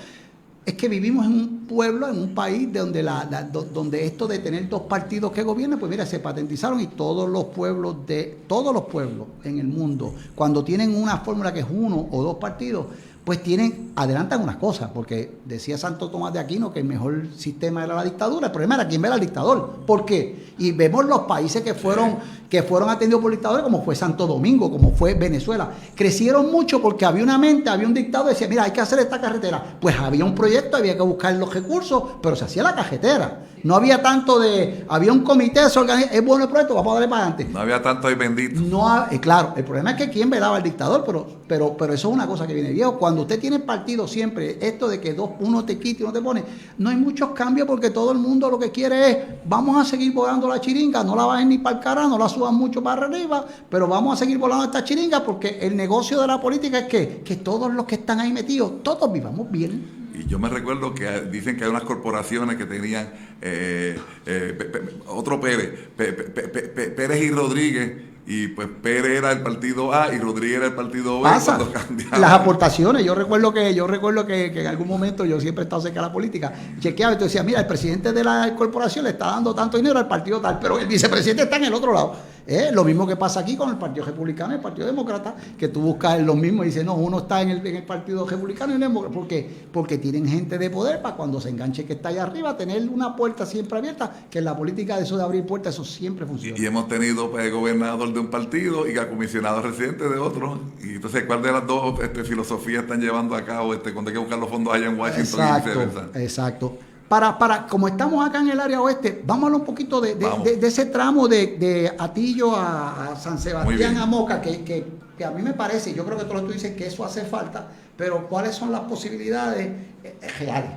es 0.66 0.76
que 0.76 0.88
vivimos 0.88 1.26
en 1.26 1.34
un 1.34 1.68
pueblo, 1.68 2.07
en 2.07 2.18
un 2.18 2.34
país 2.34 2.72
donde, 2.72 4.05
esto 4.05 4.28
de 4.28 4.39
tener 4.39 4.70
dos 4.70 4.84
partidos 4.84 5.32
que 5.34 5.43
gobiernan, 5.43 5.78
pues 5.78 5.89
mira, 5.89 6.05
se 6.05 6.20
patentizaron 6.20 6.80
y 6.80 6.88
todos 6.88 7.30
los 7.30 7.45
pueblos 7.45 8.05
de 8.07 8.39
todos 8.47 8.74
los 8.74 8.84
pueblos 8.86 9.28
en 9.43 9.59
el 9.59 9.68
mundo, 9.68 10.14
cuando 10.36 10.64
tienen 10.64 10.95
una 10.95 11.18
fórmula 11.18 11.53
que 11.53 11.61
es 11.61 11.66
uno 11.70 12.07
o 12.11 12.24
dos 12.24 12.38
partidos, 12.38 12.86
pues 13.24 13.42
tienen, 13.42 13.94
adelantan 13.96 14.42
unas 14.42 14.58
cosas, 14.58 14.90
porque 14.94 15.38
decía 15.46 15.78
Santo 15.78 16.10
Tomás 16.10 16.34
de 16.34 16.40
Aquino 16.40 16.74
que 16.74 16.80
el 16.80 16.86
mejor 16.86 17.28
sistema 17.38 17.84
era 17.84 17.96
la 17.96 18.04
dictadura, 18.04 18.48
el 18.48 18.52
problema 18.52 18.76
era 18.76 18.88
quién 18.88 19.04
era 19.06 19.16
el 19.16 19.22
dictador. 19.22 19.80
¿Por 19.86 20.06
qué? 20.06 20.54
Y 20.58 20.74
vemos 20.74 21.06
los 21.06 21.22
países 21.22 21.62
que 21.62 21.74
fueron, 21.74 22.18
que 22.50 22.64
fueron 22.64 22.90
atendidos 22.90 23.22
por 23.22 23.32
dictadores, 23.32 23.64
como 23.64 23.82
fue 23.84 23.96
Santo 23.96 24.28
Domingo, 24.28 24.70
como 24.70 24.92
fue 24.92 25.14
Venezuela. 25.14 25.72
Crecieron 25.96 26.52
mucho 26.52 26.82
porque 26.82 27.06
había 27.06 27.24
una 27.24 27.38
mente, 27.38 27.70
había 27.70 27.88
un 27.88 27.94
dictador 27.94 28.30
decía, 28.30 28.50
mira, 28.50 28.64
hay 28.64 28.72
que 28.72 28.82
hacer 28.82 29.00
esta 29.00 29.22
carretera. 29.22 29.78
Pues 29.80 29.96
había 29.98 30.26
un 30.26 30.36
proyecto, 30.36 30.76
había 30.76 30.96
que 30.96 31.04
buscar 31.04 31.34
los 31.36 31.54
recursos, 31.54 32.04
pero 32.22 32.36
se 32.36 32.44
hacía 32.44 32.64
la 32.64 32.76
carretera. 32.76 33.46
No 33.64 33.76
había 33.76 34.01
tanto 34.01 34.39
de, 34.39 34.86
había 34.89 35.14
un 35.14 35.22
comité, 35.22 35.70
se 35.70 35.80
es 36.11 36.26
bueno 36.26 36.43
el 36.43 36.49
proyecto, 36.49 36.76
vamos 36.76 36.91
a 36.91 36.93
darle 36.95 37.07
para 37.07 37.22
adelante. 37.28 37.47
No 37.49 37.59
había 37.59 37.82
tanto 37.82 38.09
ahí 38.09 38.16
bendito. 38.16 38.59
No, 38.59 39.05
eh, 39.09 39.22
claro, 39.22 39.53
el 39.55 39.64
problema 39.64 39.91
es 39.91 39.97
que 39.97 40.09
quién 40.09 40.30
velaba 40.30 40.57
al 40.57 40.64
dictador, 40.64 41.03
pero, 41.05 41.26
pero, 41.47 41.78
pero 41.78 41.93
eso 41.93 42.09
es 42.09 42.14
una 42.14 42.28
cosa 42.28 42.45
que 42.45 42.53
viene 42.53 42.72
viejo. 42.72 42.97
Cuando 42.97 43.22
usted 43.22 43.39
tiene 43.39 43.59
partido 43.59 44.05
siempre, 44.05 44.57
esto 44.59 44.89
de 44.89 44.99
que 44.99 45.14
dos, 45.14 45.30
uno 45.39 45.64
te 45.64 45.80
quita 45.80 46.01
y 46.01 46.03
uno 46.03 46.11
te 46.11 46.22
pone, 46.22 46.43
no 46.78 46.89
hay 46.89 46.97
muchos 46.97 47.30
cambios 47.30 47.66
porque 47.66 47.89
todo 47.89 48.11
el 48.11 48.18
mundo 48.18 48.49
lo 48.49 48.59
que 48.59 48.70
quiere 48.70 49.09
es, 49.09 49.18
vamos 49.45 49.78
a 49.78 49.89
seguir 49.89 50.11
volando 50.11 50.49
la 50.49 50.59
chiringa, 50.59 51.01
no 51.05 51.16
la 51.16 51.24
bajen 51.24 51.47
ni 51.47 51.59
para 51.59 51.78
el 51.78 51.82
cara, 51.82 52.07
no 52.07 52.18
la 52.18 52.28
suban 52.28 52.55
mucho 52.55 52.84
para 52.84 53.05
arriba, 53.05 53.45
pero 53.70 53.88
vamos 53.88 54.16
a 54.16 54.18
seguir 54.18 54.38
volando 54.38 54.66
esta 54.66 54.84
chiringa 54.84 55.24
porque 55.24 55.59
el 55.61 55.78
negocio 55.78 56.20
de 56.20 56.28
la 56.28 56.41
política 56.41 56.80
es 56.80 56.88
que, 56.88 57.22
que 57.24 57.38
todos 57.38 57.74
los 57.74 57.86
que 57.86 57.95
están 57.95 58.20
ahí 58.20 58.34
metidos, 58.34 58.84
todos 58.84 59.09
vivamos 59.09 59.49
bien. 59.49 60.03
Y 60.14 60.26
yo 60.28 60.38
me 60.38 60.49
recuerdo 60.49 60.93
que 60.93 61.09
dicen 61.22 61.57
que 61.57 61.64
hay 61.64 61.70
unas 61.70 61.84
corporaciones 61.84 62.55
que 62.57 62.66
tenían 62.66 63.11
eh, 63.41 63.99
eh, 64.26 64.99
otro 65.07 65.39
Pérez, 65.41 65.89
Pérez 65.95 67.24
y 67.24 67.32
Rodríguez, 67.32 67.93
y 68.26 68.47
pues 68.49 68.70
Pérez 68.82 69.18
era 69.18 69.32
el 69.32 69.41
partido 69.41 69.93
A 69.93 70.14
y 70.14 70.18
Rodríguez 70.18 70.57
era 70.57 70.68
el 70.68 70.74
partido 70.74 71.22
B 71.22 71.30
Las 71.30 72.32
aportaciones, 72.32 73.03
yo 73.03 73.16
recuerdo 73.16 73.53
que 73.53 73.74
yo 73.74 73.86
recuerdo 73.86 74.26
que, 74.26 74.45
en 74.45 74.68
algún 74.68 74.88
momento 74.88 75.26
yo 75.26 75.41
siempre 75.41 75.64
he 75.64 75.66
estado 75.66 75.82
cerca 75.82 75.99
de 75.99 76.07
la 76.07 76.14
política, 76.14 76.53
chequeaba 76.80 77.14
y 77.14 77.18
te 77.18 77.26
decía, 77.26 77.43
mira, 77.43 77.59
el 77.59 77.68
presidente 77.68 78.14
de 78.14 78.24
la 78.24 78.53
corporación 78.55 79.03
le 79.03 79.11
está 79.11 79.26
dando 79.26 79.53
tanto 79.53 79.78
dinero 79.78 79.99
al 79.99 80.07
partido 80.07 80.39
tal, 80.39 80.59
pero 80.59 80.80
el 80.80 80.88
vicepresidente 80.88 81.43
está 81.43 81.57
en 81.57 81.66
el 81.66 81.74
otro 81.74 81.91
lado. 81.91 82.16
¿Eh? 82.46 82.72
Lo 82.74 82.84
mismo 82.84 83.08
que 83.08 83.16
pasa 83.16 83.39
aquí 83.39 83.56
con 83.56 83.70
el 83.70 83.78
Partido 83.78 84.06
Republicano 84.06 84.54
y 84.54 84.56
el 84.58 84.62
Partido 84.62 84.88
Demócrata, 84.88 85.36
que 85.58 85.70
tú 85.70 85.82
buscas 85.82 86.22
lo 86.22 86.36
mismo 86.36 86.64
y 86.64 86.68
dices, 86.68 86.84
no, 86.84 86.96
uno 86.96 87.20
está 87.20 87.41
en 87.41 87.50
el, 87.50 87.66
en 87.66 87.78
el 87.78 87.84
Partido 87.84 88.28
Republicano 88.28 88.74
y 88.74 88.76
el 88.76 88.82
Demócrata. 88.82 89.14
¿Por 89.14 89.28
qué? 89.28 89.50
Porque 89.72 89.98
tienen 89.98 90.28
gente 90.28 90.58
de 90.58 90.70
poder 90.70 91.02
para 91.02 91.16
cuando 91.16 91.39
se 91.39 91.50
enganche 91.50 91.86
que 91.86 91.94
está 91.94 92.10
allá 92.10 92.24
arriba, 92.24 92.58
tener 92.58 92.88
una 92.89 93.16
puerta 93.16 93.46
siempre 93.46 93.78
abierta, 93.78 94.12
que 94.30 94.39
en 94.39 94.46
la 94.46 94.58
política 94.58 94.98
de 94.98 95.04
eso 95.04 95.18
de 95.18 95.24
abrir 95.24 95.46
puertas, 95.46 95.74
eso 95.74 95.86
siempre 95.86 96.26
funciona. 96.26 96.60
Y, 96.60 96.66
hemos 96.66 96.88
tenido 96.88 97.32
pues, 97.32 97.52
gobernador 97.52 98.12
de 98.14 98.20
un 98.20 98.28
partido 98.28 98.88
y 98.88 98.94
comisionado 98.94 99.62
residente 99.62 100.08
de 100.08 100.18
otro. 100.18 100.60
Y 100.84 100.96
entonces, 100.96 101.24
¿cuál 101.26 101.41
de 101.41 101.52
las 101.52 101.66
dos 101.66 102.00
este, 102.02 102.24
filosofías 102.24 102.84
están 102.84 103.00
llevando 103.00 103.36
a 103.36 103.46
cabo 103.46 103.74
este, 103.74 103.94
cuando 103.94 104.10
hay 104.10 104.14
que 104.14 104.20
buscar 104.20 104.39
los 104.39 104.50
fondos 104.50 104.74
allá 104.74 104.88
en 104.88 105.00
Washington? 105.00 105.39
Exacto, 105.39 106.20
exacto 106.20 106.78
para, 107.14 107.38
para, 107.38 107.68
como 107.68 107.88
estamos 107.88 108.28
acá 108.28 108.39
en 108.39 108.49
el 108.49 108.59
área 108.59 108.82
oeste, 108.82 109.22
vamos 109.24 109.43
a 109.43 109.45
hablar 109.45 109.59
un 109.59 109.68
poquito 109.68 110.01
de, 110.01 110.18
ese 110.64 110.88
tramo 110.88 111.28
de, 111.28 111.93
Atillo 111.99 112.55
a, 112.55 113.16
San 113.22 113.38
Sebastián, 113.38 113.97
a 113.97 114.07
Moca, 114.07 114.41
que, 114.41 114.84
a 115.24 115.30
mí 115.30 115.43
me 115.43 115.53
parece, 115.53 115.93
yo 115.93 116.05
creo 116.05 116.18
que 116.18 116.26
tú, 116.26 116.34
tú 116.41 116.51
dices 116.53 116.76
que 116.76 116.88
eso 116.88 117.05
hace 117.05 117.22
falta, 117.22 117.68
pero 117.95 118.28
¿cuáles 118.28 118.55
son 118.55 118.72
las 118.72 118.82
posibilidades 118.82 119.68
eh, 120.03 120.16
reales? 120.39 120.72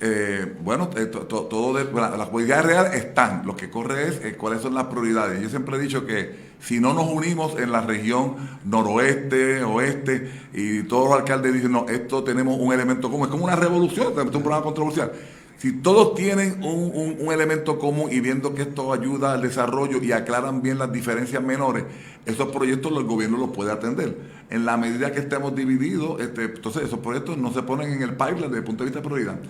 Eh, 0.00 0.54
bueno, 0.60 0.90
eh, 0.96 1.06
de, 1.06 1.84
las 1.84 2.28
posibilidades 2.28 2.64
reales 2.64 2.94
están. 2.94 3.44
Lo 3.44 3.56
que 3.56 3.68
corre 3.68 4.08
es 4.08 4.36
cuáles 4.36 4.60
son 4.60 4.74
las 4.74 4.84
prioridades. 4.84 5.40
Yo 5.40 5.48
siempre 5.48 5.76
he 5.76 5.80
dicho 5.80 6.06
que 6.06 6.48
si 6.60 6.80
no 6.80 6.92
nos 6.94 7.08
unimos 7.08 7.58
en 7.58 7.72
la 7.72 7.80
región 7.80 8.36
noroeste, 8.64 9.62
oeste, 9.62 10.30
y 10.52 10.82
todos 10.84 11.08
los 11.08 11.18
alcaldes 11.18 11.52
dicen, 11.52 11.72
no, 11.72 11.86
esto 11.88 12.22
tenemos 12.22 12.58
un 12.58 12.72
elemento 12.72 13.10
común, 13.10 13.26
es 13.26 13.30
como 13.30 13.44
una 13.44 13.56
revolución, 13.56 14.12
es 14.12 14.18
un 14.18 14.30
programa 14.42 14.62
controversial. 14.62 15.12
Si 15.58 15.72
todos 15.72 16.14
tienen 16.14 16.62
un, 16.62 17.32
elemento 17.32 17.80
común 17.80 18.12
y 18.12 18.20
viendo 18.20 18.54
que 18.54 18.62
esto 18.62 18.92
ayuda 18.92 19.32
al 19.32 19.42
desarrollo 19.42 20.00
y 20.00 20.12
aclaran 20.12 20.62
bien 20.62 20.78
las 20.78 20.92
diferencias 20.92 21.42
menores, 21.42 21.82
esos 22.26 22.48
proyectos 22.48 22.92
el 22.96 23.02
gobierno 23.04 23.38
los 23.38 23.50
puede 23.50 23.72
atender. 23.72 24.16
En 24.50 24.64
la 24.64 24.76
medida 24.76 25.10
que 25.10 25.18
estemos 25.18 25.56
divididos, 25.56 26.20
este, 26.20 26.44
entonces 26.44 26.84
esos 26.84 27.00
proyectos 27.00 27.38
no 27.38 27.52
se 27.52 27.64
ponen 27.64 27.92
en 27.92 28.02
el 28.02 28.10
pipeline 28.10 28.42
desde 28.42 28.58
el 28.58 28.64
punto 28.64 28.84
de 28.84 28.90
vista 28.90 29.00
de 29.00 29.08
prioridad. 29.08 29.40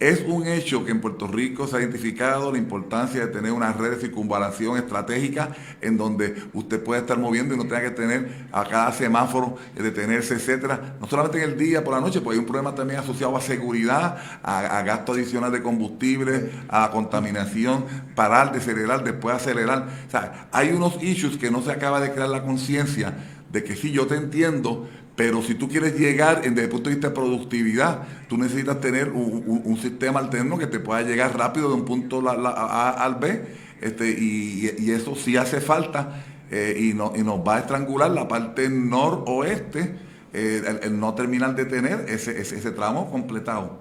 Es 0.00 0.22
un 0.26 0.46
hecho 0.46 0.84
que 0.84 0.90
en 0.90 1.00
Puerto 1.00 1.28
Rico 1.28 1.68
se 1.68 1.76
ha 1.76 1.80
identificado 1.80 2.50
la 2.50 2.58
importancia 2.58 3.20
de 3.20 3.28
tener 3.28 3.52
una 3.52 3.72
red 3.72 3.92
de 3.92 3.96
circunvalación 3.96 4.76
estratégica 4.76 5.50
en 5.80 5.96
donde 5.96 6.34
usted 6.52 6.82
puede 6.82 7.02
estar 7.02 7.16
moviendo 7.16 7.54
y 7.54 7.58
no 7.58 7.62
tenga 7.62 7.82
que 7.82 7.90
tener 7.90 8.46
a 8.50 8.64
cada 8.64 8.92
semáforo, 8.92 9.56
eh, 9.76 9.82
detenerse, 9.82 10.34
etcétera. 10.34 10.96
No 11.00 11.06
solamente 11.06 11.42
en 11.42 11.50
el 11.50 11.56
día, 11.56 11.84
por 11.84 11.94
la 11.94 12.00
noche, 12.00 12.20
pues 12.20 12.34
hay 12.34 12.40
un 12.40 12.46
problema 12.46 12.74
también 12.74 12.98
asociado 12.98 13.36
a 13.36 13.40
seguridad, 13.40 14.18
a, 14.42 14.82
gasto 14.82 15.12
adicional 15.12 15.52
de 15.52 15.62
combustible, 15.62 16.50
a 16.68 16.90
contaminación, 16.90 17.84
parar, 18.16 18.52
decelerar, 18.52 19.04
después 19.04 19.36
acelerar. 19.36 19.86
O 20.08 20.10
sea, 20.10 20.48
hay 20.50 20.72
unos 20.72 21.00
issues 21.02 21.36
que 21.36 21.52
no 21.52 21.62
se 21.62 21.70
acaba 21.70 22.00
de 22.00 22.10
crear 22.12 22.28
la 22.28 22.42
conciencia 22.42 23.14
de 23.52 23.62
que 23.62 23.76
sí, 23.76 23.92
yo 23.92 24.08
te 24.08 24.16
entiendo, 24.16 24.88
pero 25.16 25.42
si 25.42 25.54
tú 25.54 25.68
quieres 25.68 25.98
llegar 25.98 26.42
desde 26.42 26.64
el 26.64 26.68
punto 26.68 26.88
de 26.88 26.96
vista 26.96 27.08
de 27.08 27.14
productividad, 27.14 28.02
tú 28.28 28.36
necesitas 28.36 28.80
tener 28.80 29.10
un, 29.10 29.78
sistema 29.80 30.18
alterno 30.18 30.58
que 30.58 30.66
te 30.66 30.80
pueda 30.80 31.02
llegar 31.02 31.36
rápido 31.36 31.68
de 31.68 31.74
un 31.74 31.84
punto 31.84 32.22
A 32.28 32.90
al 32.90 33.16
B, 33.16 33.44
este, 33.80 34.10
y, 34.10 34.90
eso 34.90 35.14
sí 35.14 35.36
hace 35.36 35.60
falta 35.60 36.24
eh, 36.50 36.76
y, 36.80 36.94
no, 36.94 37.12
y, 37.14 37.22
nos 37.22 37.40
va 37.46 37.56
a 37.56 37.58
estrangular 37.60 38.10
la 38.10 38.26
parte 38.26 38.68
noroeste, 38.68 39.94
eh, 40.32 40.80
el, 40.82 40.98
no 40.98 41.14
terminar 41.14 41.54
de 41.54 41.64
tener 41.66 42.06
ese, 42.08 42.40
ese, 42.40 42.70
tramo 42.72 43.10
completado. 43.10 43.78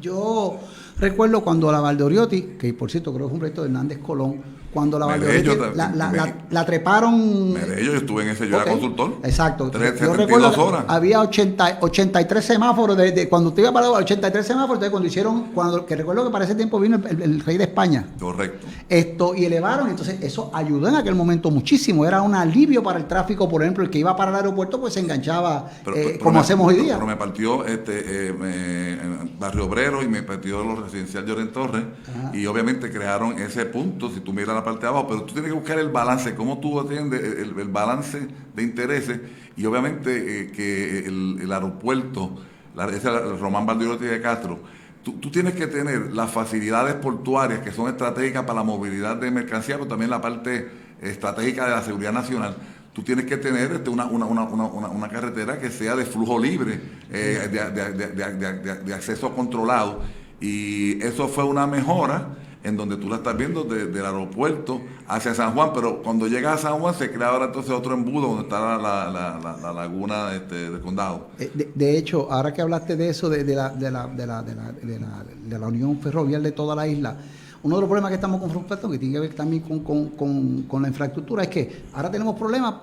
Yo 0.00 0.60
recuerdo 0.98 1.42
cuando 1.42 1.72
la 1.72 1.80
Valdoriotti, 1.80 2.42
que 2.58 2.72
por 2.74 2.90
cierto 2.90 3.12
creo 3.12 3.26
que 3.26 3.30
fue 3.30 3.34
un 3.34 3.40
proyecto 3.40 3.62
de 3.62 3.68
Hernández 3.68 3.98
Colón, 3.98 4.42
cuando 4.74 4.98
la 4.98 5.16
la, 5.16 6.34
la, 6.50 6.66
treparon. 6.66 7.54
yo 7.54 7.94
estuve 7.94 8.24
en 8.24 8.30
ese, 8.30 8.48
yo 8.48 8.60
era 8.60 8.70
consultor. 8.70 9.18
Exacto. 9.22 9.70
yo 9.70 10.14
recuerdo, 10.14 10.50
horas. 10.66 10.84
Había 10.88 11.20
80, 11.20 11.78
83 11.80 12.44
semáforos, 12.44 12.96
de, 12.96 13.28
cuando 13.28 13.50
usted 13.50 13.62
iba 13.62 13.72
para 13.72 13.88
83 13.90 14.44
semáforos, 14.44 14.74
entonces 14.74 14.90
cuando 14.90 15.08
hicieron, 15.08 15.42
cuando, 15.54 15.86
que 15.86 15.94
recuerdo 15.94 16.24
que 16.24 16.30
para 16.30 16.44
ese 16.44 16.56
tiempo 16.56 16.80
vino 16.80 17.00
el, 17.08 17.40
rey 17.40 17.56
de 17.56 17.64
España. 17.64 18.04
Correcto. 18.18 18.66
Esto, 18.88 19.34
y 19.36 19.44
elevaron, 19.44 19.88
entonces 19.88 20.18
eso 20.20 20.50
ayudó 20.52 20.88
en 20.88 20.96
aquel 20.96 21.14
momento 21.14 21.50
muchísimo, 21.50 22.04
era 22.04 22.20
un 22.22 22.34
alivio 22.34 22.82
para 22.82 22.98
el 22.98 23.06
tráfico, 23.06 23.48
por 23.48 23.62
ejemplo, 23.62 23.84
el 23.84 23.90
que 23.90 23.98
iba 23.98 24.16
para 24.16 24.32
el 24.32 24.36
aeropuerto, 24.36 24.80
pues 24.80 24.94
se 24.94 25.00
enganchaba, 25.00 25.70
eh, 25.94 26.18
como 26.20 26.40
hacemos 26.40 26.66
hoy 26.66 26.80
día. 26.80 26.94
Pero 26.94 27.06
me 27.06 27.16
partió 27.16 27.64
este, 27.64 28.02
eh, 28.06 28.98
Barrio 29.38 29.66
Obrero 29.66 30.02
y 30.02 30.08
me 30.08 30.24
partió 30.24 30.64
los 30.64 30.80
residenciales 30.80 31.26
de 31.26 31.32
Oren 31.32 31.52
Torres, 31.52 31.84
y 32.32 32.44
obviamente 32.46 32.90
crearon 32.90 33.38
ese 33.38 33.66
punto, 33.66 34.10
si 34.10 34.20
tú 34.20 34.32
miras 34.32 34.56
la 34.56 34.63
parte 34.64 34.80
de 34.80 34.88
abajo, 34.88 35.06
pero 35.08 35.22
tú 35.22 35.34
tienes 35.34 35.52
que 35.52 35.58
buscar 35.58 35.78
el 35.78 35.90
balance, 35.90 36.34
cómo 36.34 36.58
tú 36.58 36.80
atiendes 36.80 37.22
el, 37.22 37.52
balance 37.68 38.26
de 38.54 38.62
intereses 38.62 39.20
y 39.56 39.64
obviamente 39.66 40.42
eh, 40.42 40.50
que 40.50 41.06
el, 41.06 41.52
aeropuerto, 41.52 42.36
la, 42.74 42.86
ese, 42.86 43.08
el 43.08 43.38
Román 43.38 43.66
Valdirotti 43.66 44.06
de 44.06 44.20
Castro, 44.20 44.58
tú, 45.02 45.30
tienes 45.30 45.54
que 45.54 45.66
tener 45.66 46.12
las 46.12 46.30
facilidades 46.30 46.94
portuarias 46.94 47.60
que 47.60 47.70
son 47.70 47.88
estratégicas 47.88 48.42
para 48.42 48.60
la 48.60 48.64
movilidad 48.64 49.16
de 49.16 49.30
mercancía, 49.30 49.76
pero 49.76 49.88
también 49.88 50.10
la 50.10 50.20
parte 50.20 50.68
estratégica 51.00 51.66
de 51.66 51.70
la 51.72 51.82
seguridad 51.82 52.12
nacional 52.12 52.56
tú 52.94 53.02
tienes 53.02 53.26
que 53.26 53.36
tener 53.36 53.72
este, 53.72 53.90
una, 53.90 54.06
una, 54.06 55.08
carretera 55.08 55.58
que 55.58 55.68
sea 55.68 55.96
de 55.96 56.06
flujo 56.06 56.38
libre, 56.38 56.80
eh, 57.10 57.48
de, 57.50 58.94
acceso 58.94 59.34
controlado. 59.34 60.00
Y 60.40 61.02
eso 61.02 61.26
fue 61.28 61.42
una 61.44 61.66
mejora 61.66 62.28
en 62.64 62.78
donde 62.78 62.96
tú 62.96 63.08
la 63.10 63.16
estás 63.16 63.36
viendo 63.36 63.62
del 63.62 64.04
aeropuerto 64.04 64.80
hacia 65.06 65.34
San 65.34 65.52
Juan, 65.52 65.70
pero 65.74 66.02
cuando 66.02 66.26
llega 66.26 66.54
a 66.54 66.58
San 66.58 66.80
Juan 66.80 66.94
se 66.94 67.12
crea 67.12 67.28
ahora 67.28 67.44
entonces 67.46 67.70
otro 67.70 67.92
embudo 67.92 68.28
donde 68.28 68.44
está 68.44 68.78
la, 68.78 69.72
laguna 69.72 70.34
este, 70.34 70.70
del 70.70 70.80
condado. 70.80 71.28
Eh, 71.38 71.70
de, 71.74 71.98
hecho, 71.98 72.32
ahora 72.32 72.54
que 72.54 72.62
hablaste 72.62 72.96
de 72.96 73.10
eso, 73.10 73.28
de, 73.28 73.44
la, 73.54 73.68
de, 73.68 73.90
la, 73.90 74.06
de, 74.08 74.26
la, 74.26 74.42
de 74.42 75.58
la 75.58 75.66
unión 75.68 76.00
ferroviaria 76.00 76.42
de 76.42 76.52
toda 76.52 76.74
la 76.74 76.88
isla, 76.88 77.16
uno 77.62 77.76
de 77.76 77.80
los 77.82 77.88
problemas 77.88 78.10
que 78.10 78.16
estamos 78.16 78.40
confrontando, 78.40 78.90
que 78.90 78.98
tiene 78.98 79.14
que 79.14 79.20
ver 79.20 79.34
también 79.34 79.62
con, 79.62 80.82
la 80.82 80.88
infraestructura, 80.88 81.42
es 81.42 81.48
que 81.48 81.82
ahora 81.92 82.10
tenemos 82.10 82.34
problemas 82.36 82.74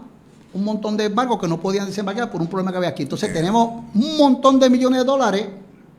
un 0.53 0.65
montón 0.65 0.97
de 0.97 1.07
barcos 1.07 1.39
que 1.39 1.47
no 1.47 1.59
podían 1.59 1.85
desembarcar 1.85 2.29
por 2.29 2.41
un 2.41 2.47
problema 2.47 2.71
que 2.71 2.77
había 2.77 2.89
aquí. 2.89 3.03
Entonces 3.03 3.31
tenemos 3.31 3.83
un 3.95 4.17
montón 4.17 4.59
de 4.59 4.69
millones 4.69 4.99
de 4.99 5.05
dólares 5.05 5.47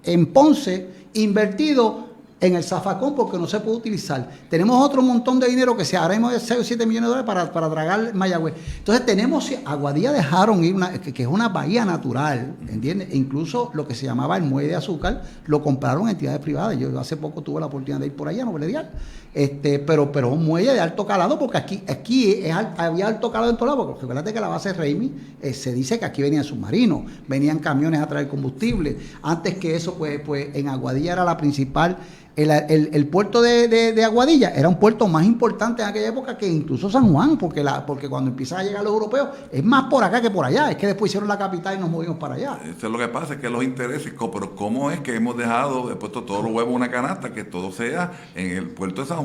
en 0.05 0.27
Ponce 0.27 0.89
invertidos 1.15 2.12
en 2.43 2.57
el 2.57 2.65
zafacón 2.65 3.15
porque 3.15 3.39
no 3.39 3.47
se 3.47 3.61
puede 3.61 3.77
utilizar. 3.77 4.29
Tenemos 4.51 4.85
otro 4.85 5.01
montón 5.01 5.39
de 5.39 5.47
dinero 5.47 5.77
que 5.77 5.85
se 5.85 5.97
hará 5.97 6.19
de 6.19 6.41
6 6.41 6.61
o 6.61 6.65
7 6.65 6.85
millones 6.85 7.09
de 7.09 7.17
dólares 7.17 7.27
para, 7.27 7.53
para 7.53 7.71
tragar 7.71 8.15
Mayagüez. 8.15 8.55
Entonces 8.79 9.07
tenemos, 9.07 9.49
Aguadilla 9.65 10.13
dejaron 10.13 10.65
ir, 10.65 10.75
que, 11.01 11.23
es 11.23 11.29
una 11.29 11.49
bahía 11.49 11.85
natural, 11.85 12.57
¿entiendes? 12.69 13.11
E 13.13 13.17
incluso 13.17 13.71
lo 13.75 13.87
que 13.87 13.95
se 13.95 14.07
llamaba 14.07 14.37
el 14.37 14.43
muelle 14.43 14.71
de 14.71 14.75
azúcar 14.75 15.23
lo 15.47 15.63
compraron 15.63 16.09
entidades 16.09 16.41
privadas. 16.41 16.77
Yo 16.79 16.99
hace 16.99 17.17
poco 17.17 17.43
tuve 17.43 17.61
la 17.61 17.67
oportunidad 17.67 18.01
de 18.01 18.07
ir 18.07 18.17
por 18.17 18.27
allá, 18.27 18.45
no 18.45 18.59
dial. 18.59 18.91
Este, 19.35 19.79
pero, 19.79 20.13
pero 20.13 20.29
un 20.29 20.45
muelle 20.45 20.75
de 20.75 20.81
alto 20.81 21.07
calado, 21.07 21.39
porque 21.39 21.57
aquí, 21.57 21.83
aquí 21.89 22.45
había 22.77 23.07
alto 23.07 23.33
calado 23.33 23.51
en 23.51 23.57
todo 23.57 23.67
lado, 23.67 23.87
porque 23.87 24.03
recuerda 24.03 24.31
que 24.31 24.41
la 24.41 24.49
base 24.49 24.75
Reimi 24.75 25.11
eh, 25.41 25.55
se 25.55 25.73
dice 25.73 25.99
que 25.99 26.05
aquí 26.05 26.21
venían 26.21 26.45
submarinos, 26.45 27.05
venían 27.27 27.59
camiones 27.59 28.01
a 28.01 28.07
traer 28.07 28.29
combustible. 28.29 28.99
Antes 29.23 29.57
que 29.57 29.75
eso, 29.75 29.95
pues, 29.95 30.21
pues 30.21 30.49
en 30.55 30.69
Aguadilla 30.69 31.15
era 31.15 31.25
la 31.25 31.39
principal 31.39 31.97
el, 32.35 33.07
puerto 33.09 33.43
de, 33.43 34.03
Aguadilla 34.05 34.51
era 34.55 34.69
un 34.69 34.79
puerto 34.79 35.07
más 35.07 35.25
importante 35.25 35.83
en 35.83 35.89
aquella 35.89 36.09
época 36.09 36.39
que 36.39 36.49
incluso 36.49 36.89
San 36.89 37.13
Juan, 37.13 37.37
porque, 37.37 37.63
la, 37.63 37.85
porque 37.85 38.09
cuando 38.09 38.31
empiezan 38.31 38.61
a 38.61 38.65
llegar 38.65 38.83
los 38.83 38.93
europeos 38.93 39.29
es 39.51 39.63
más 39.63 39.85
por 39.85 40.03
acá 40.03 40.23
que 40.23 40.31
por 40.31 40.47
allá. 40.47 40.71
Es 40.71 40.77
que 40.77 40.87
después 40.87 41.11
hicieron 41.11 41.29
la 41.29 41.37
capital 41.37 41.77
y 41.77 41.81
nos 41.81 41.91
movimos 41.91 42.17
para 42.17 42.37
allá. 42.37 42.59
Eso 42.65 42.87
es 42.87 42.93
lo 42.93 42.99
que 42.99 43.09
pasa, 43.09 43.35
es 43.35 43.41
que 43.41 43.51
los 43.51 43.63
intereses, 43.63 44.15
pero 44.19 44.57
¿cómo 44.57 44.91
es 44.91 45.01
que 45.01 45.15
hemos 45.15 45.37
dejado, 45.37 45.91
he 45.93 45.97
puesto 45.97 46.23
todos 46.23 46.43
los 46.43 46.53
huevos 46.53 46.71
en 46.71 46.77
una 46.77 46.91
canasta, 46.91 47.33
que 47.33 47.45
todo 47.45 47.71
sea 47.71 48.13
en 48.35 48.57
el 48.57 48.71
puerto 48.71 49.03
de 49.03 49.09
San 49.09 49.19
Juan? 49.19 49.22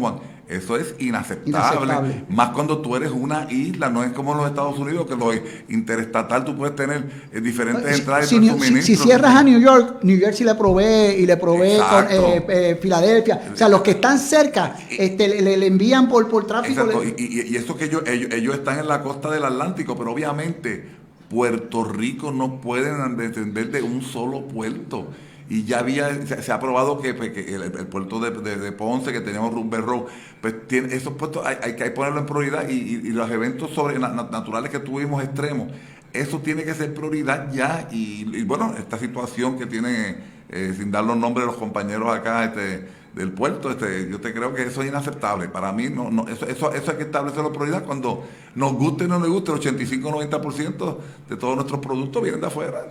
Eso 0.49 0.77
es 0.77 0.95
inaceptable. 0.99 2.23
Más 2.29 2.51
cuando 2.51 2.77
tú 2.77 2.95
eres 2.95 3.11
una 3.11 3.51
isla, 3.51 3.89
no 3.89 4.01
es 4.03 4.13
como 4.13 4.31
en 4.31 4.37
los 4.37 4.47
Estados 4.47 4.79
Unidos, 4.79 5.05
que 5.05 5.15
lo 5.17 5.31
interestatal 5.67 6.45
tú 6.45 6.55
puedes 6.55 6.73
tener 6.73 7.03
eh, 7.33 7.41
diferentes 7.41 7.99
entradas 7.99 8.29
si, 8.29 8.39
si, 8.39 8.81
si, 8.81 8.95
cierras 8.95 9.35
a 9.35 9.43
New 9.43 9.59
York, 9.59 9.99
New 10.03 10.17
York 10.17 10.33
sí 10.33 10.45
le 10.45 10.55
provee 10.55 11.17
y 11.17 11.25
le 11.25 11.35
provee 11.35 11.77
con, 11.77 12.05
eh, 12.09 12.45
eh, 12.47 12.79
Filadelfia. 12.81 13.41
O 13.53 13.57
sea, 13.57 13.67
los 13.67 13.81
que 13.81 13.91
están 13.91 14.17
cerca 14.19 14.77
este, 14.89 15.41
le, 15.41 15.67
envían 15.67 16.07
por, 16.07 16.29
por 16.29 16.47
tráfico. 16.47 17.03
Y, 17.03 17.51
y, 17.51 17.55
eso 17.57 17.75
que 17.75 17.85
ellos, 17.85 18.03
ellos, 18.05 18.55
están 18.55 18.79
en 18.79 18.87
la 18.87 19.03
costa 19.03 19.29
del 19.29 19.43
Atlántico, 19.43 19.97
pero 19.97 20.13
obviamente 20.13 20.87
Puerto 21.29 21.83
Rico 21.83 22.31
no 22.31 22.61
pueden 22.61 23.17
descender 23.17 23.69
de 23.69 23.81
un 23.81 24.01
solo 24.01 24.47
puerto 24.47 25.07
y 25.49 25.63
ya 25.63 25.79
había, 25.79 26.25
se, 26.25 26.51
ha 26.51 26.59
probado 26.59 26.99
que, 26.99 27.13
pues, 27.13 27.35
el, 27.37 27.87
puerto 27.87 28.19
de, 28.19 28.71
Ponce, 28.71 29.13
que 29.13 29.21
teníamos 29.21 29.53
Rumber 29.53 29.81
Road, 29.81 30.03
pues 30.41 30.67
tiene, 30.67 30.93
esos 30.93 31.13
puestos 31.13 31.45
hay, 31.45 31.75
que 31.75 31.89
ponerlo 31.91 32.19
en 32.19 32.25
prioridad 32.25 32.67
y, 32.67 33.11
los 33.11 33.29
eventos 33.31 33.71
sobre, 33.71 33.97
naturales 33.99 34.71
que 34.71 34.79
tuvimos 34.79 35.23
extremos, 35.23 35.71
eso 36.13 36.39
tiene 36.39 36.63
que 36.63 36.73
ser 36.73 36.93
prioridad 36.93 37.51
ya 37.51 37.87
y, 37.91 38.43
bueno, 38.43 38.75
esta 38.77 38.97
situación 38.97 39.57
que 39.57 39.65
tiene, 39.65 40.17
eh, 40.49 40.73
sin 40.75 40.91
dar 40.91 41.03
los 41.03 41.17
nombres 41.17 41.45
de 41.45 41.51
los 41.51 41.59
compañeros 41.59 42.13
acá, 42.13 42.45
este, 42.45 42.87
del 43.17 43.31
puerto, 43.31 43.71
este, 43.71 44.09
yo 44.09 44.21
te 44.21 44.33
creo 44.33 44.53
que 44.53 44.63
eso 44.63 44.81
es 44.81 44.89
inaceptable. 44.89 45.49
Para 45.49 45.71
mí, 45.71 45.89
no, 45.89 46.09
no, 46.09 46.27
eso, 46.27 46.45
eso, 46.45 46.71
eso 46.71 46.91
hay 46.91 46.97
que 46.97 47.03
establecerlo 47.03 47.51
prioridad 47.51 47.83
cuando 47.83 48.23
nos 48.55 48.73
guste 48.73 49.05
o 49.05 49.07
no 49.07 49.19
nos 49.19 49.29
guste, 49.29 49.51
el 49.51 49.59
85-90% 49.59 50.97
de 51.29 51.35
todos 51.35 51.55
nuestros 51.55 51.79
productos 51.79 52.21
vienen 52.21 52.41
de 52.41 52.47
afuera. 52.47 52.85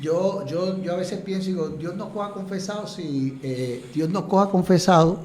Yo, 0.00 0.44
yo, 0.46 0.82
yo 0.82 0.92
a 0.92 0.96
veces 0.96 1.20
pienso, 1.20 1.48
digo, 1.48 1.68
Dios 1.68 1.94
nos 1.96 2.08
coja 2.08 2.32
confesado, 2.32 2.86
si 2.86 3.38
eh, 3.42 3.84
Dios 3.94 4.10
nos 4.10 4.24
coja 4.24 4.50
confesado 4.50 5.20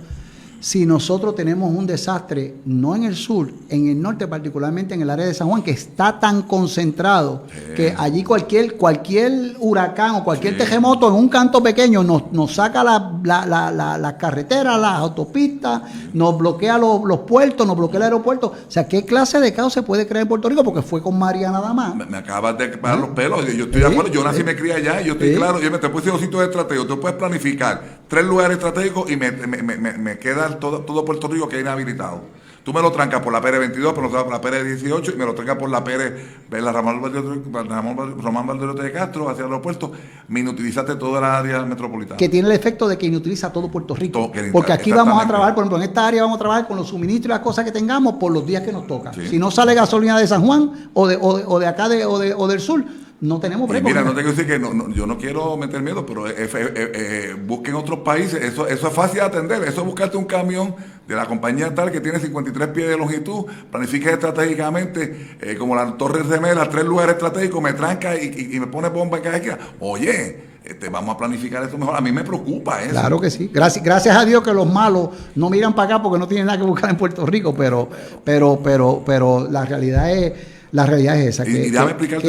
si 0.61 0.85
nosotros 0.85 1.33
tenemos 1.33 1.75
un 1.75 1.87
desastre, 1.87 2.53
no 2.65 2.95
en 2.95 3.03
el 3.03 3.15
sur, 3.15 3.51
en 3.67 3.89
el 3.89 3.99
norte, 3.99 4.27
particularmente 4.27 4.93
en 4.93 5.01
el 5.01 5.09
área 5.09 5.25
de 5.25 5.33
San 5.33 5.49
Juan, 5.49 5.63
que 5.63 5.71
está 5.71 6.19
tan 6.19 6.43
concentrado 6.43 7.47
que 7.75 7.95
allí 7.97 8.23
cualquier, 8.23 8.77
cualquier 8.77 9.55
huracán 9.59 10.15
o 10.15 10.23
cualquier 10.23 10.59
terremoto 10.59 11.07
en 11.07 11.15
un 11.15 11.29
canto 11.29 11.63
pequeño 11.63 12.03
nos, 12.03 12.31
nos 12.31 12.53
saca 12.53 12.83
las 12.83 13.01
la, 13.23 14.15
carreteras, 14.19 14.79
las 14.79 14.99
autopistas, 14.99 15.81
nos 16.13 16.37
bloquea 16.37 16.77
los, 16.77 17.01
puertos, 17.21 17.65
nos 17.65 17.75
bloquea 17.75 17.97
el 17.97 18.03
aeropuerto. 18.03 18.47
O 18.47 18.71
sea, 18.71 18.87
¿qué 18.87 19.03
clase 19.03 19.39
de 19.39 19.51
caos 19.53 19.73
se 19.73 19.81
puede 19.81 20.05
crear 20.05 20.21
en 20.21 20.27
Puerto 20.27 20.47
Rico? 20.47 20.63
Porque 20.63 20.83
fue 20.83 21.01
con 21.01 21.17
María 21.17 21.51
nada 21.51 21.73
más. 21.73 21.95
Me, 21.95 22.17
acabas 22.17 22.55
de 22.59 22.67
parar 22.77 22.99
los 22.99 23.09
pelos. 23.09 23.45
Yo 23.47 23.65
estoy 23.65 23.81
de 23.81 23.87
acuerdo. 23.87 24.11
Yo 24.11 24.23
nací 24.23 24.41
y 24.41 24.43
me 24.43 24.55
crié 24.55 24.73
allá 24.73 25.01
y 25.01 25.05
yo 25.05 25.13
estoy 25.13 25.35
claro. 25.35 25.59
Yo 25.59 25.71
me 25.71 25.79
te 25.79 25.89
puse 25.89 26.11
dos 26.11 26.21
sitios 26.21 26.43
estratégicos. 26.43 26.87
Tú 26.87 26.99
puedes 26.99 27.17
planificar 27.17 28.00
tres 28.11 28.25
lugares 28.25 28.57
estratégicos 28.57 29.09
y 29.09 29.15
me, 29.15 29.31
me, 29.31 29.63
me 29.63 30.19
queda 30.19 30.59
todo, 30.59 30.81
todo 30.81 31.05
Puerto 31.05 31.29
Rico 31.29 31.47
que 31.47 31.55
hay 31.55 31.61
inhabilitado. 31.61 32.19
Tú 32.61 32.73
me 32.73 32.81
lo 32.81 32.91
trancas 32.91 33.21
por 33.21 33.31
la 33.31 33.39
PR 33.39 33.57
22, 33.57 33.93
pero 33.93 34.09
lo 34.09 34.23
por 34.23 34.33
la 34.33 34.41
PR 34.41 34.65
18 34.65 35.13
y 35.13 35.15
me 35.15 35.25
lo 35.25 35.33
trancas 35.33 35.57
por 35.57 35.69
la 35.69 35.81
PR, 35.81 36.13
la 36.61 36.71
Ramón 36.73 37.01
Valderote 37.01 38.83
de 38.83 38.91
Castro 38.91 39.29
hacia 39.29 39.45
el 39.45 39.51
aeropuerto. 39.51 39.93
Me 40.27 40.41
inutilizaste 40.41 40.95
toda 40.95 41.21
la 41.21 41.39
área 41.39 41.63
metropolitana. 41.63 42.17
Que 42.17 42.27
tiene 42.27 42.49
el 42.49 42.53
efecto 42.53 42.89
de 42.89 42.97
que 42.97 43.05
inutiliza 43.05 43.51
todo 43.51 43.71
Puerto 43.71 43.95
Rico. 43.95 44.29
porque 44.51 44.73
aquí 44.73 44.91
vamos 44.91 45.23
a 45.23 45.25
trabajar, 45.25 45.55
por 45.55 45.63
ejemplo, 45.63 45.77
en 45.77 45.89
esta 45.89 46.05
área 46.05 46.23
vamos 46.23 46.35
a 46.35 46.39
trabajar 46.39 46.67
con 46.67 46.75
los 46.75 46.89
suministros 46.89 47.27
y 47.27 47.29
las 47.29 47.39
cosas 47.39 47.63
que 47.63 47.71
tengamos 47.71 48.15
por 48.15 48.33
los 48.33 48.45
días 48.45 48.61
que 48.61 48.73
nos 48.73 48.85
toca. 48.87 49.13
Si 49.13 49.39
no 49.39 49.49
sale 49.51 49.73
gasolina 49.73 50.19
de 50.19 50.27
San 50.27 50.45
Juan 50.45 50.91
o 50.93 51.07
de, 51.07 51.17
o 51.21 51.59
de, 51.59 51.65
acá 51.65 51.87
de, 51.87 52.05
o, 52.05 52.19
de, 52.19 52.33
o 52.33 52.47
del 52.49 52.59
sur, 52.59 52.83
no 53.21 53.39
tenemos 53.39 53.69
Mira, 53.69 54.01
no 54.01 54.15
tengo 54.15 54.33
que 54.33 54.43
decir 54.43 54.47
que 54.47 54.59
yo 54.95 55.05
no 55.05 55.17
quiero 55.19 55.55
meter 55.55 55.83
miedo, 55.83 56.03
pero 56.07 56.27
eh, 56.27 56.33
eh, 56.39 56.49
eh, 56.75 57.35
busquen 57.45 57.75
otros 57.75 57.99
países. 57.99 58.43
Eso, 58.43 58.67
eso 58.67 58.87
es 58.87 58.93
fácil 58.93 59.19
de 59.19 59.25
atender. 59.25 59.61
Eso 59.63 59.81
es 59.81 59.85
buscarte 59.85 60.17
un 60.17 60.25
camión 60.25 60.73
de 61.07 61.15
la 61.15 61.27
compañía 61.27 61.73
tal 61.75 61.91
que 61.91 62.01
tiene 62.01 62.17
53 62.17 62.69
pies 62.69 62.89
de 62.89 62.97
longitud, 62.97 63.45
planifique 63.69 64.09
estratégicamente, 64.09 65.37
como 65.59 65.75
la 65.75 65.95
Torre 65.97 66.23
Gemela, 66.23 66.67
tres 66.67 66.83
lugares 66.83 67.13
estratégicos, 67.13 67.61
me 67.61 67.73
tranca 67.73 68.15
y, 68.15 68.59
me 68.59 68.65
pone 68.65 68.89
bomba 68.89 69.17
en 69.17 69.23
cada 69.23 69.37
esquina. 69.37 69.59
Oye, 69.79 70.45
este, 70.63 70.89
vamos 70.89 71.13
a 71.13 71.17
planificar 71.19 71.61
esto 71.61 71.77
mejor. 71.77 71.95
A 71.95 72.01
mí 72.01 72.11
me 72.11 72.23
preocupa 72.23 72.81
eso. 72.81 72.91
Claro 72.91 73.19
que 73.19 73.29
sí. 73.29 73.51
Gracias, 73.53 73.85
gracias 73.85 74.17
a 74.17 74.25
Dios 74.25 74.41
que 74.41 74.51
los 74.51 74.71
malos 74.71 75.09
no 75.35 75.47
miran 75.51 75.75
para 75.75 75.93
acá 75.93 76.03
porque 76.03 76.17
no 76.17 76.27
tienen 76.27 76.47
nada 76.47 76.57
que 76.57 76.65
buscar 76.65 76.89
en 76.89 76.97
Puerto 76.97 77.23
Rico, 77.27 77.53
pero, 77.53 77.87
pero, 78.23 78.59
pero, 78.63 79.03
pero 79.05 79.47
la 79.47 79.63
realidad 79.63 80.11
es 80.11 80.33
la 80.71 80.85
realidad 80.85 81.19
es 81.19 81.39
esa, 81.39 81.43
que, 81.43 81.71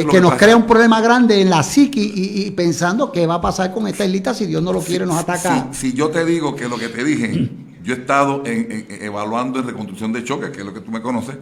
que, 0.09 0.21
nos 0.21 0.33
crea 0.35 0.57
un 0.57 0.67
problema 0.67 0.99
grande 0.99 1.39
en 1.41 1.49
la 1.49 1.63
psiqui 1.63 2.11
y, 2.13 2.51
pensando 2.51 3.11
qué 3.11 3.25
va 3.25 3.35
a 3.35 3.41
pasar 3.41 3.73
con 3.73 3.87
esta 3.87 4.05
islita 4.05 4.33
si 4.33 4.45
Dios 4.45 4.61
no 4.61 4.73
lo 4.73 4.81
quiere, 4.81 5.05
nos 5.05 5.17
ataca. 5.17 5.69
Si, 5.71 5.93
yo 5.93 6.09
te 6.09 6.25
digo 6.25 6.55
que 6.55 6.67
lo 6.67 6.77
que 6.77 6.89
te 6.89 7.05
dije, 7.05 7.49
yo 7.83 7.93
he 7.93 7.97
estado 7.97 8.43
evaluando 8.45 9.59
en 9.59 9.67
reconstrucción 9.67 10.11
de 10.11 10.25
choque, 10.25 10.51
que 10.51 10.59
es 10.59 10.65
lo 10.65 10.73
que 10.73 10.81
tú 10.81 10.91
me 10.91 11.01
conoces, 11.01 11.37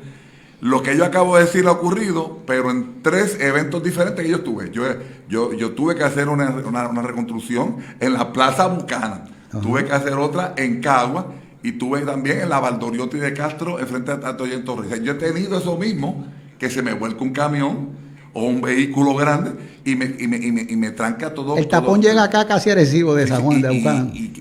lo 0.59 0.83
que 0.83 0.95
yo 0.95 1.03
acabo 1.03 1.37
de 1.37 1.45
decir 1.45 1.65
ha 1.65 1.71
ocurrido, 1.71 2.37
pero 2.45 2.69
en 2.69 3.01
tres 3.01 3.35
eventos 3.39 3.81
diferentes 3.81 4.23
que 4.23 4.29
yo 4.29 4.41
tuve. 4.41 4.69
Yo, 4.71 4.83
yo, 5.27 5.53
yo 5.53 5.71
tuve 5.71 5.95
que 5.95 6.03
hacer 6.03 6.29
una, 6.29 6.51
reconstrucción 7.01 7.77
en 7.99 8.13
la 8.13 8.31
Plaza 8.31 8.67
Bucana, 8.67 9.25
tuve 9.63 9.85
que 9.85 9.91
hacer 9.91 10.13
otra 10.13 10.53
en 10.55 10.81
Cagua 10.81 11.33
y 11.63 11.71
tuve 11.73 12.01
también 12.01 12.41
en 12.41 12.49
la 12.49 12.59
Valdoriotti 12.59 13.17
de 13.17 13.33
Castro, 13.33 13.79
enfrente 13.79 14.11
a 14.11 14.37
Toyen 14.37 14.63
Torres. 14.63 15.01
Yo 15.01 15.13
he 15.13 15.15
tenido 15.15 15.57
eso 15.57 15.75
mismo 15.77 16.27
que 16.61 16.69
se 16.69 16.83
me 16.83 16.93
vuelca 16.93 17.23
un 17.23 17.33
camión 17.33 17.89
o 18.33 18.43
un 18.45 18.61
vehículo 18.61 19.13
grande 19.15 19.51
y 19.83 19.95
me, 19.95 20.05
y 20.05 20.27
me, 20.27 20.37
y 20.37 20.75
me, 20.75 20.91
tranca 20.91 21.33
todo. 21.33 21.57
El 21.57 21.67
tapón 21.67 22.01
llega 22.01 22.23
acá 22.23 22.45
casi 22.45 22.69
agresivo 22.69 23.15
de 23.15 23.27
San 23.27 23.41
Juan 23.41 23.61
de 23.61 23.69
Bucán. 23.69 24.11
Y, 24.13 24.31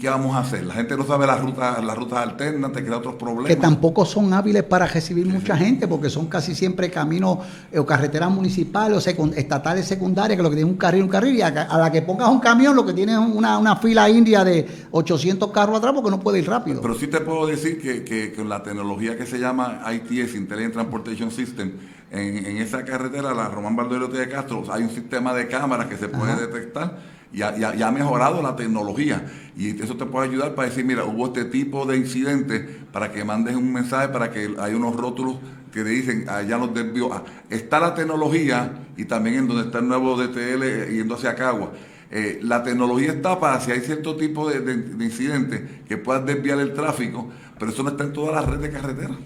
qué 0.00 0.08
vamos 0.08 0.34
a 0.34 0.40
hacer? 0.40 0.64
La 0.64 0.74
gente 0.74 0.96
no 0.96 1.06
sabe 1.06 1.26
las 1.26 1.40
rutas, 1.40 1.82
las 1.84 1.96
rutas 1.96 2.18
alternas, 2.20 2.72
te 2.72 2.82
crea 2.82 2.96
otros 2.96 3.16
problemas. 3.16 3.48
Que 3.48 3.56
tampoco 3.56 4.06
son 4.06 4.32
hábiles 4.32 4.62
para 4.62 4.86
recibir 4.86 5.26
mucha 5.26 5.56
gente, 5.56 5.86
porque 5.86 6.08
son 6.08 6.26
casi 6.26 6.54
siempre 6.54 6.90
caminos 6.90 7.38
eh, 7.70 7.78
o 7.78 7.84
carreteras 7.84 8.30
municipales 8.30 9.06
o 9.06 9.30
estatales 9.36 9.86
secundarias, 9.86 10.36
que 10.38 10.42
lo 10.42 10.50
que 10.50 10.56
tiene 10.56 10.70
un 10.70 10.78
carril, 10.78 11.02
un 11.02 11.08
carril, 11.08 11.36
y 11.36 11.42
a, 11.42 11.50
la 11.50 11.92
que 11.92 12.02
pongas 12.02 12.28
un 12.30 12.40
camión, 12.40 12.74
lo 12.74 12.84
que 12.84 12.94
tiene 12.94 13.12
es 13.12 13.18
una, 13.18 13.76
fila 13.76 14.08
india 14.08 14.42
de 14.42 14.66
800 14.90 15.50
carros 15.50 15.76
atrás, 15.76 15.92
porque 15.94 16.10
no 16.10 16.18
puede 16.18 16.38
ir 16.38 16.48
rápido. 16.48 16.80
Pero 16.80 16.94
sí 16.94 17.06
te 17.06 17.20
puedo 17.20 17.46
decir 17.46 17.80
que, 17.80 18.02
que, 18.02 18.32
que 18.32 18.44
la 18.44 18.62
tecnología 18.62 19.16
que 19.16 19.26
se 19.26 19.38
llama 19.38 19.82
ITS, 19.92 20.34
Intelligent 20.34 20.72
Transportation 20.72 21.30
System, 21.30 21.72
en, 22.10 22.56
esa 22.58 22.84
carretera, 22.84 23.32
la 23.34 23.48
Román 23.48 23.76
Valderio 23.76 24.08
de 24.08 24.28
Castro, 24.28 24.64
hay 24.70 24.82
un 24.82 24.90
sistema 24.90 25.32
de 25.32 25.46
cámaras 25.46 25.86
que 25.86 25.96
se 25.96 26.08
puede 26.08 26.34
detectar 26.46 26.98
y 27.32 27.42
ha, 27.42 27.90
mejorado 27.92 28.42
la 28.42 28.56
tecnología. 28.56 29.24
Y 29.56 29.80
eso 29.80 29.96
te 29.96 30.06
puede 30.06 30.28
ayudar 30.28 30.54
para 30.54 30.68
decir, 30.68 30.84
mira, 30.84 31.04
hubo 31.04 31.26
este 31.26 31.44
tipo 31.44 31.86
de 31.86 31.96
incidente, 31.96 32.58
para 32.92 33.12
que 33.12 33.24
mandes 33.24 33.54
un 33.54 33.72
mensaje, 33.72 34.08
para 34.08 34.30
que 34.30 34.54
hay 34.58 34.74
unos 34.74 34.96
rótulos 34.96 35.36
que 35.72 35.84
te 35.84 35.90
dicen, 35.90 36.28
allá 36.28 36.58
los 36.58 36.74
desvió. 36.74 37.12
Ah, 37.12 37.22
está 37.48 37.78
la 37.78 37.94
tecnología 37.94 38.72
y 38.96 39.04
también 39.04 39.36
en 39.36 39.48
donde 39.48 39.64
está 39.64 39.78
el 39.78 39.86
nuevo 39.86 40.20
DTL 40.20 40.90
yendo 40.92 41.14
hacia 41.14 41.36
Cagua. 41.36 41.70
Eh, 42.10 42.40
la 42.42 42.64
tecnología 42.64 43.12
está 43.12 43.38
para 43.38 43.60
si 43.60 43.70
hay 43.70 43.80
cierto 43.80 44.16
tipo 44.16 44.50
de, 44.50 44.60
de, 44.60 45.04
incidente 45.04 45.82
que 45.86 45.96
puedas 45.96 46.26
desviar 46.26 46.58
el 46.58 46.74
tráfico, 46.74 47.30
pero 47.56 47.70
eso 47.70 47.84
no 47.84 47.90
está 47.90 48.02
en 48.02 48.12
todas 48.12 48.34
las 48.34 48.46
redes 48.46 48.62
de 48.62 48.70
carretera. 48.70 49.16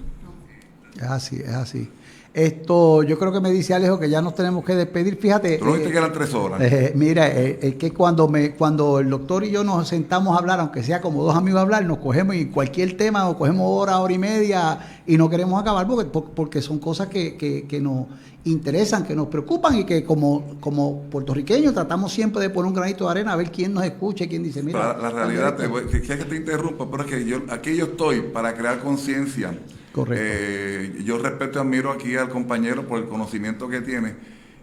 Es 0.96 1.02
así, 1.02 1.36
es 1.36 1.54
así. 1.54 1.90
Esto, 2.34 3.04
yo 3.04 3.16
creo 3.16 3.30
que 3.30 3.40
me 3.40 3.52
dice 3.52 3.74
Alejo 3.74 3.96
que 3.96 4.10
ya 4.10 4.20
nos 4.20 4.34
tenemos 4.34 4.64
que 4.64 4.74
despedir. 4.74 5.16
Fíjate. 5.18 5.58
Tú 5.58 5.72
que 5.74 5.96
eran 5.96 6.12
tres 6.12 6.34
horas. 6.34 6.60
Eh, 6.60 6.92
mira, 6.96 7.28
eh, 7.28 7.60
es 7.62 7.76
que 7.76 7.92
cuando 7.92 8.26
me, 8.26 8.56
cuando 8.56 8.98
el 8.98 9.08
doctor 9.08 9.44
y 9.44 9.52
yo 9.52 9.62
nos 9.62 9.86
sentamos 9.86 10.34
a 10.34 10.40
hablar, 10.40 10.58
aunque 10.58 10.82
sea 10.82 11.00
como 11.00 11.22
dos 11.22 11.36
amigos 11.36 11.60
a 11.60 11.62
hablar, 11.62 11.84
nos 11.84 11.98
cogemos 11.98 12.34
y 12.34 12.46
cualquier 12.46 12.96
tema, 12.96 13.20
nos 13.20 13.36
cogemos 13.36 13.64
hora, 13.64 14.00
hora 14.00 14.12
y 14.12 14.18
media 14.18 15.02
y 15.06 15.16
no 15.16 15.30
queremos 15.30 15.62
acabar 15.62 15.86
porque, 15.86 16.10
porque 16.34 16.60
son 16.60 16.80
cosas 16.80 17.06
que, 17.06 17.36
que, 17.36 17.80
nos 17.80 18.06
interesan, 18.44 19.04
que 19.04 19.14
nos 19.14 19.28
preocupan 19.28 19.78
y 19.78 19.84
que 19.84 20.02
como, 20.02 20.56
como 20.58 21.02
puertorriqueños 21.02 21.72
tratamos 21.72 22.12
siempre 22.12 22.42
de 22.42 22.50
poner 22.50 22.66
un 22.66 22.74
granito 22.74 23.04
de 23.04 23.12
arena 23.12 23.34
a 23.34 23.36
ver 23.36 23.52
quién 23.52 23.72
nos 23.72 23.84
escucha 23.84 24.24
y 24.24 24.28
quién 24.28 24.42
dice, 24.42 24.60
mira. 24.60 24.98
La, 25.00 25.10
realidad, 25.10 25.54
te 25.54 25.70
que, 25.70 26.02
que 26.02 26.24
te 26.24 26.36
interrumpa, 26.36 26.90
pero 26.90 27.04
es 27.04 27.10
que 27.10 27.24
yo, 27.24 27.42
aquí 27.48 27.76
yo 27.76 27.84
estoy 27.84 28.22
para 28.22 28.54
crear 28.54 28.80
conciencia 28.80 29.56
Correcto. 29.94 30.24
Eh, 30.26 31.02
yo 31.04 31.18
respeto 31.18 31.60
y 31.60 31.62
admiro 31.62 31.92
aquí 31.92 32.16
al 32.16 32.28
compañero 32.28 32.84
por 32.84 32.98
el 32.98 33.06
conocimiento 33.06 33.68
que 33.68 33.80
tiene 33.80 34.16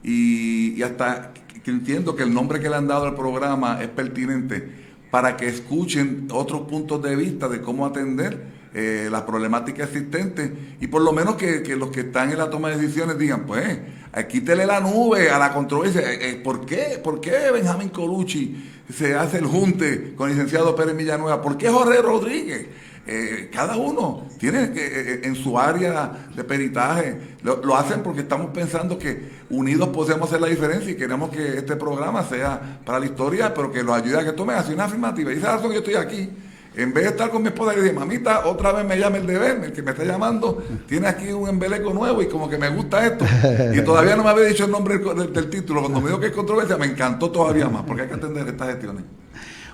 y, 0.03 0.81
hasta 0.83 1.31
que 1.63 1.71
entiendo 1.71 2.17
que 2.17 2.23
el 2.23 2.33
nombre 2.33 2.59
que 2.59 2.69
le 2.69 2.75
han 2.75 2.87
dado 2.87 3.05
al 3.05 3.15
programa 3.15 3.81
es 3.81 3.87
pertinente 3.87 4.67
para 5.09 5.37
que 5.37 5.47
escuchen 5.47 6.27
otros 6.33 6.67
puntos 6.67 7.01
de 7.01 7.15
vista 7.15 7.47
de 7.47 7.61
cómo 7.61 7.85
atender 7.85 8.61
eh, 8.73 9.07
las 9.09 9.21
problemáticas 9.21 9.87
existentes 9.87 10.51
y 10.81 10.87
por 10.87 11.01
lo 11.01 11.13
menos 11.13 11.35
que, 11.35 11.63
los 11.77 11.91
que 11.91 12.01
están 12.01 12.31
en 12.31 12.37
la 12.37 12.49
toma 12.49 12.69
de 12.69 12.77
decisiones 12.77 13.17
digan, 13.17 13.45
pues, 13.45 13.79
quítele 14.27 14.65
la 14.65 14.81
nube 14.81 15.29
a 15.29 15.39
la 15.39 15.53
controversia. 15.53 16.11
Eh, 16.11 16.41
¿por, 16.43 16.65
qué? 16.65 16.99
¿Por 17.01 17.21
qué 17.21 17.51
Benjamín 17.53 17.87
Colucci 17.87 18.69
se 18.93 19.15
hace 19.15 19.37
el 19.37 19.45
junte 19.45 20.13
con 20.13 20.29
el 20.29 20.35
licenciado 20.35 20.75
Pérez 20.75 20.97
Villanueva? 20.97 21.41
¿Por 21.41 21.57
qué 21.57 21.69
Jorge 21.69 22.01
Rodríguez? 22.01 22.67
Eh, 23.07 23.49
cada 23.51 23.77
uno 23.77 24.27
tiene 24.37 24.71
que, 24.71 24.85
eh, 24.85 24.91
eh, 25.13 25.21
en 25.23 25.35
su 25.35 25.57
área 25.57 26.27
de 26.35 26.43
peritaje, 26.43 27.17
lo, 27.41 27.75
hacen 27.75 28.03
porque 28.03 28.21
estamos 28.21 28.51
pensando 28.51 28.99
que 28.99 29.41
unidos 29.49 29.89
podemos 29.89 30.29
hacer 30.29 30.39
la 30.39 30.47
diferencia 30.47 30.91
y 30.91 30.95
queremos 30.95 31.31
que 31.31 31.57
este 31.57 31.75
programa 31.75 32.23
sea 32.23 32.79
para 32.85 32.99
la 32.99 33.07
historia, 33.07 33.53
pero 33.53 33.71
que 33.71 33.83
nos 33.83 33.95
ayude 33.95 34.19
a 34.19 34.23
que 34.23 34.33
tomen 34.33 34.55
una 34.73 34.85
afirmativa. 34.85 35.33
Y 35.33 35.37
esa 35.37 35.53
razón 35.53 35.69
que 35.69 35.75
yo 35.75 35.79
estoy 35.79 35.95
aquí. 35.95 36.29
En 36.73 36.93
vez 36.93 37.03
de 37.03 37.09
estar 37.09 37.29
con 37.29 37.41
mi 37.41 37.49
esposa 37.49 37.73
y 37.73 37.81
decir, 37.81 37.93
mamita, 37.93 38.45
otra 38.45 38.71
vez 38.71 38.85
me 38.85 38.97
llama 38.97 39.17
el 39.17 39.27
deber, 39.27 39.61
el 39.61 39.73
que 39.73 39.81
me 39.81 39.91
está 39.91 40.05
llamando, 40.05 40.63
tiene 40.87 41.07
aquí 41.07 41.29
un 41.29 41.49
embeleco 41.49 41.93
nuevo 41.93 42.21
y 42.21 42.27
como 42.27 42.49
que 42.49 42.57
me 42.57 42.69
gusta 42.69 43.05
esto. 43.05 43.25
Y 43.73 43.81
todavía 43.83 44.15
no 44.15 44.23
me 44.23 44.29
había 44.29 44.45
dicho 44.45 44.63
el 44.63 44.71
nombre 44.71 44.99
del, 44.99 45.33
del 45.33 45.49
título. 45.49 45.81
Cuando 45.81 45.99
me 45.99 46.07
dijo 46.07 46.21
que 46.21 46.27
es 46.27 46.31
controversia, 46.31 46.77
me 46.77 46.85
encantó 46.85 47.29
todavía 47.29 47.67
más, 47.67 47.83
porque 47.83 48.03
hay 48.03 48.07
que 48.07 48.13
atender 48.13 48.47
estas 48.47 48.69
gestiones. 48.69 49.03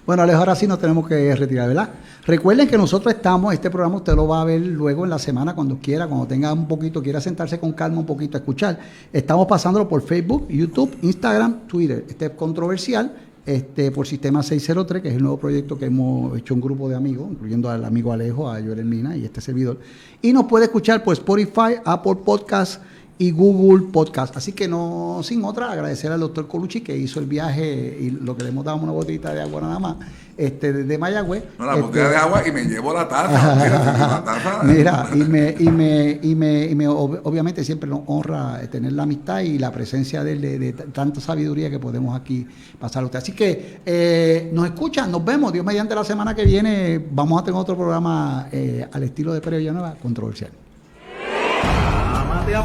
Bueno, 0.07 0.23
Alejo, 0.23 0.39
ahora 0.39 0.55
sí 0.55 0.65
nos 0.67 0.79
tenemos 0.79 1.05
que 1.05 1.35
retirar, 1.35 1.67
¿verdad? 1.67 1.89
Recuerden 2.25 2.69
que 2.69 2.77
nosotros 2.77 3.13
estamos, 3.13 3.53
este 3.53 3.69
programa 3.69 3.97
usted 3.97 4.15
lo 4.15 4.25
va 4.25 4.39
a 4.39 4.45
ver 4.45 4.61
luego 4.61 5.03
en 5.03 5.09
la 5.09 5.19
semana 5.19 5.53
cuando 5.53 5.79
quiera, 5.79 6.07
cuando 6.07 6.25
tenga 6.25 6.53
un 6.53 6.65
poquito, 6.65 7.03
quiera 7.03 7.19
sentarse 7.19 7.59
con 7.59 7.73
calma 7.73 7.99
un 7.99 8.05
poquito 8.05 8.37
a 8.37 8.39
escuchar. 8.39 8.79
Estamos 9.11 9.45
pasándolo 9.47 9.89
por 9.89 10.01
Facebook, 10.01 10.47
YouTube, 10.47 10.97
Instagram, 11.01 11.67
Twitter. 11.67 12.05
Este 12.07 12.27
es 12.27 12.31
controversial, 12.31 13.17
este, 13.45 13.91
por 13.91 14.07
Sistema 14.07 14.43
603, 14.43 15.01
que 15.01 15.09
es 15.09 15.15
el 15.15 15.23
nuevo 15.23 15.39
proyecto 15.39 15.77
que 15.77 15.87
hemos 15.87 16.37
hecho 16.37 16.53
un 16.53 16.61
grupo 16.61 16.87
de 16.87 16.95
amigos, 16.95 17.27
incluyendo 17.29 17.69
al 17.69 17.83
amigo 17.83 18.13
Alejo, 18.13 18.49
a 18.49 18.61
Joel 18.61 18.85
Mina 18.85 19.17
y 19.17 19.25
este 19.25 19.41
servidor. 19.41 19.77
Y 20.21 20.31
nos 20.31 20.45
puede 20.45 20.67
escuchar 20.67 21.03
por 21.03 21.15
Spotify, 21.15 21.81
Apple 21.83 22.15
Podcasts, 22.23 22.79
y 23.19 23.31
Google 23.31 23.87
Podcast. 23.91 24.37
Así 24.37 24.51
que 24.51 24.67
no, 24.67 25.21
sin 25.23 25.43
otra, 25.43 25.71
agradecer 25.71 26.11
al 26.11 26.19
doctor 26.19 26.47
Colucci 26.47 26.81
que 26.81 26.95
hizo 26.95 27.19
el 27.19 27.25
viaje 27.25 27.97
y 27.99 28.11
lo 28.11 28.35
que 28.37 28.43
le 28.43 28.49
hemos 28.49 28.63
dado 28.63 28.77
una 28.77 28.91
botellita 28.91 29.33
de 29.33 29.41
agua 29.41 29.61
nada 29.61 29.79
más, 29.79 29.95
este, 30.37 30.71
desde 30.71 30.97
Mayagüez. 30.97 31.43
No, 31.57 31.65
la 31.65 31.75
botella 31.75 32.05
este, 32.05 32.15
de 32.15 32.17
agua 32.17 32.47
y 32.47 32.51
me 32.51 32.63
llevo 32.65 32.93
la 32.93 33.07
taza. 33.07 34.61
Mira, 34.63 35.09
y 35.13 35.17
me, 35.17 35.55
y 35.57 35.69
me, 35.69 36.19
y 36.21 36.35
me, 36.35 36.65
y 36.65 36.75
me 36.75 36.87
obviamente 36.87 37.63
siempre 37.63 37.89
nos 37.89 38.01
honra 38.05 38.61
tener 38.69 38.93
la 38.93 39.03
amistad 39.03 39.39
y 39.39 39.57
la 39.57 39.71
presencia 39.71 40.23
de, 40.23 40.37
de, 40.37 40.73
tanta 40.73 41.19
sabiduría 41.19 41.69
que 41.71 41.79
podemos 41.79 42.15
aquí 42.15 42.45
pasar 42.79 43.01
a 43.01 43.05
usted. 43.07 43.19
Así 43.19 43.31
que 43.31 43.81
eh, 43.83 44.51
nos 44.53 44.65
escuchan, 44.65 45.11
nos 45.11 45.25
vemos. 45.25 45.51
Dios 45.51 45.65
mediante 45.65 45.95
la 45.95 46.03
semana 46.03 46.35
que 46.35 46.45
viene 46.45 47.03
vamos 47.11 47.41
a 47.41 47.45
tener 47.45 47.59
otro 47.59 47.75
programa 47.75 48.47
eh, 48.51 48.87
al 48.91 49.03
estilo 49.03 49.33
de 49.33 49.41
Pérez 49.41 49.59
Villanueva, 49.59 49.95
controversial. 49.95 50.51